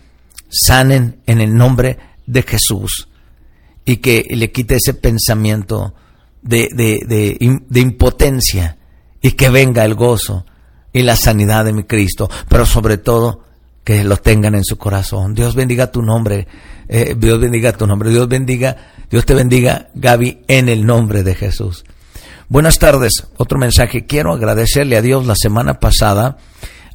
sanen 0.48 1.20
en 1.26 1.40
el 1.40 1.54
nombre 1.54 1.98
de 2.26 2.42
Jesús 2.42 3.08
y 3.84 3.96
que 3.96 4.26
le 4.30 4.50
quite 4.52 4.76
ese 4.76 4.94
pensamiento 4.94 5.94
de, 6.42 6.68
de, 6.74 7.58
de 7.68 7.80
impotencia 7.80 8.78
y 9.20 9.32
que 9.32 9.50
venga 9.50 9.84
el 9.84 9.94
gozo 9.94 10.44
y 10.92 11.02
la 11.02 11.16
sanidad 11.16 11.64
de 11.64 11.72
mi 11.72 11.84
Cristo, 11.84 12.28
pero 12.48 12.66
sobre 12.66 12.98
todo 12.98 13.42
que 13.84 14.04
lo 14.04 14.16
tengan 14.16 14.54
en 14.54 14.64
su 14.64 14.76
corazón. 14.78 15.34
Dios 15.34 15.54
bendiga 15.54 15.90
tu 15.90 16.02
nombre. 16.02 16.46
Eh, 16.88 17.14
Dios 17.16 17.40
bendiga 17.40 17.72
tu 17.72 17.86
nombre. 17.86 18.10
Dios 18.10 18.28
bendiga, 18.28 18.76
Dios 19.10 19.24
te 19.24 19.34
bendiga, 19.34 19.88
Gaby, 19.94 20.42
en 20.46 20.68
el 20.68 20.86
nombre 20.86 21.22
de 21.22 21.34
Jesús. 21.34 21.84
Buenas 22.48 22.78
tardes. 22.78 23.26
Otro 23.38 23.58
mensaje. 23.58 24.06
Quiero 24.06 24.32
agradecerle 24.32 24.96
a 24.96 25.02
Dios 25.02 25.26
la 25.26 25.34
semana 25.34 25.80
pasada. 25.80 26.36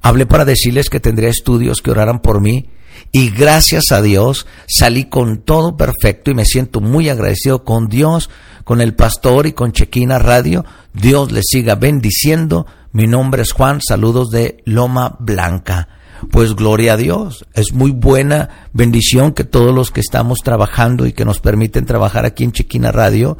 Hablé 0.01 0.25
para 0.25 0.45
decirles 0.45 0.89
que 0.89 0.99
tendría 0.99 1.29
estudios 1.29 1.81
que 1.81 1.91
oraran 1.91 2.21
por 2.21 2.39
mí. 2.39 2.69
Y 3.11 3.29
gracias 3.29 3.91
a 3.91 4.01
Dios 4.01 4.45
salí 4.67 5.05
con 5.05 5.37
todo 5.39 5.77
perfecto 5.77 6.31
y 6.31 6.35
me 6.35 6.45
siento 6.45 6.81
muy 6.81 7.09
agradecido 7.09 7.63
con 7.63 7.87
Dios, 7.87 8.29
con 8.63 8.81
el 8.81 8.93
pastor 8.93 9.47
y 9.47 9.53
con 9.53 9.71
Chequina 9.71 10.19
Radio. 10.19 10.65
Dios 10.93 11.31
les 11.31 11.45
siga 11.47 11.75
bendiciendo. 11.75 12.65
Mi 12.91 13.07
nombre 13.07 13.41
es 13.41 13.51
Juan. 13.51 13.79
Saludos 13.81 14.29
de 14.29 14.61
Loma 14.65 15.15
Blanca 15.19 15.89
pues 16.31 16.55
gloria 16.55 16.93
a 16.93 16.97
Dios. 16.97 17.45
Es 17.53 17.73
muy 17.73 17.91
buena 17.91 18.67
bendición 18.73 19.33
que 19.33 19.43
todos 19.43 19.73
los 19.73 19.91
que 19.91 20.01
estamos 20.01 20.39
trabajando 20.43 21.05
y 21.05 21.13
que 21.13 21.25
nos 21.25 21.39
permiten 21.39 21.85
trabajar 21.85 22.25
aquí 22.25 22.43
en 22.43 22.51
Chiquina 22.51 22.91
Radio, 22.91 23.37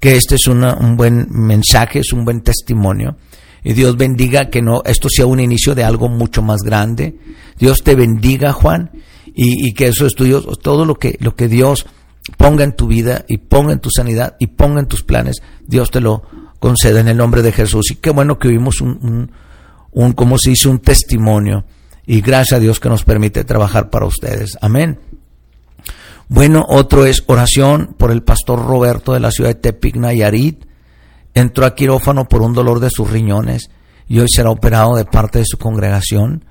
que 0.00 0.16
este 0.16 0.36
es 0.36 0.46
un 0.46 0.96
buen 0.96 1.26
mensaje, 1.30 2.00
es 2.00 2.12
un 2.12 2.24
buen 2.24 2.42
testimonio. 2.42 3.16
Y 3.64 3.74
Dios 3.74 3.96
bendiga 3.96 4.50
que 4.50 4.62
no, 4.62 4.82
esto 4.84 5.08
sea 5.10 5.26
un 5.26 5.40
inicio 5.40 5.74
de 5.74 5.84
algo 5.84 6.08
mucho 6.08 6.42
más 6.42 6.62
grande. 6.62 7.16
Dios 7.58 7.82
te 7.82 7.94
bendiga, 7.94 8.52
Juan, 8.52 8.90
y, 9.26 9.68
y 9.68 9.72
que 9.72 9.86
esos 9.86 10.08
estudios, 10.08 10.46
todo 10.60 10.84
lo 10.84 10.96
que, 10.96 11.16
lo 11.20 11.36
que 11.36 11.48
Dios 11.48 11.86
ponga 12.36 12.64
en 12.64 12.74
tu 12.74 12.86
vida 12.86 13.24
y 13.28 13.38
ponga 13.38 13.72
en 13.72 13.80
tu 13.80 13.90
sanidad 13.90 14.36
y 14.38 14.48
ponga 14.48 14.80
en 14.80 14.86
tus 14.86 15.02
planes, 15.02 15.42
Dios 15.66 15.90
te 15.90 16.00
lo 16.00 16.22
conceda 16.58 17.00
en 17.00 17.08
el 17.08 17.16
nombre 17.16 17.42
de 17.42 17.52
Jesús. 17.52 17.90
Y 17.90 17.96
qué 17.96 18.10
bueno 18.10 18.38
que 18.38 18.48
oímos 18.48 18.80
un, 18.80 18.98
un, 19.02 19.32
un 19.92 20.12
como 20.12 20.38
se 20.38 20.50
dice, 20.50 20.68
un 20.68 20.80
testimonio 20.80 21.64
y 22.06 22.20
gracias 22.20 22.58
a 22.58 22.60
Dios 22.60 22.80
que 22.80 22.88
nos 22.88 23.04
permite 23.04 23.44
trabajar 23.44 23.90
para 23.90 24.06
ustedes. 24.06 24.56
Amén. 24.60 24.98
Bueno, 26.28 26.64
otro 26.68 27.04
es 27.04 27.24
oración 27.26 27.94
por 27.98 28.10
el 28.10 28.22
pastor 28.22 28.64
Roberto 28.64 29.12
de 29.12 29.20
la 29.20 29.30
ciudad 29.30 29.50
de 29.50 29.56
Tepic, 29.56 29.96
Nayarit. 29.96 30.64
Entró 31.34 31.66
a 31.66 31.74
quirófano 31.74 32.28
por 32.28 32.42
un 32.42 32.52
dolor 32.52 32.80
de 32.80 32.90
sus 32.90 33.10
riñones 33.10 33.70
y 34.08 34.18
hoy 34.18 34.26
será 34.28 34.50
operado 34.50 34.96
de 34.96 35.04
parte 35.04 35.38
de 35.38 35.46
su 35.46 35.58
congregación. 35.58 36.44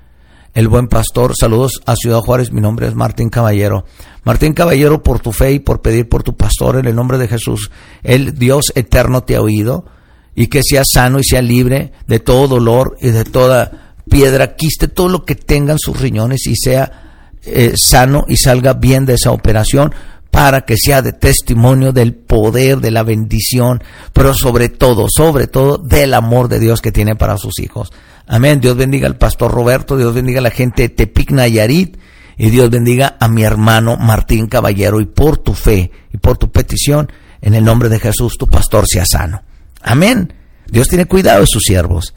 El 0.54 0.68
buen 0.68 0.88
pastor, 0.88 1.34
saludos 1.38 1.80
a 1.86 1.96
Ciudad 1.96 2.20
Juárez, 2.20 2.52
mi 2.52 2.60
nombre 2.60 2.86
es 2.86 2.94
Martín 2.94 3.30
Caballero. 3.30 3.84
Martín 4.24 4.52
Caballero, 4.52 5.02
por 5.02 5.20
tu 5.20 5.32
fe 5.32 5.52
y 5.52 5.58
por 5.60 5.80
pedir 5.80 6.08
por 6.08 6.22
tu 6.22 6.36
pastor 6.36 6.76
en 6.76 6.86
el 6.86 6.94
nombre 6.94 7.16
de 7.16 7.28
Jesús, 7.28 7.70
el 8.02 8.38
Dios 8.38 8.72
eterno 8.74 9.22
te 9.22 9.36
ha 9.36 9.40
oído 9.40 9.86
y 10.34 10.48
que 10.48 10.62
sea 10.62 10.82
sano 10.84 11.20
y 11.20 11.24
sea 11.24 11.42
libre 11.42 11.92
de 12.06 12.18
todo 12.18 12.48
dolor 12.48 12.96
y 13.00 13.10
de 13.10 13.24
toda 13.24 13.94
piedra, 14.08 14.56
quiste 14.56 14.88
todo 14.88 15.08
lo 15.08 15.24
que 15.24 15.34
tengan 15.34 15.78
sus 15.78 16.00
riñones 16.00 16.46
y 16.46 16.56
sea 16.56 17.38
eh, 17.44 17.72
sano 17.76 18.24
y 18.28 18.36
salga 18.36 18.74
bien 18.74 19.06
de 19.06 19.14
esa 19.14 19.32
operación 19.32 19.92
para 20.32 20.62
que 20.62 20.76
sea 20.78 21.02
de 21.02 21.12
testimonio 21.12 21.92
del 21.92 22.14
poder, 22.14 22.78
de 22.78 22.90
la 22.90 23.02
bendición, 23.02 23.84
pero 24.14 24.32
sobre 24.32 24.70
todo, 24.70 25.08
sobre 25.14 25.46
todo 25.46 25.76
del 25.76 26.14
amor 26.14 26.48
de 26.48 26.58
Dios 26.58 26.80
que 26.80 26.90
tiene 26.90 27.14
para 27.14 27.36
sus 27.36 27.58
hijos. 27.58 27.92
Amén. 28.26 28.58
Dios 28.58 28.74
bendiga 28.74 29.06
al 29.06 29.18
pastor 29.18 29.52
Roberto, 29.52 29.98
Dios 29.98 30.14
bendiga 30.14 30.38
a 30.38 30.42
la 30.42 30.50
gente 30.50 30.82
de 30.82 30.88
Tepic 30.88 31.32
Nayarit 31.32 31.98
y 32.38 32.48
Dios 32.48 32.70
bendiga 32.70 33.18
a 33.20 33.28
mi 33.28 33.44
hermano 33.44 33.98
Martín 33.98 34.46
Caballero 34.46 35.02
y 35.02 35.04
por 35.04 35.36
tu 35.36 35.52
fe 35.52 35.90
y 36.10 36.16
por 36.16 36.38
tu 36.38 36.50
petición, 36.50 37.12
en 37.42 37.52
el 37.52 37.62
nombre 37.62 37.90
de 37.90 38.00
Jesús, 38.00 38.38
tu 38.38 38.46
pastor 38.46 38.86
sea 38.88 39.04
sano. 39.04 39.42
Amén. 39.82 40.32
Dios 40.66 40.88
tiene 40.88 41.04
cuidado 41.04 41.42
de 41.42 41.46
sus 41.46 41.62
siervos. 41.62 42.14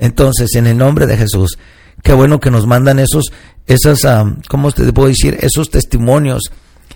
Entonces, 0.00 0.56
en 0.56 0.66
el 0.66 0.76
nombre 0.76 1.06
de 1.06 1.16
Jesús, 1.16 1.56
qué 2.02 2.14
bueno 2.14 2.40
que 2.40 2.50
nos 2.50 2.66
mandan 2.66 2.98
esos, 2.98 3.26
esas, 3.68 4.04
¿cómo 4.48 4.72
te 4.72 4.92
puedo 4.92 5.06
decir? 5.06 5.38
Esos 5.40 5.70
testimonios 5.70 6.50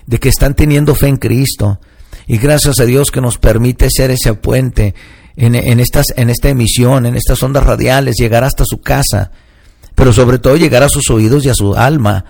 de 0.09 0.19
que 0.19 0.31
están 0.31 0.55
teniendo 0.55 0.95
fe 0.95 1.07
en 1.07 1.19
Cristo. 1.19 1.81
Y 2.27 2.39
gracias 2.39 2.81
a 2.81 2.85
Dios 2.85 3.11
que 3.11 3.21
nos 3.21 3.37
permite 3.37 3.89
ser 3.91 4.11
ese 4.11 4.33
puente 4.35 4.95
en, 5.37 5.55
en, 5.55 5.81
estas, 5.81 6.07
en 6.17 6.31
esta 6.31 6.49
emisión, 6.49 7.05
en 7.05 7.15
estas 7.15 7.43
ondas 7.43 7.65
radiales, 7.65 8.17
llegar 8.17 8.43
hasta 8.43 8.65
su 8.67 8.81
casa, 8.81 9.31
pero 9.95 10.13
sobre 10.13 10.39
todo 10.39 10.57
llegar 10.57 10.83
a 10.83 10.89
sus 10.89 11.11
oídos 11.11 11.45
y 11.45 11.51
a 11.51 11.55
su 11.55 11.75
alma. 11.75 12.25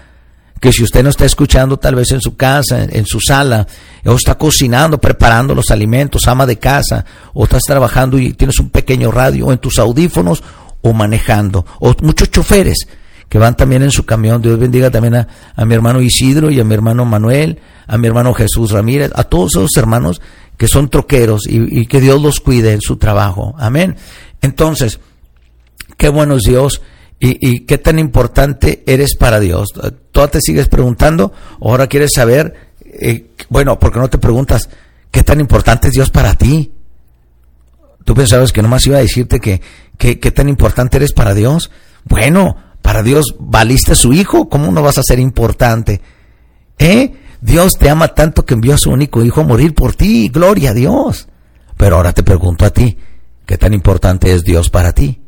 Que 0.60 0.72
si 0.72 0.82
usted 0.82 1.04
no 1.04 1.10
está 1.10 1.24
escuchando 1.24 1.76
tal 1.76 1.94
vez 1.94 2.10
en 2.10 2.20
su 2.20 2.36
casa, 2.36 2.82
en, 2.82 2.96
en 2.96 3.06
su 3.06 3.20
sala, 3.20 3.64
o 4.04 4.14
está 4.14 4.36
cocinando, 4.36 4.98
preparando 4.98 5.54
los 5.54 5.70
alimentos, 5.70 6.26
ama 6.26 6.46
de 6.46 6.58
casa, 6.58 7.04
o 7.32 7.44
estás 7.44 7.62
trabajando 7.62 8.18
y 8.18 8.32
tienes 8.32 8.58
un 8.58 8.70
pequeño 8.70 9.12
radio, 9.12 9.46
o 9.46 9.52
en 9.52 9.58
tus 9.58 9.78
audífonos, 9.78 10.42
o 10.82 10.92
manejando, 10.92 11.64
o 11.78 11.94
muchos 12.02 12.28
choferes 12.32 12.88
que 13.28 13.38
van 13.38 13.56
también 13.56 13.82
en 13.82 13.90
su 13.90 14.04
camión. 14.04 14.40
Dios 14.42 14.58
bendiga 14.58 14.90
también 14.90 15.14
a, 15.14 15.28
a, 15.54 15.64
mi 15.64 15.74
hermano 15.74 16.00
Isidro 16.00 16.50
y 16.50 16.60
a 16.60 16.64
mi 16.64 16.74
hermano 16.74 17.04
Manuel, 17.04 17.60
a 17.86 17.98
mi 17.98 18.06
hermano 18.06 18.34
Jesús 18.34 18.72
Ramírez, 18.72 19.10
a 19.14 19.24
todos 19.24 19.52
esos 19.56 19.76
hermanos 19.76 20.20
que 20.56 20.68
son 20.68 20.88
troqueros 20.88 21.42
y, 21.48 21.86
que 21.86 22.00
Dios 22.00 22.20
los 22.20 22.40
cuide 22.40 22.72
en 22.72 22.80
su 22.80 22.96
trabajo. 22.96 23.54
Amén. 23.58 23.96
Entonces, 24.42 24.98
qué 25.96 26.08
bueno 26.08 26.36
es 26.36 26.42
Dios 26.42 26.82
y, 27.20 27.48
y, 27.48 27.60
qué 27.60 27.78
tan 27.78 27.98
importante 27.98 28.82
eres 28.86 29.14
para 29.14 29.40
Dios. 29.40 29.68
Tú 30.10 30.26
te 30.28 30.40
sigues 30.40 30.68
preguntando, 30.68 31.32
ahora 31.60 31.86
quieres 31.86 32.12
saber, 32.12 32.54
eh, 32.84 33.30
bueno, 33.48 33.78
porque 33.78 34.00
no 34.00 34.10
te 34.10 34.18
preguntas 34.18 34.68
qué 35.10 35.22
tan 35.22 35.38
importante 35.38 35.88
es 35.88 35.94
Dios 35.94 36.10
para 36.10 36.34
ti. 36.34 36.72
Tú 38.04 38.14
pensabas 38.14 38.52
que 38.52 38.62
nomás 38.62 38.86
iba 38.86 38.96
a 38.96 39.02
decirte 39.02 39.38
que, 39.38 39.60
¿Qué, 39.98 40.14
tan 40.30 40.48
importante 40.48 40.96
eres 40.96 41.12
para 41.12 41.34
Dios? 41.34 41.70
Bueno, 42.04 42.56
para 42.88 43.02
Dios 43.02 43.34
valiste 43.38 43.94
su 43.94 44.14
hijo, 44.14 44.48
¿cómo 44.48 44.72
no 44.72 44.80
vas 44.80 44.96
a 44.96 45.02
ser 45.02 45.18
importante? 45.18 46.00
¿Eh? 46.78 47.12
Dios 47.42 47.74
te 47.74 47.90
ama 47.90 48.14
tanto 48.14 48.46
que 48.46 48.54
envió 48.54 48.72
a 48.72 48.78
su 48.78 48.88
único 48.88 49.22
hijo 49.22 49.42
a 49.42 49.44
morir 49.44 49.74
por 49.74 49.94
ti, 49.94 50.30
gloria 50.30 50.70
a 50.70 50.72
Dios. 50.72 51.28
Pero 51.76 51.96
ahora 51.96 52.14
te 52.14 52.22
pregunto 52.22 52.64
a 52.64 52.70
ti, 52.70 52.96
¿qué 53.44 53.58
tan 53.58 53.74
importante 53.74 54.32
es 54.32 54.40
Dios 54.40 54.70
para 54.70 54.94
ti? 54.94 55.20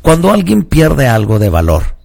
Cuando 0.00 0.32
alguien 0.32 0.62
pierde 0.62 1.08
algo 1.08 1.38
de 1.38 1.50
valor, 1.50 1.98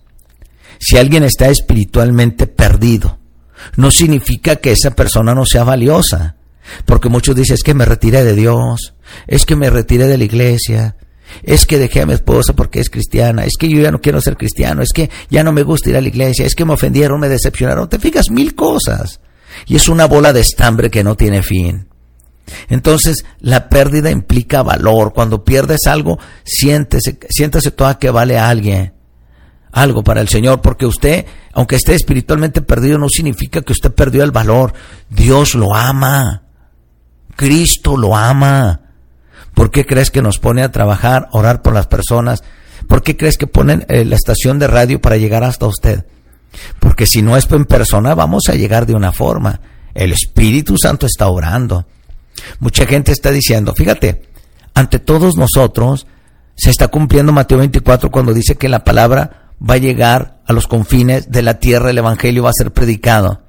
si 0.79 0.97
alguien 0.97 1.23
está 1.23 1.47
espiritualmente 1.47 2.45
perdido, 2.45 3.19
no 3.77 3.89
significa 3.89 4.57
que 4.57 4.73
esa 4.73 4.91
persona 4.91 5.33
no 5.33 5.45
sea 5.45 5.63
valiosa. 5.63 6.35
Porque 6.83 7.07
muchos 7.07 7.37
dicen, 7.37 7.53
es 7.53 7.63
que 7.63 7.73
me 7.73 7.85
retiré 7.85 8.25
de 8.25 8.35
Dios, 8.35 8.95
es 9.27 9.45
que 9.45 9.55
me 9.55 9.69
retiré 9.69 10.07
de 10.07 10.17
la 10.17 10.25
iglesia, 10.25 10.97
es 11.43 11.65
que 11.65 11.77
dejé 11.77 12.01
a 12.01 12.05
mi 12.05 12.13
esposa 12.13 12.53
porque 12.53 12.79
es 12.79 12.89
cristiana, 12.89 13.43
es 13.45 13.53
que 13.57 13.69
yo 13.69 13.81
ya 13.81 13.91
no 13.91 14.01
quiero 14.01 14.21
ser 14.21 14.37
cristiano, 14.37 14.81
es 14.81 14.89
que 14.93 15.09
ya 15.29 15.43
no 15.43 15.51
me 15.51 15.63
gusta 15.63 15.89
ir 15.89 15.97
a 15.97 16.01
la 16.01 16.07
iglesia, 16.07 16.45
es 16.45 16.55
que 16.55 16.65
me 16.65 16.73
ofendieron, 16.73 17.19
me 17.19 17.29
decepcionaron, 17.29 17.89
te 17.89 17.99
fijas 17.99 18.29
mil 18.29 18.55
cosas. 18.55 19.19
Y 19.65 19.75
es 19.75 19.89
una 19.89 20.05
bola 20.05 20.33
de 20.33 20.41
estambre 20.41 20.89
que 20.89 21.03
no 21.03 21.15
tiene 21.15 21.41
fin. 21.41 21.87
Entonces, 22.69 23.25
la 23.39 23.69
pérdida 23.69 24.09
implica 24.09 24.63
valor. 24.63 25.13
Cuando 25.13 25.43
pierdes 25.43 25.87
algo, 25.87 26.19
siéntese, 26.43 27.17
siéntase 27.29 27.71
toda 27.71 27.99
que 27.99 28.09
vale 28.09 28.37
a 28.37 28.49
alguien. 28.49 28.93
Algo 29.71 30.03
para 30.03 30.21
el 30.21 30.29
Señor, 30.29 30.61
porque 30.61 30.85
usted, 30.85 31.25
aunque 31.53 31.75
esté 31.75 31.93
espiritualmente 31.93 32.61
perdido, 32.61 32.97
no 32.97 33.09
significa 33.09 33.61
que 33.61 33.73
usted 33.73 33.91
perdió 33.91 34.23
el 34.23 34.31
valor. 34.31 34.73
Dios 35.09 35.55
lo 35.55 35.75
ama. 35.75 36.43
Cristo 37.35 37.97
lo 37.97 38.15
ama. 38.15 38.86
¿Por 39.57 39.71
qué 39.71 39.87
crees 39.87 40.11
que 40.11 40.21
nos 40.21 40.37
pone 40.37 40.61
a 40.61 40.71
trabajar, 40.71 41.29
orar 41.31 41.63
por 41.63 41.73
las 41.73 41.87
personas? 41.87 42.43
¿Por 42.87 43.01
qué 43.01 43.17
crees 43.17 43.39
que 43.39 43.47
ponen 43.47 43.87
eh, 43.89 44.05
la 44.05 44.15
estación 44.15 44.59
de 44.59 44.67
radio 44.67 45.01
para 45.01 45.17
llegar 45.17 45.43
hasta 45.43 45.65
usted? 45.65 46.05
Porque 46.79 47.07
si 47.07 47.23
no 47.23 47.35
es 47.35 47.47
en 47.49 47.65
persona, 47.65 48.13
vamos 48.13 48.43
a 48.49 48.53
llegar 48.53 48.85
de 48.85 48.93
una 48.93 49.11
forma. 49.11 49.59
El 49.95 50.11
Espíritu 50.11 50.77
Santo 50.77 51.07
está 51.07 51.27
orando. 51.27 51.87
Mucha 52.59 52.85
gente 52.85 53.11
está 53.11 53.31
diciendo, 53.31 53.73
fíjate, 53.75 54.29
ante 54.75 54.99
todos 54.99 55.37
nosotros 55.37 56.05
se 56.55 56.69
está 56.69 56.89
cumpliendo 56.89 57.33
Mateo 57.33 57.57
24 57.57 58.11
cuando 58.11 58.35
dice 58.35 58.57
que 58.57 58.69
la 58.69 58.83
palabra 58.83 59.53
va 59.59 59.73
a 59.73 59.79
llegar 59.79 60.43
a 60.45 60.53
los 60.53 60.67
confines 60.67 61.31
de 61.31 61.41
la 61.41 61.57
tierra, 61.57 61.89
el 61.89 61.97
Evangelio 61.97 62.43
va 62.43 62.51
a 62.51 62.59
ser 62.61 62.73
predicado. 62.73 63.41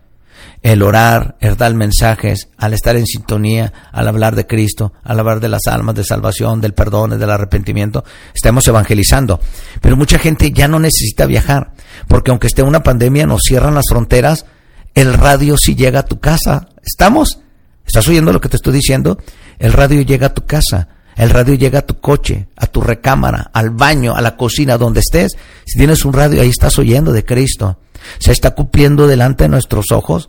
El 0.62 0.82
orar, 0.82 1.36
el 1.40 1.56
dar 1.56 1.72
mensajes, 1.74 2.48
al 2.56 2.74
estar 2.74 2.96
en 2.96 3.06
sintonía, 3.06 3.72
al 3.92 4.08
hablar 4.08 4.34
de 4.34 4.46
Cristo, 4.46 4.92
al 5.04 5.20
hablar 5.20 5.40
de 5.40 5.48
las 5.48 5.66
almas, 5.66 5.94
de 5.94 6.04
salvación, 6.04 6.60
del 6.60 6.74
perdón, 6.74 7.18
del 7.18 7.30
arrepentimiento, 7.30 8.04
estamos 8.34 8.66
evangelizando. 8.66 9.40
Pero 9.80 9.96
mucha 9.96 10.18
gente 10.18 10.50
ya 10.50 10.66
no 10.66 10.80
necesita 10.80 11.26
viajar, 11.26 11.72
porque 12.08 12.30
aunque 12.30 12.48
esté 12.48 12.62
una 12.62 12.82
pandemia, 12.82 13.26
nos 13.26 13.42
cierran 13.42 13.74
las 13.74 13.86
fronteras, 13.88 14.46
el 14.94 15.14
radio 15.14 15.56
sí 15.56 15.76
llega 15.76 16.00
a 16.00 16.06
tu 16.06 16.18
casa. 16.18 16.68
¿Estamos? 16.84 17.38
¿Estás 17.86 18.08
oyendo 18.08 18.32
lo 18.32 18.40
que 18.40 18.48
te 18.48 18.56
estoy 18.56 18.72
diciendo? 18.74 19.18
El 19.58 19.72
radio 19.72 20.02
llega 20.02 20.26
a 20.26 20.34
tu 20.34 20.44
casa, 20.44 20.88
el 21.16 21.30
radio 21.30 21.54
llega 21.54 21.80
a 21.80 21.86
tu 21.86 22.00
coche, 22.00 22.48
a 22.56 22.66
tu 22.66 22.80
recámara, 22.80 23.50
al 23.52 23.70
baño, 23.70 24.14
a 24.14 24.20
la 24.20 24.36
cocina, 24.36 24.76
donde 24.76 25.00
estés. 25.00 25.32
Si 25.64 25.78
tienes 25.78 26.04
un 26.04 26.12
radio, 26.12 26.42
ahí 26.42 26.48
estás 26.48 26.78
oyendo 26.78 27.12
de 27.12 27.24
Cristo. 27.24 27.78
Se 28.18 28.32
está 28.32 28.52
cumpliendo 28.52 29.06
delante 29.06 29.44
de 29.44 29.48
nuestros 29.48 29.86
ojos 29.92 30.28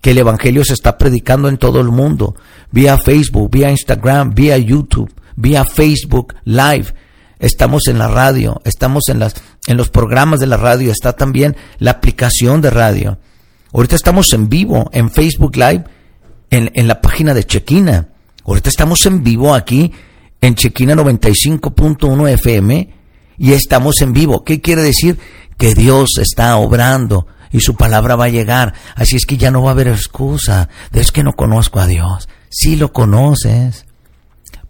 que 0.00 0.10
el 0.10 0.18
Evangelio 0.18 0.64
se 0.64 0.74
está 0.74 0.96
predicando 0.96 1.48
en 1.48 1.58
todo 1.58 1.80
el 1.80 1.88
mundo, 1.88 2.36
vía 2.70 2.98
Facebook, 2.98 3.50
vía 3.50 3.70
Instagram, 3.70 4.34
vía 4.34 4.56
YouTube, 4.58 5.12
vía 5.36 5.64
Facebook 5.64 6.34
Live. 6.44 6.94
Estamos 7.38 7.86
en 7.88 7.98
la 7.98 8.08
radio, 8.08 8.60
estamos 8.64 9.08
en, 9.08 9.18
las, 9.18 9.34
en 9.66 9.76
los 9.76 9.88
programas 9.90 10.40
de 10.40 10.46
la 10.46 10.56
radio, 10.56 10.90
está 10.90 11.14
también 11.14 11.56
la 11.78 11.92
aplicación 11.92 12.60
de 12.60 12.70
radio. 12.70 13.18
Ahorita 13.72 13.96
estamos 13.96 14.32
en 14.32 14.48
vivo 14.48 14.88
en 14.92 15.10
Facebook 15.10 15.56
Live 15.56 15.84
en, 16.50 16.88
la 16.88 17.00
página 17.00 17.34
de 17.34 17.44
Chequina. 17.44 18.08
Ahorita 18.44 18.70
estamos 18.70 19.04
en 19.06 19.22
vivo 19.22 19.54
aquí 19.54 19.92
en 20.40 20.54
Chequina 20.54 20.94
95.1 20.94 22.30
FM 22.30 22.90
y 23.38 23.52
estamos 23.52 24.00
en 24.00 24.12
vivo. 24.12 24.44
¿Qué 24.44 24.60
quiere 24.60 24.82
decir? 24.82 25.18
Que 25.58 25.74
Dios 25.74 26.18
está 26.18 26.56
obrando 26.56 27.26
y 27.50 27.60
su 27.60 27.76
palabra 27.76 28.16
va 28.16 28.26
a 28.26 28.30
llegar. 28.30 28.74
Así 28.94 29.16
es 29.16 29.26
que 29.26 29.36
ya 29.36 29.50
no 29.50 29.62
va 29.62 29.70
a 29.70 29.72
haber 29.72 29.88
excusa 29.88 30.68
de 30.90 31.00
es 31.00 31.12
que 31.12 31.22
no 31.22 31.34
conozco 31.34 31.80
a 31.80 31.86
Dios. 31.86 32.28
Sí 32.50 32.76
lo 32.76 32.92
conoces, 32.92 33.86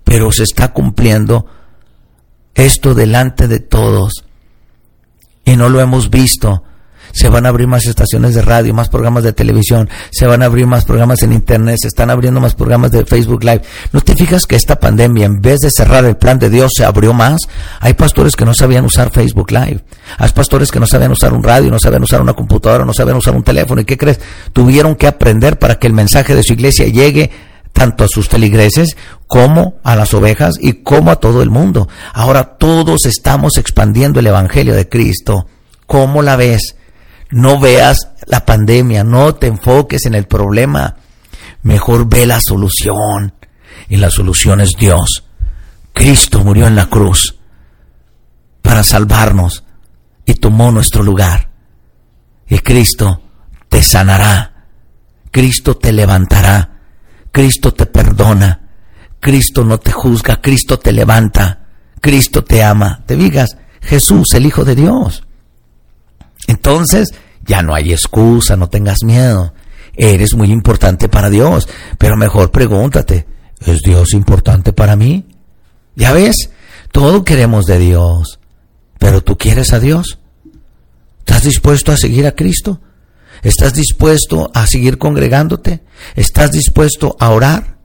pero 0.05 0.33
se 0.33 0.45
está 0.45 0.73
cumpliendo 0.73 1.47
esto 2.55 2.95
delante 2.95 3.47
de 3.49 3.61
todos 3.61 4.25
y 5.45 5.57
no 5.57 5.69
lo 5.69 5.81
hemos 5.81 6.11
visto 6.11 6.65
se 7.13 7.29
van 7.29 7.47
a 7.47 7.51
abrir 7.51 7.67
más 7.67 7.87
estaciones 7.87 8.35
de 8.35 8.43
radio, 8.43 8.75
más 8.75 8.89
programas 8.89 9.25
de 9.25 9.33
televisión, 9.33 9.89
se 10.11 10.27
van 10.27 10.43
a 10.43 10.47
abrir 10.47 10.67
más 10.67 10.85
programas 10.85 11.23
en 11.23 11.33
internet, 11.33 11.79
se 11.81 11.89
están 11.89 12.11
abriendo 12.11 12.41
más 12.41 12.55
programas 12.55 12.93
de 12.93 13.05
Facebook 13.05 13.45
Live. 13.45 13.63
¿No 13.93 14.01
te 14.01 14.15
fijas 14.15 14.47
que 14.47 14.57
esta 14.57 14.79
pandemia, 14.79 15.27
en 15.27 15.41
vez 15.41 15.61
de 15.61 15.71
cerrar 15.71 16.05
el 16.05 16.17
plan 16.17 16.39
de 16.39 16.51
Dios, 16.51 16.73
se 16.77 16.85
abrió 16.85 17.13
más? 17.13 17.41
Hay 17.81 17.95
pastores 17.95 18.37
que 18.37 18.45
no 18.45 18.55
sabían 18.55 18.85
usar 18.85 19.11
Facebook 19.11 19.51
Live. 19.51 19.85
Hay 20.19 20.29
pastores 20.31 20.71
que 20.71 20.81
no 20.81 20.87
sabían 20.87 21.13
usar 21.13 21.33
un 21.33 21.43
radio, 21.43 21.71
no 21.71 21.79
sabían 21.79 22.03
usar 22.03 22.21
una 22.21 22.35
computadora, 22.35 22.85
no 22.85 22.93
sabían 22.93 23.17
usar 23.17 23.35
un 23.35 23.43
teléfono. 23.43 23.81
¿Y 23.81 23.85
qué 23.85 23.97
crees? 23.97 24.21
Tuvieron 24.53 24.95
que 24.95 25.07
aprender 25.07 25.59
para 25.59 25.79
que 25.79 25.87
el 25.87 25.93
mensaje 25.93 26.35
de 26.35 26.43
su 26.43 26.53
iglesia 26.53 26.87
llegue 26.87 27.31
tanto 27.73 28.05
a 28.05 28.09
sus 28.09 28.29
feligreses 28.29 28.97
como 29.27 29.79
a 29.85 29.95
las 29.95 30.13
ovejas 30.15 30.57
y 30.61 30.83
como 30.83 31.11
a 31.11 31.17
todo 31.17 31.43
el 31.43 31.51
mundo. 31.51 31.89
Ahora 32.13 32.57
todos 32.59 33.07
estamos 33.07 33.57
expandiendo 33.57 34.21
el 34.21 34.27
Evangelio 34.27 34.75
de 34.75 34.89
Cristo. 34.89 35.47
¿Cómo 35.87 36.23
la 36.23 36.37
ves? 36.37 36.75
No 37.31 37.61
veas 37.61 38.09
la 38.27 38.45
pandemia, 38.45 39.05
no 39.05 39.35
te 39.35 39.47
enfoques 39.47 40.07
en 40.07 40.15
el 40.15 40.27
problema. 40.27 40.97
Mejor 41.63 42.09
ve 42.09 42.27
la 42.27 42.41
solución. 42.41 43.35
Y 43.89 43.97
la 43.97 44.11
solución 44.11 44.61
es 44.61 44.73
Dios. 44.79 45.25
Cristo 45.93 46.45
murió 46.45 46.67
en 46.67 46.77
la 46.77 46.87
cruz 46.87 47.37
para 48.63 48.85
salvarnos 48.85 49.65
y 50.25 50.35
tomó 50.35 50.71
nuestro 50.71 51.03
lugar. 51.03 51.51
Y 52.49 52.59
Cristo 52.59 53.23
te 53.69 53.83
sanará. 53.83 54.67
Cristo 55.31 55.77
te 55.77 55.93
levantará. 55.93 56.81
Cristo 57.33 57.73
te 57.75 57.87
perdona. 57.87 58.61
Cristo 59.21 59.65
no 59.65 59.79
te 59.79 59.93
juzga. 59.93 60.41
Cristo 60.41 60.79
te 60.79 60.93
levanta. 60.93 61.67
Cristo 62.01 62.45
te 62.45 62.63
ama. 62.63 63.03
Te 63.07 63.17
digas, 63.17 63.57
Jesús, 63.81 64.29
el 64.35 64.47
Hijo 64.47 64.65
de 64.65 64.75
Dios. 64.75 65.25
Entonces, 66.49 67.15
ya 67.47 67.63
no 67.63 67.75
hay 67.75 67.93
excusa, 67.93 68.57
no 68.57 68.69
tengas 68.69 69.05
miedo. 69.05 69.55
Eres 69.95 70.35
muy 70.35 70.51
importante 70.51 71.09
para 71.09 71.31
Dios, 71.31 71.69
pero 71.99 72.17
mejor 72.17 72.51
pregúntate, 72.51 73.27
¿es 73.65 73.81
Dios 73.83 74.13
importante 74.13 74.73
para 74.73 74.97
mí? 74.97 75.27
Ya 75.95 76.13
ves, 76.13 76.51
todo 76.91 77.25
queremos 77.25 77.67
de 77.67 77.79
Dios, 77.79 78.41
pero 78.99 79.23
tú 79.23 79.37
quieres 79.37 79.73
a 79.73 79.79
Dios. 79.79 80.19
¿Estás 81.21 81.43
dispuesto 81.43 81.93
a 81.93 81.97
seguir 81.97 82.27
a 82.27 82.35
Cristo? 82.35 82.81
¿Estás 83.43 83.75
dispuesto 83.75 84.51
a 84.55 84.67
seguir 84.67 84.99
congregándote? 84.99 85.83
¿Estás 86.17 86.53
dispuesto 86.53 87.17
a 87.21 87.31
orar? 87.31 87.79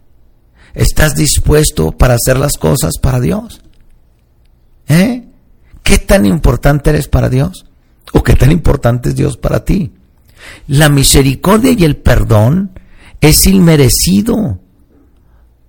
¿Estás 0.74 1.16
dispuesto 1.16 1.92
para 1.92 2.16
hacer 2.16 2.38
las 2.38 2.58
cosas 2.58 2.94
para 3.02 3.20
Dios? 3.20 3.62
¿Eh? 4.88 5.28
¿Qué 5.84 6.00
tan 6.00 6.26
importante 6.26 6.92
eres 6.92 7.08
para 7.08 7.30
Dios? 7.30 7.66
O 8.12 8.24
qué 8.24 8.36
tan 8.36 8.52
importante 8.52 9.10
es 9.10 9.16
Dios 9.16 9.38
para 9.38 9.64
ti. 9.64 9.94
La 10.68 10.90
misericordia 10.90 11.72
y 11.72 11.84
el 11.84 11.96
perdón 11.98 12.80
es 13.22 13.46
inmerecido 13.46 14.60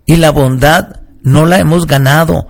y 0.07 0.17
la 0.17 0.31
bondad 0.31 1.01
no 1.23 1.47
la 1.47 1.59
hemos 1.59 1.87
ganado. 1.87 2.49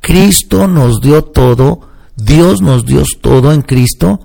Cristo 0.00 0.66
nos 0.68 1.00
dio 1.00 1.24
todo, 1.24 1.88
Dios 2.16 2.62
nos 2.62 2.86
dio 2.86 3.02
todo 3.20 3.52
en 3.52 3.62
Cristo 3.62 4.20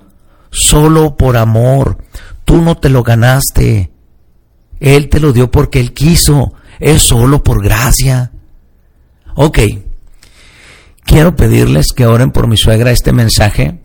solo 0.50 1.16
por 1.16 1.36
amor. 1.36 1.98
Tú 2.44 2.62
no 2.62 2.76
te 2.76 2.88
lo 2.88 3.02
ganaste. 3.02 3.90
Él 4.78 5.08
te 5.08 5.20
lo 5.20 5.32
dio 5.32 5.50
porque 5.50 5.80
Él 5.80 5.92
quiso. 5.92 6.54
Es 6.78 7.02
solo 7.02 7.42
por 7.42 7.62
gracia. 7.62 8.32
Ok. 9.34 9.58
Quiero 11.04 11.36
pedirles 11.36 11.88
que 11.94 12.06
oren 12.06 12.30
por 12.30 12.46
mi 12.46 12.56
suegra 12.56 12.90
este 12.90 13.12
mensaje 13.12 13.80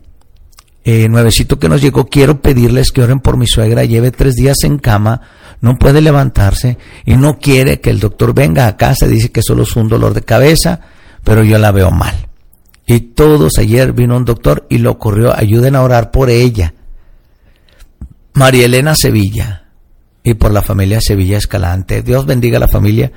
eh, 0.84 1.08
nuevecito 1.08 1.58
que 1.58 1.68
nos 1.68 1.80
llegó, 1.80 2.06
quiero 2.06 2.40
pedirles 2.40 2.90
que 2.90 3.02
oren 3.02 3.20
por 3.20 3.36
mi 3.36 3.46
suegra, 3.46 3.84
lleve 3.84 4.10
tres 4.10 4.34
días 4.34 4.58
en 4.64 4.78
cama, 4.78 5.20
no 5.60 5.78
puede 5.78 6.00
levantarse 6.00 6.76
y 7.04 7.16
no 7.16 7.38
quiere 7.38 7.80
que 7.80 7.90
el 7.90 8.00
doctor 8.00 8.34
venga 8.34 8.66
a 8.66 8.76
casa, 8.76 9.06
dice 9.06 9.30
que 9.30 9.42
solo 9.42 9.62
es 9.62 9.76
un 9.76 9.88
dolor 9.88 10.12
de 10.12 10.22
cabeza, 10.22 10.80
pero 11.22 11.44
yo 11.44 11.58
la 11.58 11.70
veo 11.70 11.90
mal. 11.92 12.28
Y 12.84 13.00
todos 13.00 13.52
ayer 13.58 13.92
vino 13.92 14.16
un 14.16 14.24
doctor 14.24 14.66
y 14.68 14.78
lo 14.78 14.98
corrió, 14.98 15.36
ayuden 15.36 15.76
a 15.76 15.82
orar 15.82 16.10
por 16.10 16.30
ella. 16.30 16.74
María 18.34 18.64
Elena 18.64 18.96
Sevilla 18.96 19.66
y 20.24 20.34
por 20.34 20.52
la 20.52 20.62
familia 20.62 21.00
Sevilla 21.00 21.38
Escalante. 21.38 22.02
Dios 22.02 22.26
bendiga 22.26 22.56
a 22.56 22.60
la 22.60 22.68
familia 22.68 23.12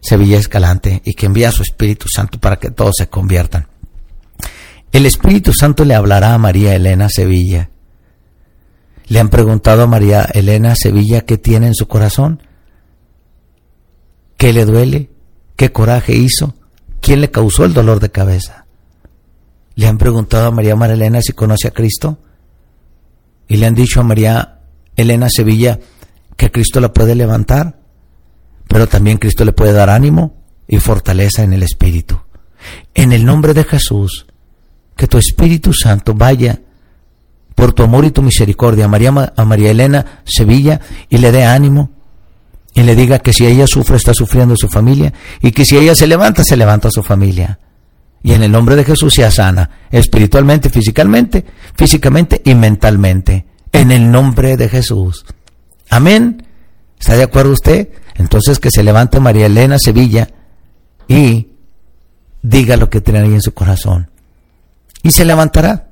Sevilla 0.00 0.38
Escalante 0.38 1.02
y 1.04 1.12
que 1.12 1.26
envíe 1.26 1.44
a 1.44 1.52
su 1.52 1.62
Espíritu 1.62 2.06
Santo 2.08 2.38
para 2.38 2.56
que 2.56 2.70
todos 2.70 2.94
se 2.96 3.08
conviertan. 3.08 3.66
El 4.92 5.06
Espíritu 5.06 5.52
Santo 5.52 5.84
le 5.84 5.94
hablará 5.94 6.34
a 6.34 6.38
María 6.38 6.74
Elena 6.74 7.08
Sevilla. 7.08 7.70
Le 9.06 9.20
han 9.20 9.28
preguntado 9.28 9.82
a 9.82 9.86
María 9.86 10.22
Elena 10.22 10.74
Sevilla 10.74 11.22
qué 11.22 11.38
tiene 11.38 11.68
en 11.68 11.74
su 11.74 11.86
corazón, 11.86 12.42
qué 14.36 14.52
le 14.52 14.64
duele, 14.64 15.10
qué 15.56 15.70
coraje 15.72 16.14
hizo, 16.14 16.54
quién 17.00 17.20
le 17.20 17.30
causó 17.30 17.64
el 17.64 17.72
dolor 17.72 18.00
de 18.00 18.10
cabeza. 18.10 18.66
Le 19.76 19.86
han 19.86 19.98
preguntado 19.98 20.48
a 20.48 20.50
María 20.50 20.74
Elena 20.74 21.22
si 21.22 21.32
conoce 21.32 21.68
a 21.68 21.72
Cristo 21.72 22.18
y 23.46 23.56
le 23.56 23.66
han 23.66 23.74
dicho 23.74 24.00
a 24.00 24.04
María 24.04 24.60
Elena 24.96 25.28
Sevilla 25.28 25.78
que 26.36 26.50
Cristo 26.50 26.80
la 26.80 26.92
puede 26.92 27.14
levantar, 27.14 27.80
pero 28.68 28.88
también 28.88 29.18
Cristo 29.18 29.44
le 29.44 29.52
puede 29.52 29.72
dar 29.72 29.90
ánimo 29.90 30.34
y 30.66 30.78
fortaleza 30.78 31.42
en 31.42 31.52
el 31.52 31.62
Espíritu. 31.62 32.20
En 32.94 33.12
el 33.12 33.24
nombre 33.24 33.54
de 33.54 33.64
Jesús, 33.64 34.26
que 35.00 35.06
tu 35.06 35.16
Espíritu 35.16 35.72
Santo 35.72 36.12
vaya 36.12 36.60
por 37.54 37.72
tu 37.72 37.82
amor 37.82 38.04
y 38.04 38.10
tu 38.10 38.20
misericordia 38.20 38.84
a 38.84 38.88
María, 38.88 39.32
a 39.34 39.44
María 39.46 39.70
Elena 39.70 40.20
Sevilla 40.26 40.78
y 41.08 41.16
le 41.16 41.32
dé 41.32 41.46
ánimo 41.46 41.88
y 42.74 42.82
le 42.82 42.94
diga 42.94 43.18
que 43.18 43.32
si 43.32 43.46
ella 43.46 43.66
sufre 43.66 43.96
está 43.96 44.12
sufriendo 44.12 44.56
su 44.58 44.68
familia 44.68 45.14
y 45.40 45.52
que 45.52 45.64
si 45.64 45.78
ella 45.78 45.94
se 45.94 46.06
levanta 46.06 46.44
se 46.44 46.54
levanta 46.54 46.90
su 46.90 47.02
familia. 47.02 47.58
Y 48.22 48.32
en 48.32 48.42
el 48.42 48.52
nombre 48.52 48.76
de 48.76 48.84
Jesús 48.84 49.14
sea 49.14 49.30
sana, 49.30 49.70
espiritualmente, 49.90 50.68
físicamente, 50.68 51.46
físicamente 51.74 52.42
y 52.44 52.54
mentalmente. 52.54 53.46
En 53.72 53.92
el 53.92 54.10
nombre 54.10 54.58
de 54.58 54.68
Jesús. 54.68 55.24
Amén. 55.88 56.46
¿Está 56.98 57.16
de 57.16 57.22
acuerdo 57.22 57.52
usted? 57.52 57.88
Entonces 58.16 58.58
que 58.58 58.70
se 58.70 58.82
levante 58.82 59.18
María 59.18 59.46
Elena 59.46 59.78
Sevilla 59.78 60.28
y 61.08 61.52
diga 62.42 62.76
lo 62.76 62.90
que 62.90 63.00
tiene 63.00 63.20
ahí 63.20 63.32
en 63.32 63.40
su 63.40 63.54
corazón. 63.54 64.09
Y 65.02 65.10
se 65.10 65.24
levantará. 65.24 65.86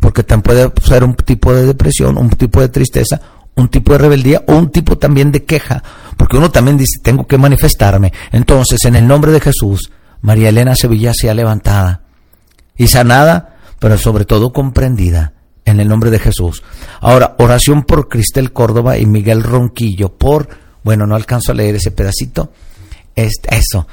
Porque 0.00 0.22
también 0.22 0.70
puede 0.70 0.86
ser 0.86 1.04
un 1.04 1.14
tipo 1.14 1.52
de 1.54 1.64
depresión, 1.64 2.18
un 2.18 2.28
tipo 2.30 2.60
de 2.60 2.68
tristeza, 2.68 3.20
un 3.54 3.68
tipo 3.68 3.92
de 3.92 3.98
rebeldía 3.98 4.44
o 4.46 4.54
un 4.54 4.70
tipo 4.70 4.98
también 4.98 5.32
de 5.32 5.44
queja. 5.44 5.82
Porque 6.16 6.36
uno 6.36 6.50
también 6.50 6.76
dice, 6.76 7.00
tengo 7.02 7.26
que 7.26 7.38
manifestarme. 7.38 8.12
Entonces, 8.30 8.84
en 8.84 8.96
el 8.96 9.06
nombre 9.06 9.32
de 9.32 9.40
Jesús, 9.40 9.90
María 10.20 10.50
Elena 10.50 10.76
Sevilla 10.76 11.12
sea 11.14 11.34
levantada 11.34 12.02
y 12.76 12.88
sanada, 12.88 13.56
pero 13.78 13.96
sobre 13.96 14.24
todo 14.24 14.52
comprendida 14.52 15.32
en 15.64 15.80
el 15.80 15.88
nombre 15.88 16.10
de 16.10 16.18
Jesús. 16.18 16.62
Ahora, 17.00 17.34
oración 17.38 17.84
por 17.84 18.08
Cristel 18.08 18.52
Córdoba 18.52 18.98
y 18.98 19.06
Miguel 19.06 19.42
Ronquillo, 19.42 20.16
por, 20.16 20.48
bueno, 20.82 21.06
no 21.06 21.16
alcanzo 21.16 21.52
a 21.52 21.54
leer 21.54 21.76
ese 21.76 21.90
pedacito, 21.90 22.52
eso, 23.14 23.86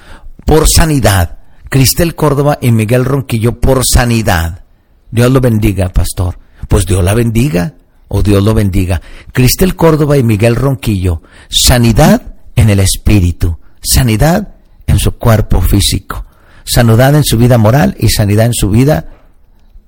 por 0.46 0.68
sanidad. 0.68 1.40
Cristel 1.74 2.14
Córdoba 2.14 2.60
y 2.62 2.72
Miguel 2.72 3.04
Ronquillo 3.04 3.60
por 3.60 3.84
sanidad. 3.84 4.64
Dios 5.10 5.32
lo 5.32 5.42
bendiga, 5.42 5.90
pastor. 5.90 6.38
Pues 6.68 6.86
Dios 6.86 7.04
la 7.04 7.16
bendiga, 7.16 7.74
o 8.10 8.22
Dios 8.22 8.44
lo 8.44 8.54
bendiga. 8.54 9.02
Cristel 9.32 9.76
Córdoba 9.76 10.16
y 10.16 10.22
Miguel 10.22 10.56
Ronquillo, 10.56 11.24
sanidad 11.50 12.36
en 12.56 12.70
el 12.70 12.80
espíritu, 12.80 13.58
sanidad 13.82 14.50
en 14.86 15.00
su 15.00 15.14
cuerpo 15.14 15.62
físico, 15.62 16.28
sanidad 16.64 17.16
en 17.16 17.24
su 17.24 17.40
vida 17.40 17.58
moral 17.58 17.96
y 17.98 18.10
sanidad 18.10 18.46
en 18.46 18.54
su 18.54 18.70
vida 18.70 19.08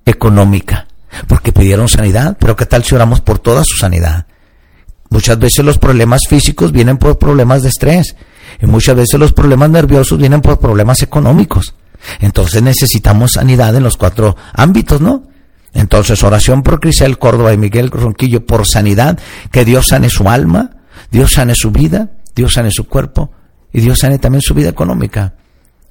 económica. 0.07 0.87
Porque 1.27 1.51
pidieron 1.51 1.87
sanidad, 1.87 2.35
pero 2.39 2.55
¿qué 2.55 2.65
tal 2.65 2.83
si 2.83 2.95
oramos 2.95 3.21
por 3.21 3.37
toda 3.37 3.63
su 3.63 3.77
sanidad? 3.77 4.25
Muchas 5.11 5.37
veces 5.37 5.63
los 5.63 5.77
problemas 5.77 6.23
físicos 6.27 6.71
vienen 6.71 6.97
por 6.97 7.19
problemas 7.19 7.61
de 7.61 7.69
estrés 7.69 8.15
y 8.61 8.65
muchas 8.65 8.95
veces 8.95 9.19
los 9.19 9.33
problemas 9.33 9.69
nerviosos 9.69 10.17
vienen 10.17 10.41
por 10.41 10.59
problemas 10.59 11.01
económicos. 11.01 11.75
Entonces 12.19 12.61
necesitamos 12.61 13.33
sanidad 13.33 13.75
en 13.75 13.83
los 13.83 13.97
cuatro 13.97 14.35
ámbitos, 14.53 15.01
¿no? 15.01 15.23
Entonces 15.73 16.23
oración 16.23 16.63
por 16.63 16.79
Crisel 16.79 17.17
Córdoba 17.17 17.53
y 17.53 17.57
Miguel 17.57 17.91
Ronquillo 17.91 18.45
por 18.45 18.65
sanidad, 18.65 19.19
que 19.51 19.65
Dios 19.65 19.87
sane 19.87 20.09
su 20.09 20.29
alma, 20.29 20.77
Dios 21.11 21.33
sane 21.33 21.53
su 21.53 21.71
vida, 21.71 22.11
Dios 22.33 22.53
sane 22.53 22.71
su 22.71 22.87
cuerpo 22.87 23.31
y 23.73 23.81
Dios 23.81 23.99
sane 23.99 24.17
también 24.19 24.41
su 24.41 24.53
vida 24.53 24.69
económica. 24.69 25.33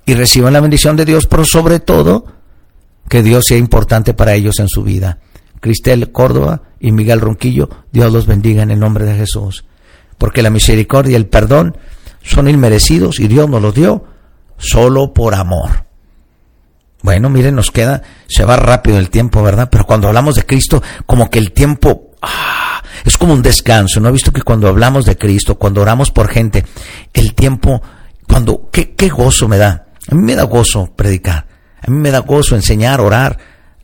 Y 0.07 0.15
reciban 0.15 0.53
la 0.53 0.61
bendición 0.61 0.97
de 0.97 1.05
Dios, 1.05 1.27
pero 1.27 1.45
sobre 1.45 1.81
todo 1.81 2.27
que 3.09 3.23
Dios 3.23 3.47
sea 3.47 3.59
importante 3.59 4.15
para 4.15 4.35
ellos 4.35 4.59
en 4.59 4.69
su 4.69 4.83
vida. 4.83 5.19
Cristel 5.61 6.13
Córdoba 6.13 6.63
y 6.81 6.93
Miguel 6.93 7.21
Ronquillo, 7.21 7.69
Dios 7.93 8.13
los 8.13 8.27
bendiga 8.27 8.63
en 8.63 8.71
el 8.71 8.81
nombre 8.81 9.05
de 9.05 9.17
Jesús. 9.17 9.65
Porque 10.19 10.43
la 10.43 10.51
misericordia 10.51 11.17
el 11.17 11.27
perdón 11.27 11.77
son 12.25 12.49
inmerecidos 12.49 13.21
y 13.21 13.29
Dios 13.29 13.49
nos 13.49 13.63
los 13.63 13.75
dio 13.75 14.05
solo 14.57 15.13
por 15.13 15.35
amor. 15.35 15.85
Bueno, 17.03 17.29
miren, 17.29 17.55
nos 17.55 17.71
queda, 17.71 18.03
se 18.27 18.45
va 18.45 18.57
rápido 18.57 18.99
el 18.99 19.11
tiempo, 19.11 19.43
¿verdad? 19.43 19.69
Pero 19.71 19.85
cuando 19.85 20.09
hablamos 20.09 20.37
de 20.37 20.47
Cristo, 20.47 20.83
como 21.05 21.29
que 21.29 21.39
el 21.39 21.53
tiempo 21.53 22.13
ah, 22.23 22.83
es 23.05 23.19
como 23.19 23.35
un 23.35 23.43
descanso. 23.43 24.01
¿No 24.01 24.09
ha 24.09 24.13
visto 24.13 24.33
que 24.33 24.41
cuando 24.41 24.69
hablamos 24.69 25.05
de 25.05 25.19
Cristo, 25.19 25.59
cuando 25.59 25.83
oramos 25.83 26.11
por 26.11 26.29
gente, 26.29 26.65
el 27.13 27.35
tiempo, 27.35 27.83
cuando, 28.27 28.71
qué, 28.73 28.95
qué 28.95 29.11
gozo 29.11 29.49
me 29.49 29.59
da? 29.59 29.85
A 30.11 30.15
mí 30.15 30.23
me 30.23 30.35
da 30.35 30.45
gozo 30.45 30.91
predicar. 30.97 31.47
A 31.87 31.91
mí 31.91 31.99
me 31.99 32.11
da 32.11 32.21
gozo 32.21 32.57
enseñar, 32.57 33.03
orar. 33.03 33.37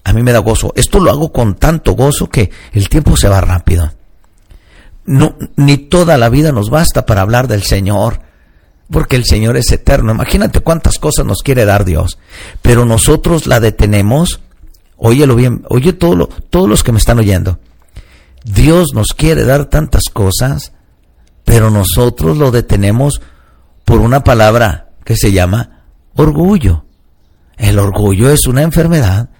A 0.03 0.14
mí 0.14 0.22
me 0.22 0.32
da 0.32 0.38
gozo. 0.38 0.72
Esto 0.74 0.99
lo 0.99 1.11
hago 1.11 1.30
con 1.30 1.57
tanto 1.57 1.93
gozo 1.93 2.30
que 2.30 2.51
el 2.72 2.88
tiempo 2.88 3.18
se 3.18 3.28
va 3.28 3.43
rápido. 3.43 3.93
No, 5.05 5.36
ni 5.57 5.76
toda 5.76 6.16
la 6.16 6.30
vida 6.30 6.53
nos 6.53 6.70
basta 6.70 7.05
para 7.05 7.20
hablar 7.20 7.49
del 7.49 7.64
Señor, 7.64 8.20
porque 8.91 9.16
el 9.16 9.24
Señor 9.24 9.57
es 9.57 9.70
eterno. 9.72 10.12
Imagínate 10.12 10.61
cuántas 10.61 10.99
cosas 10.99 11.24
nos 11.24 11.43
quiere 11.43 11.64
dar 11.64 11.84
Dios, 11.84 12.18
pero 12.62 12.84
nosotros 12.84 13.47
la 13.47 13.61
detenemos. 13.61 14.41
Óyelo 14.97 15.34
bien, 15.34 15.64
oye 15.68 15.93
todo 15.93 16.16
lo, 16.16 16.26
todos 16.26 16.68
los 16.68 16.82
que 16.82 16.93
me 16.93 16.99
están 16.99 17.18
oyendo. 17.18 17.59
Dios 18.45 18.93
nos 18.95 19.14
quiere 19.14 19.45
dar 19.45 19.66
tantas 19.66 20.05
cosas, 20.12 20.72
pero 21.45 21.70
nosotros 21.70 22.36
lo 22.36 22.51
detenemos 22.51 23.20
por 23.84 24.01
una 24.01 24.24
palabra 24.24 24.91
que 25.05 25.16
se 25.16 25.32
llama 25.32 25.84
orgullo. 26.14 26.84
El 27.57 27.78
orgullo 27.78 28.30
es 28.30 28.47
una 28.47 28.62
enfermedad, 28.62 29.30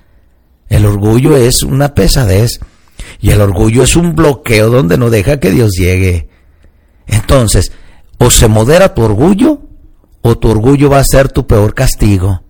el 0.69 0.85
orgullo 0.87 1.37
es 1.37 1.63
una 1.63 1.95
pesadez 1.95 2.61
y 3.21 3.31
el 3.31 3.41
orgullo 3.41 3.83
es 3.83 3.97
un 3.97 4.15
bloqueo 4.15 4.71
donde 4.71 4.99
no 4.99 5.11
deja 5.11 5.41
que 5.41 5.51
Dios 5.51 5.73
llegue. 5.73 6.29
Entonces, 7.07 7.73
o 8.21 8.31
se 8.31 8.49
modera 8.49 8.95
tu 8.95 9.03
orgullo 9.03 9.63
o 10.21 10.37
tu 10.37 10.51
orgullo 10.51 10.91
va 10.91 10.99
a 10.99 11.05
ser 11.05 11.33
tu 11.33 11.47
peor 11.47 11.75
castigo. 11.75 12.43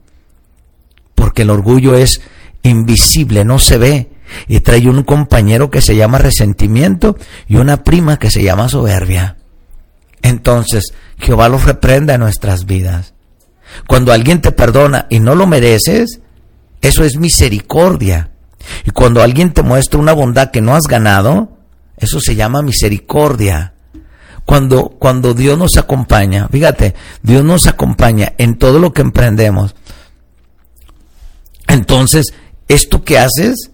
Porque 1.15 1.43
el 1.43 1.51
orgullo 1.51 1.95
es 1.95 2.21
invisible, 2.63 3.45
no 3.45 3.61
se 3.61 3.79
ve. 3.79 4.11
Y 4.49 4.61
trae 4.61 4.89
un 4.89 5.05
compañero 5.05 5.71
que 5.71 5.81
se 5.81 5.95
llama 5.95 6.19
resentimiento 6.19 7.17
y 7.47 7.57
una 7.57 7.85
prima 7.85 8.19
que 8.19 8.31
se 8.31 8.43
llama 8.43 8.69
soberbia. 8.69 9.37
Entonces, 10.23 10.93
Jehová 11.19 11.49
los 11.49 11.65
reprenda 11.65 12.15
en 12.15 12.21
nuestras 12.21 12.67
vidas. 12.67 13.15
Cuando 13.87 14.13
alguien 14.13 14.41
te 14.41 14.51
perdona 14.51 15.07
y 15.09 15.21
no 15.21 15.37
lo 15.37 15.47
mereces, 15.47 16.21
eso 16.81 17.05
es 17.05 17.17
misericordia. 17.17 18.31
Y 18.85 18.91
cuando 18.91 19.23
alguien 19.23 19.53
te 19.53 19.63
muestra 19.63 20.01
una 20.01 20.13
bondad 20.13 20.51
que 20.51 20.61
no 20.61 20.75
has 20.75 20.85
ganado, 20.89 21.57
eso 21.97 22.21
se 22.21 22.35
llama 22.35 22.61
misericordia. 22.61 23.75
Cuando, 24.51 24.89
cuando 24.89 25.33
Dios 25.33 25.57
nos 25.57 25.77
acompaña, 25.77 26.49
fíjate, 26.49 26.97
Dios 27.23 27.45
nos 27.45 27.69
acompaña 27.69 28.33
en 28.37 28.59
todo 28.59 28.81
lo 28.81 28.93
que 28.93 29.01
emprendemos. 29.01 29.77
Entonces, 31.69 32.35
esto 32.67 33.05
que 33.05 33.21
haces 33.21 33.71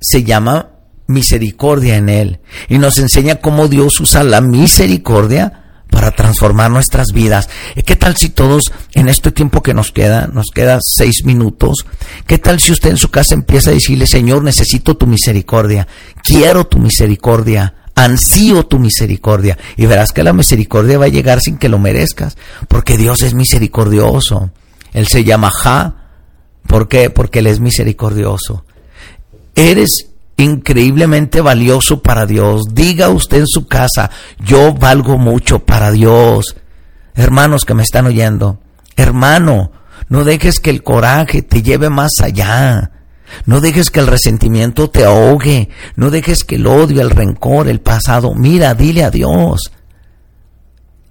se 0.00 0.22
llama 0.22 0.74
misericordia 1.08 1.96
en 1.96 2.08
Él. 2.08 2.40
Y 2.68 2.78
nos 2.78 2.98
enseña 2.98 3.40
cómo 3.40 3.66
Dios 3.66 3.98
usa 3.98 4.22
la 4.22 4.40
misericordia 4.40 5.64
para 5.90 6.12
transformar 6.12 6.70
nuestras 6.70 7.08
vidas. 7.12 7.48
¿Qué 7.84 7.96
tal 7.96 8.16
si 8.16 8.28
todos 8.28 8.70
en 8.92 9.08
este 9.08 9.32
tiempo 9.32 9.60
que 9.60 9.74
nos 9.74 9.90
queda, 9.90 10.28
nos 10.28 10.52
queda 10.54 10.78
seis 10.80 11.24
minutos, 11.24 11.84
qué 12.28 12.38
tal 12.38 12.60
si 12.60 12.70
usted 12.70 12.90
en 12.90 12.96
su 12.96 13.10
casa 13.10 13.34
empieza 13.34 13.70
a 13.70 13.74
decirle, 13.74 14.06
Señor, 14.06 14.44
necesito 14.44 14.96
tu 14.96 15.08
misericordia, 15.08 15.88
quiero 16.22 16.64
tu 16.68 16.78
misericordia, 16.78 17.74
ansío 17.94 18.66
tu 18.66 18.78
misericordia, 18.78 19.58
y 19.76 19.86
verás 19.86 20.12
que 20.12 20.22
la 20.22 20.32
misericordia 20.32 20.98
va 20.98 21.06
a 21.06 21.08
llegar 21.08 21.40
sin 21.40 21.58
que 21.58 21.68
lo 21.68 21.78
merezcas, 21.78 22.36
porque 22.68 22.96
Dios 22.96 23.22
es 23.22 23.34
misericordioso. 23.34 24.50
Él 24.92 25.06
se 25.08 25.24
llama 25.24 25.50
Ja. 25.50 25.96
¿Por 26.66 26.88
qué? 26.88 27.10
Porque 27.10 27.40
Él 27.40 27.46
es 27.46 27.60
misericordioso. 27.60 28.64
Eres 29.54 30.06
increíblemente 30.36 31.40
valioso 31.40 32.02
para 32.02 32.26
Dios. 32.26 32.62
Diga 32.72 33.08
usted 33.08 33.38
en 33.38 33.46
su 33.46 33.66
casa, 33.66 34.10
yo 34.38 34.72
valgo 34.72 35.18
mucho 35.18 35.60
para 35.60 35.90
Dios. 35.90 36.56
Hermanos 37.14 37.64
que 37.64 37.74
me 37.74 37.82
están 37.82 38.06
oyendo, 38.06 38.58
hermano, 38.96 39.72
no 40.08 40.24
dejes 40.24 40.60
que 40.60 40.70
el 40.70 40.82
coraje 40.82 41.42
te 41.42 41.62
lleve 41.62 41.90
más 41.90 42.12
allá. 42.22 42.91
No 43.46 43.60
dejes 43.60 43.90
que 43.90 44.00
el 44.00 44.06
resentimiento 44.06 44.90
te 44.90 45.04
ahogue. 45.04 45.68
No 45.96 46.10
dejes 46.10 46.44
que 46.44 46.56
el 46.56 46.66
odio, 46.66 47.00
el 47.00 47.10
rencor, 47.10 47.68
el 47.68 47.80
pasado. 47.80 48.34
Mira, 48.34 48.74
dile 48.74 49.04
a 49.04 49.10
Dios. 49.10 49.72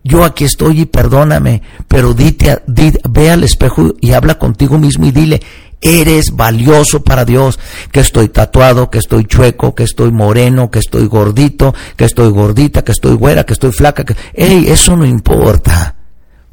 Yo 0.03 0.23
aquí 0.23 0.45
estoy 0.45 0.81
y 0.81 0.85
perdóname, 0.85 1.61
pero 1.87 2.15
dite, 2.15 2.63
ve 2.65 3.29
al 3.29 3.43
espejo 3.43 3.93
y 4.01 4.13
habla 4.13 4.39
contigo 4.39 4.79
mismo 4.79 5.05
y 5.05 5.11
dile, 5.11 5.41
Eres 5.81 6.35
valioso 6.35 7.03
para 7.03 7.25
Dios. 7.25 7.59
Que 7.91 8.01
estoy 8.01 8.29
tatuado, 8.29 8.91
que 8.91 8.99
estoy 8.99 9.25
chueco, 9.25 9.73
que 9.73 9.83
estoy 9.83 10.11
moreno, 10.11 10.69
que 10.69 10.77
estoy 10.77 11.07
gordito, 11.07 11.73
que 11.97 12.05
estoy 12.05 12.29
gordita, 12.29 12.83
que 12.83 12.91
estoy 12.91 13.15
güera, 13.15 13.43
que 13.43 13.53
estoy 13.53 13.71
flaca. 13.71 14.05
Que... 14.05 14.15
Ey, 14.33 14.67
eso 14.67 14.95
no 14.95 15.05
importa. 15.05 15.95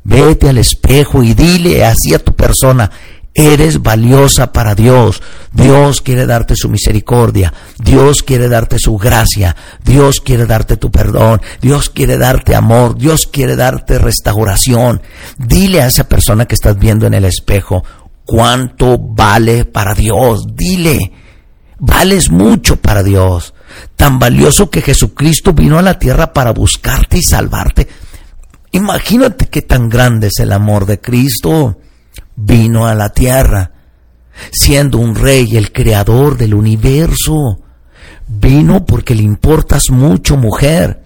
Vete 0.03 0.49
al 0.49 0.57
espejo 0.57 1.23
y 1.23 1.35
dile 1.35 1.85
así 1.85 2.15
a 2.15 2.19
tu 2.19 2.33
persona, 2.33 2.91
eres 3.39 3.83
valiosa 3.83 4.53
para 4.53 4.75
Dios. 4.75 5.23
Dios 5.53 6.03
quiere 6.03 6.27
darte 6.27 6.57
su 6.57 6.69
misericordia. 6.69 7.55
Dios 7.79 8.25
quiere 8.25 8.49
darte 8.49 8.81
su 8.81 8.99
gracia. 8.99 9.55
Dios 9.85 10.21
quiere 10.21 10.45
darte 10.45 10.77
tu 10.77 10.91
perdón. 10.91 11.41
Dios 11.61 11.89
quiere 11.89 12.19
darte 12.19 12.57
amor. 12.57 12.99
Dios 12.99 13.29
quiere 13.31 13.55
darte 13.55 13.99
restauración. 13.99 15.01
Dile 15.39 15.83
a 15.83 15.87
esa 15.87 16.09
persona 16.09 16.47
que 16.47 16.57
estás 16.57 16.77
viendo 16.77 17.07
en 17.07 17.15
el 17.15 17.25
espejo, 17.25 17.85
cuánto 18.25 18.99
vale 18.99 19.65
para 19.65 19.95
Dios. 19.95 20.45
Dile, 20.57 20.99
vales 21.79 22.31
mucho 22.31 22.75
para 22.77 23.05
Dios. 23.05 23.55
Tan 23.95 24.19
valioso 24.19 24.69
que 24.69 24.83
Jesucristo 24.83 25.53
vino 25.53 25.79
a 25.79 25.83
la 25.83 25.97
tierra 25.97 26.33
para 26.33 26.51
buscarte 26.51 27.19
y 27.19 27.23
salvarte. 27.23 27.87
Imagínate 28.73 29.47
qué 29.47 29.63
tan 29.63 29.89
grande 29.89 30.27
es 30.27 30.41
el 30.41 30.53
amor 30.53 30.87
de 30.87 31.01
Cristo. 31.01 31.79
Vino 32.41 32.87
a 32.87 32.95
la 32.95 33.09
tierra, 33.09 33.73
siendo 34.53 34.99
un 34.99 35.17
rey, 35.17 35.57
el 35.57 35.73
creador 35.73 36.37
del 36.37 36.55
universo. 36.55 37.59
Vino 38.29 38.87
porque 38.87 39.17
le 39.17 39.25
importas 39.25 39.91
mucho, 39.91 40.37
mujer. 40.37 41.03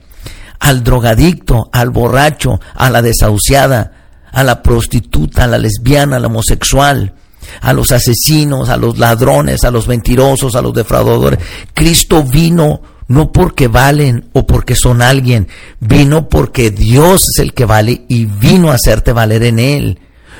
Al 0.60 0.84
drogadicto, 0.84 1.70
al 1.72 1.88
borracho, 1.88 2.60
a 2.74 2.90
la 2.90 3.00
desahuciada, 3.00 3.92
a 4.30 4.44
la 4.44 4.62
prostituta, 4.62 5.44
a 5.44 5.46
la 5.46 5.56
lesbiana, 5.56 6.16
al 6.16 6.26
homosexual, 6.26 7.14
a 7.62 7.72
los 7.72 7.92
asesinos, 7.92 8.68
a 8.68 8.76
los 8.76 8.98
ladrones, 8.98 9.64
a 9.64 9.70
los 9.70 9.88
mentirosos, 9.88 10.54
a 10.54 10.62
los 10.62 10.74
defraudadores. 10.74 11.40
Cristo 11.72 12.22
vino 12.22 12.82
no 13.08 13.32
porque 13.32 13.68
valen 13.68 14.28
o 14.32 14.46
porque 14.46 14.76
son 14.76 15.02
alguien, 15.02 15.48
vino 15.80 16.28
porque 16.28 16.70
Dios 16.70 17.24
es 17.34 17.42
el 17.42 17.54
que 17.54 17.64
vale 17.64 18.04
y 18.08 18.26
vino 18.26 18.70
a 18.70 18.74
hacerte 18.74 19.12
valer 19.12 19.44
en 19.44 19.58
Él. 19.58 19.98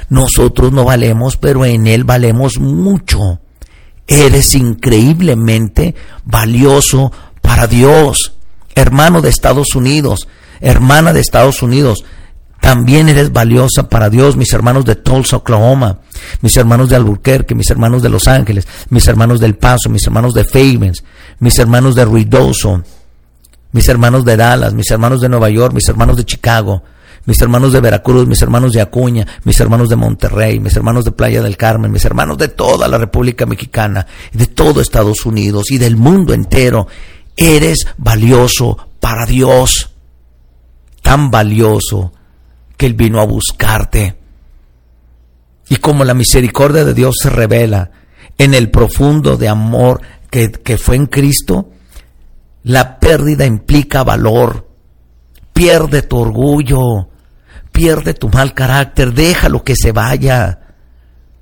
Nosotros 0.09 0.73
no 0.73 0.85
valemos, 0.85 1.37
pero 1.37 1.65
en 1.65 1.87
Él 1.87 2.05
valemos 2.05 2.59
mucho. 2.59 3.41
Eres 4.07 4.55
increíblemente 4.55 5.95
valioso 6.25 7.13
para 7.41 7.67
Dios. 7.67 8.35
Hermano 8.75 9.21
de 9.21 9.29
Estados 9.29 9.75
Unidos, 9.75 10.29
hermana 10.61 11.13
de 11.13 11.21
Estados 11.21 11.63
Unidos, 11.63 12.05
también 12.63 13.09
eres 13.09 13.33
valiosa 13.33 13.89
para 13.89 14.09
Dios, 14.09 14.37
mis 14.37 14.53
hermanos 14.53 14.85
de 14.85 14.95
Tulsa, 14.95 15.39
Oklahoma, 15.39 15.99
mis 16.43 16.57
hermanos 16.57 16.89
de 16.89 16.95
Albuquerque, 16.95 17.57
mis 17.57 17.69
hermanos 17.69 18.03
de 18.03 18.09
Los 18.09 18.29
Ángeles, 18.29 18.69
mis 18.89 19.09
hermanos 19.09 19.41
del 19.41 19.57
Paso, 19.57 19.91
mis 19.91 20.07
hermanos 20.07 20.33
de 20.33 20.45
Favens, 20.45 21.03
mis 21.41 21.59
hermanos 21.59 21.97
de 21.97 22.05
Ruidoso, 22.05 22.85
mis 23.73 23.89
hermanos 23.89 24.25
de 24.25 24.37
Dallas, 24.37 24.75
mis 24.75 24.89
hermanos 24.93 25.21
de 25.21 25.29
Nueva 25.29 25.51
York, 25.51 25.75
mis 25.75 25.89
hermanos 25.89 26.17
de 26.17 26.25
Chicago, 26.25 26.85
mis 27.25 27.41
hermanos 27.41 27.73
de 27.73 27.81
Veracruz, 27.81 28.27
mis 28.27 28.43
hermanos 28.43 28.73
de 28.73 28.81
Acuña, 28.81 29.27
mis 29.45 29.59
hermanos 29.61 29.89
de 29.89 29.97
Monterrey, 29.97 30.59
mis 30.59 30.75
hermanos 30.75 31.05
de 31.05 31.13
Playa 31.13 31.43
del 31.43 31.57
Carmen, 31.57 31.93
mis 31.93 32.05
hermanos 32.05 32.37
de 32.39 32.49
toda 32.49 32.89
la 32.89 32.99
República 32.99 33.47
Mexicana, 33.47 34.07
de 34.33 34.47
todo 34.47 34.81
Estados 34.81 35.25
Unidos 35.25 35.71
y 35.71 35.79
del 35.79 35.97
mundo 35.97 36.35
entero. 36.35 36.89
Eres 37.37 37.87
valioso 37.97 38.77
para 38.99 39.25
Dios, 39.25 39.91
tan 41.01 41.31
valioso 41.31 42.13
que 42.77 42.87
Él 42.87 42.95
vino 42.95 43.21
a 43.21 43.27
buscarte. 43.27 44.17
Y 45.69 45.77
como 45.77 46.05
la 46.05 46.15
misericordia 46.15 46.85
de 46.85 46.95
Dios 46.95 47.17
se 47.23 47.31
revela 47.31 47.91
en 48.37 48.55
el 48.55 48.71
profundo 48.71 49.37
de 49.37 49.49
amor 49.49 50.01
que, 50.29 50.51
que 50.51 50.77
fue 50.77 50.97
en 50.97 51.07
Cristo, 51.07 51.71
la 52.65 52.99
pérdida 52.99 53.47
implica 53.47 54.03
valor. 54.03 54.69
Pierde 55.53 56.03
tu 56.03 56.19
orgullo, 56.19 57.09
pierde 57.73 58.15
tu 58.15 58.29
mal 58.29 58.55
carácter, 58.55 59.13
déjalo 59.13 59.65
que 59.65 59.75
se 59.75 59.93
vaya. 59.93 60.61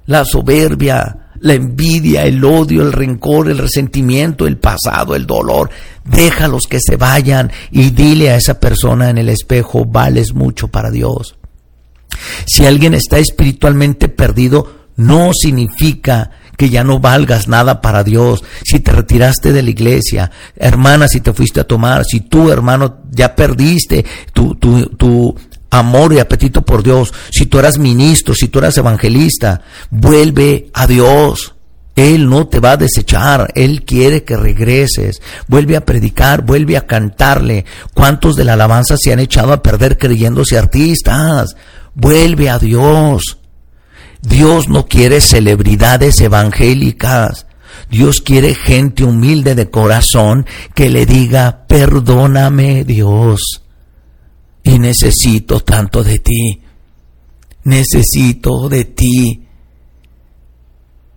La 0.07 0.25
soberbia, 0.25 1.31
la 1.41 1.55
envidia, 1.55 2.25
el 2.25 2.45
odio, 2.45 2.83
el 2.83 2.93
rencor, 2.93 3.49
el 3.49 3.59
resentimiento, 3.59 4.47
el 4.47 4.59
pasado, 4.59 5.15
el 5.15 5.27
dolor. 5.27 5.71
Déjalos 6.05 6.67
que 6.67 6.79
se 6.81 6.97
vayan 6.97 7.51
y 7.71 7.91
dile 7.91 8.31
a 8.31 8.37
esa 8.37 8.59
persona 8.61 9.11
en 9.11 9.19
el 9.19 9.29
espejo, 9.29 9.85
vales 9.85 10.35
mucho 10.35 10.69
para 10.69 10.91
Dios. 10.91 11.37
Si 12.47 12.67
alguien 12.67 12.95
está 12.95 13.19
espiritualmente 13.19 14.09
perdido, 14.09 14.89
no 14.97 15.33
significa 15.33 16.31
que 16.57 16.69
ya 16.69 16.85
no 16.85 17.01
valgas 17.01 17.49
nada 17.49 17.81
para 17.81 18.05
Dios, 18.05 18.45
si 18.65 18.81
te 18.81 18.93
retiraste 18.93 19.51
de 19.51 19.63
la 19.63 19.71
iglesia, 19.71 20.31
hermana, 20.57 21.09
si 21.09 21.23
te 21.23 21.33
fuiste 21.33 21.61
a 21.61 21.67
tomar, 21.67 22.05
si 22.05 22.21
tú, 22.21 22.51
hermano, 22.51 22.99
ya 23.11 23.35
perdiste 23.35 24.05
tu, 24.35 24.57
tu, 24.57 24.85
tu 24.91 25.35
amor 25.71 26.13
y 26.13 26.19
apetito 26.19 26.63
por 26.63 26.83
Dios, 26.83 27.13
si 27.31 27.47
tú 27.47 27.59
eras 27.59 27.79
ministro, 27.79 28.35
si 28.35 28.49
tú 28.49 28.59
eras 28.59 28.77
evangelista, 28.77 29.63
vuelve 29.91 30.71
a 30.75 30.87
Dios. 30.87 31.55
Él 31.97 32.29
no 32.29 32.47
te 32.47 32.61
va 32.61 32.73
a 32.73 32.77
desechar, 32.77 33.53
Él 33.55 33.85
quiere 33.85 34.25
que 34.25 34.37
regreses. 34.37 35.21
Vuelve 35.49 35.77
a 35.77 35.85
predicar, 35.85 36.43
vuelve 36.43 36.77
a 36.77 36.87
cantarle. 36.87 37.65
¿Cuántos 37.95 38.37
de 38.37 38.45
la 38.45 38.55
alabanza 38.55 38.97
se 38.97 39.13
han 39.13 39.19
echado 39.21 39.53
a 39.53 39.63
perder 39.63 39.99
creyéndose 39.99 40.57
artistas? 40.57 41.57
Vuelve 41.95 42.49
a 42.49 42.59
Dios. 42.59 43.39
Dios 44.23 44.69
no 44.69 44.87
quiere 44.87 45.21
celebridades 45.21 46.21
evangélicas. 46.21 47.47
Dios 47.91 48.21
quiere 48.21 48.55
gente 48.55 49.05
humilde 49.05 49.55
de 49.55 49.69
corazón 49.69 50.47
que 50.75 50.89
le 50.89 51.07
diga, 51.07 51.65
perdóname 51.67 52.85
Dios 52.85 53.63
y 54.63 54.79
necesito 54.79 55.61
tanto 55.61 56.03
de 56.03 56.19
ti. 56.19 56.63
Necesito 57.65 58.69
de 58.69 58.85
ti. 58.85 59.47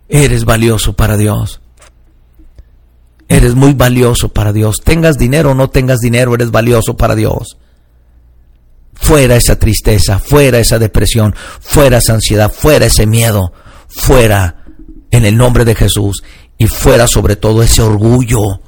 Eres 0.08 0.44
valioso 0.44 0.94
para 0.94 1.16
Dios. 1.16 1.60
Eres 3.28 3.54
muy 3.54 3.72
valioso 3.72 4.28
para 4.28 4.52
Dios. 4.52 4.76
Tengas 4.84 5.16
dinero 5.16 5.52
o 5.52 5.54
no 5.54 5.70
tengas 5.70 6.00
dinero, 6.00 6.34
eres 6.34 6.50
valioso 6.50 6.96
para 6.96 7.14
Dios. 7.14 7.56
Fuera 8.94 9.36
esa 9.36 9.58
tristeza, 9.58 10.18
fuera 10.18 10.58
esa 10.58 10.78
depresión, 10.78 11.34
fuera 11.60 11.98
esa 11.98 12.14
ansiedad, 12.14 12.52
fuera 12.52 12.86
ese 12.86 13.06
miedo, 13.06 13.52
fuera 13.88 14.64
en 15.10 15.24
el 15.24 15.36
nombre 15.36 15.64
de 15.64 15.74
Jesús 15.74 16.22
y 16.58 16.66
fuera 16.66 17.08
sobre 17.08 17.36
todo 17.36 17.62
ese 17.62 17.82
orgullo. 17.82 18.60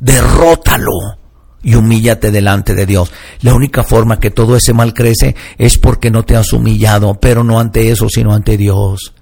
Derrótalo 0.00 1.19
y 1.62 1.74
humíllate 1.74 2.30
delante 2.30 2.74
de 2.74 2.86
Dios. 2.86 3.12
La 3.42 3.54
única 3.54 3.84
forma 3.84 4.18
que 4.18 4.30
todo 4.30 4.56
ese 4.56 4.72
mal 4.72 4.94
crece 4.94 5.34
es 5.58 5.78
porque 5.78 6.10
no 6.10 6.24
te 6.24 6.36
has 6.36 6.52
humillado, 6.52 7.18
pero 7.20 7.44
no 7.44 7.60
ante 7.60 7.90
eso, 7.90 8.08
sino 8.08 8.34
ante 8.34 8.56
Dios. 8.56 9.14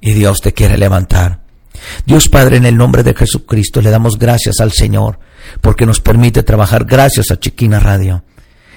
Y 0.00 0.12
Dios 0.12 0.40
te 0.40 0.52
quiere 0.52 0.78
levantar. 0.78 1.40
Dios 2.06 2.28
Padre, 2.28 2.58
en 2.58 2.66
el 2.66 2.76
nombre 2.76 3.02
de 3.02 3.14
Jesucristo, 3.14 3.80
le 3.80 3.90
damos 3.90 4.18
gracias 4.18 4.60
al 4.60 4.72
Señor 4.72 5.18
porque 5.60 5.86
nos 5.86 6.00
permite 6.00 6.42
trabajar. 6.42 6.84
Gracias 6.84 7.30
a 7.30 7.38
Chiquina 7.38 7.80
Radio. 7.80 8.24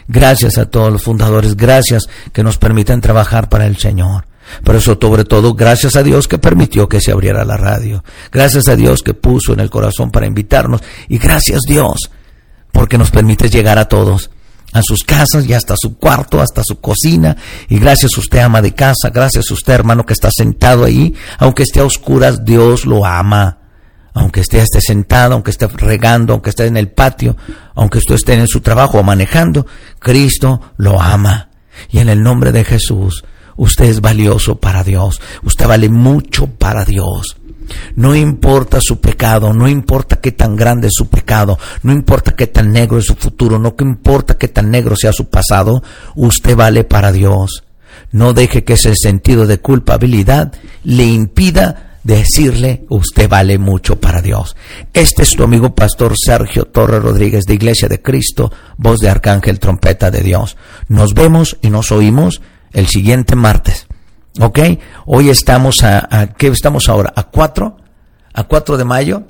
Gracias 0.07 0.57
a 0.57 0.69
todos 0.69 0.91
los 0.91 1.03
fundadores. 1.03 1.55
Gracias 1.55 2.07
que 2.31 2.43
nos 2.43 2.57
permiten 2.57 3.01
trabajar 3.01 3.49
para 3.49 3.65
el 3.65 3.77
Señor. 3.77 4.27
Por 4.63 4.75
eso, 4.75 4.97
sobre 4.99 5.25
todo, 5.25 5.55
gracias 5.55 5.95
a 5.95 6.03
Dios 6.03 6.27
que 6.27 6.37
permitió 6.37 6.87
que 6.87 7.01
se 7.01 7.11
abriera 7.11 7.43
la 7.43 7.57
radio. 7.57 8.03
Gracias 8.31 8.67
a 8.67 8.75
Dios 8.75 9.01
que 9.01 9.15
puso 9.15 9.53
en 9.53 9.59
el 9.59 9.71
corazón 9.71 10.11
para 10.11 10.27
invitarnos. 10.27 10.81
Y 11.07 11.17
gracias 11.17 11.61
Dios 11.67 12.11
porque 12.75 12.97
nos 12.97 13.09
permite 13.09 13.49
llegar 13.49 13.79
a 13.79 13.85
todos, 13.85 14.29
a 14.73 14.81
sus 14.83 15.05
casas 15.05 15.45
y 15.47 15.53
hasta 15.53 15.75
su 15.77 15.97
cuarto, 15.97 16.41
hasta 16.41 16.61
su 16.61 16.81
cocina. 16.81 17.37
Y 17.69 17.79
gracias 17.79 18.11
a 18.17 18.19
usted, 18.19 18.39
ama 18.39 18.61
de 18.61 18.73
casa, 18.73 19.11
gracias 19.13 19.45
a 19.49 19.53
usted, 19.53 19.73
hermano, 19.73 20.05
que 20.05 20.11
está 20.11 20.29
sentado 20.29 20.83
ahí, 20.83 21.13
aunque 21.39 21.63
esté 21.63 21.79
a 21.79 21.85
oscuras, 21.85 22.43
Dios 22.43 22.85
lo 22.85 23.05
ama. 23.05 23.59
Aunque 24.13 24.41
esté, 24.41 24.61
sentado, 24.81 25.35
aunque 25.35 25.51
esté 25.51 25.67
regando, 25.67 26.33
aunque 26.33 26.49
esté 26.49 26.65
en 26.65 26.75
el 26.75 26.89
patio, 26.89 27.37
aunque 27.75 27.99
usted 27.99 28.15
esté 28.15 28.33
en 28.33 28.47
su 28.47 28.59
trabajo 28.59 28.99
o 28.99 29.03
manejando, 29.03 29.65
Cristo 29.99 30.59
lo 30.75 31.01
ama. 31.01 31.51
Y 31.89 31.99
en 31.99 32.09
el 32.09 32.21
nombre 32.21 32.51
de 32.51 32.65
Jesús, 32.65 33.23
usted 33.55 33.85
es 33.85 34.01
valioso 34.01 34.57
para 34.57 34.83
Dios. 34.83 35.21
Usted 35.43 35.65
vale 35.65 35.87
mucho 35.87 36.47
para 36.47 36.83
Dios. 36.83 37.37
No 37.95 38.15
importa 38.15 38.79
su 38.81 38.99
pecado, 38.99 39.53
no 39.53 39.67
importa 39.67 40.17
qué 40.17 40.31
tan 40.31 40.55
grande 40.55 40.87
es 40.87 40.93
su 40.95 41.07
pecado, 41.07 41.57
no 41.83 41.91
importa 41.91 42.35
qué 42.35 42.47
tan 42.47 42.71
negro 42.71 42.97
es 42.97 43.05
su 43.05 43.15
futuro, 43.15 43.59
no 43.59 43.75
importa 43.79 44.37
qué 44.37 44.47
tan 44.47 44.71
negro 44.71 44.95
sea 44.95 45.13
su 45.13 45.29
pasado, 45.29 45.83
usted 46.15 46.55
vale 46.55 46.83
para 46.83 47.11
Dios. 47.11 47.63
No 48.11 48.33
deje 48.33 48.63
que 48.63 48.73
ese 48.73 48.93
sentido 48.95 49.47
de 49.47 49.59
culpabilidad 49.59 50.53
le 50.83 51.05
impida 51.05 51.99
decirle 52.05 52.85
usted 52.89 53.27
vale 53.27 53.57
mucho 53.57 53.99
para 53.99 54.21
Dios. 54.21 54.55
Este 54.93 55.23
es 55.23 55.31
tu 55.31 55.43
amigo 55.43 55.73
pastor 55.73 56.13
Sergio 56.17 56.65
Torres 56.65 57.01
Rodríguez 57.01 57.45
de 57.45 57.55
Iglesia 57.55 57.89
de 57.89 58.01
Cristo, 58.01 58.51
voz 58.77 58.99
de 58.99 59.09
Arcángel, 59.09 59.59
trompeta 59.59 60.11
de 60.11 60.21
Dios. 60.21 60.55
Nos 60.87 61.13
vemos 61.13 61.57
y 61.61 61.69
nos 61.71 61.91
oímos 61.91 62.41
el 62.73 62.87
siguiente 62.87 63.35
martes. 63.35 63.87
¿Ok? 64.39 64.59
Hoy 65.05 65.29
estamos 65.29 65.83
a, 65.83 66.33
¿qué 66.37 66.47
estamos 66.47 66.89
ahora? 66.89 67.13
¿A 67.15 67.23
4? 67.23 67.77
¿A 68.33 68.43
4 68.43 68.77
de 68.77 68.83
mayo? 68.83 69.23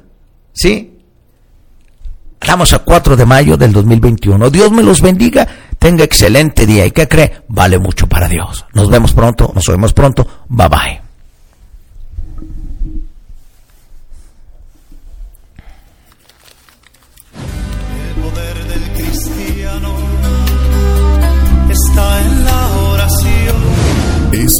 ¿Sí? 0.53 0.99
Estamos 2.41 2.73
a 2.73 2.79
4 2.79 3.15
de 3.15 3.25
mayo 3.25 3.57
del 3.57 3.71
2021. 3.71 4.49
Dios 4.49 4.71
me 4.71 4.83
los 4.83 5.01
bendiga. 5.01 5.47
Tenga 5.79 6.03
excelente 6.03 6.65
día. 6.65 6.85
¿Y 6.85 6.91
qué 6.91 7.07
cree? 7.07 7.43
Vale 7.47 7.79
mucho 7.79 8.07
para 8.07 8.27
Dios. 8.27 8.65
Nos 8.73 8.89
vemos 8.89 9.13
pronto. 9.13 9.51
Nos 9.53 9.67
vemos 9.67 9.93
pronto. 9.93 10.27
Bye 10.49 10.69
bye. 10.69 11.04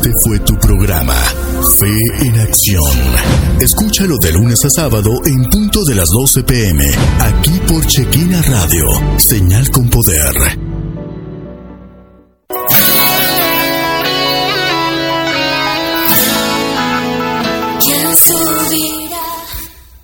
Este 0.05 0.21
fue 0.21 0.39
tu 0.41 0.53
programa, 0.59 1.15
Fe 1.79 2.27
en 2.27 2.39
Acción. 2.39 2.93
Escúchalo 3.59 4.17
de 4.21 4.33
lunes 4.33 4.63
a 4.63 4.69
sábado 4.69 5.09
en 5.25 5.45
punto 5.49 5.83
de 5.83 5.95
las 5.95 6.09
12 6.09 6.43
pm, 6.43 6.85
aquí 7.21 7.59
por 7.67 7.83
Chequina 7.87 8.39
Radio, 8.43 8.85
señal 9.17 9.67
con 9.71 9.89
poder. 9.89 10.35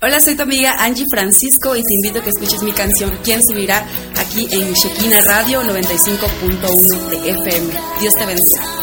Hola, 0.04 0.20
soy 0.20 0.34
tu 0.34 0.42
amiga 0.42 0.74
Angie 0.80 1.04
Francisco 1.08 1.76
y 1.76 1.80
te 1.80 1.94
invito 1.94 2.18
a 2.18 2.24
que 2.24 2.30
escuches 2.30 2.60
mi 2.64 2.72
canción 2.72 3.16
¿Quién 3.22 3.40
subirá? 3.40 3.86
aquí 4.16 4.48
en 4.50 4.74
Chequina 4.74 5.20
Radio 5.20 5.62
95.1 5.62 7.08
de 7.08 7.30
FM. 7.30 7.72
Dios 8.00 8.14
te 8.16 8.26
bendiga. 8.26 8.81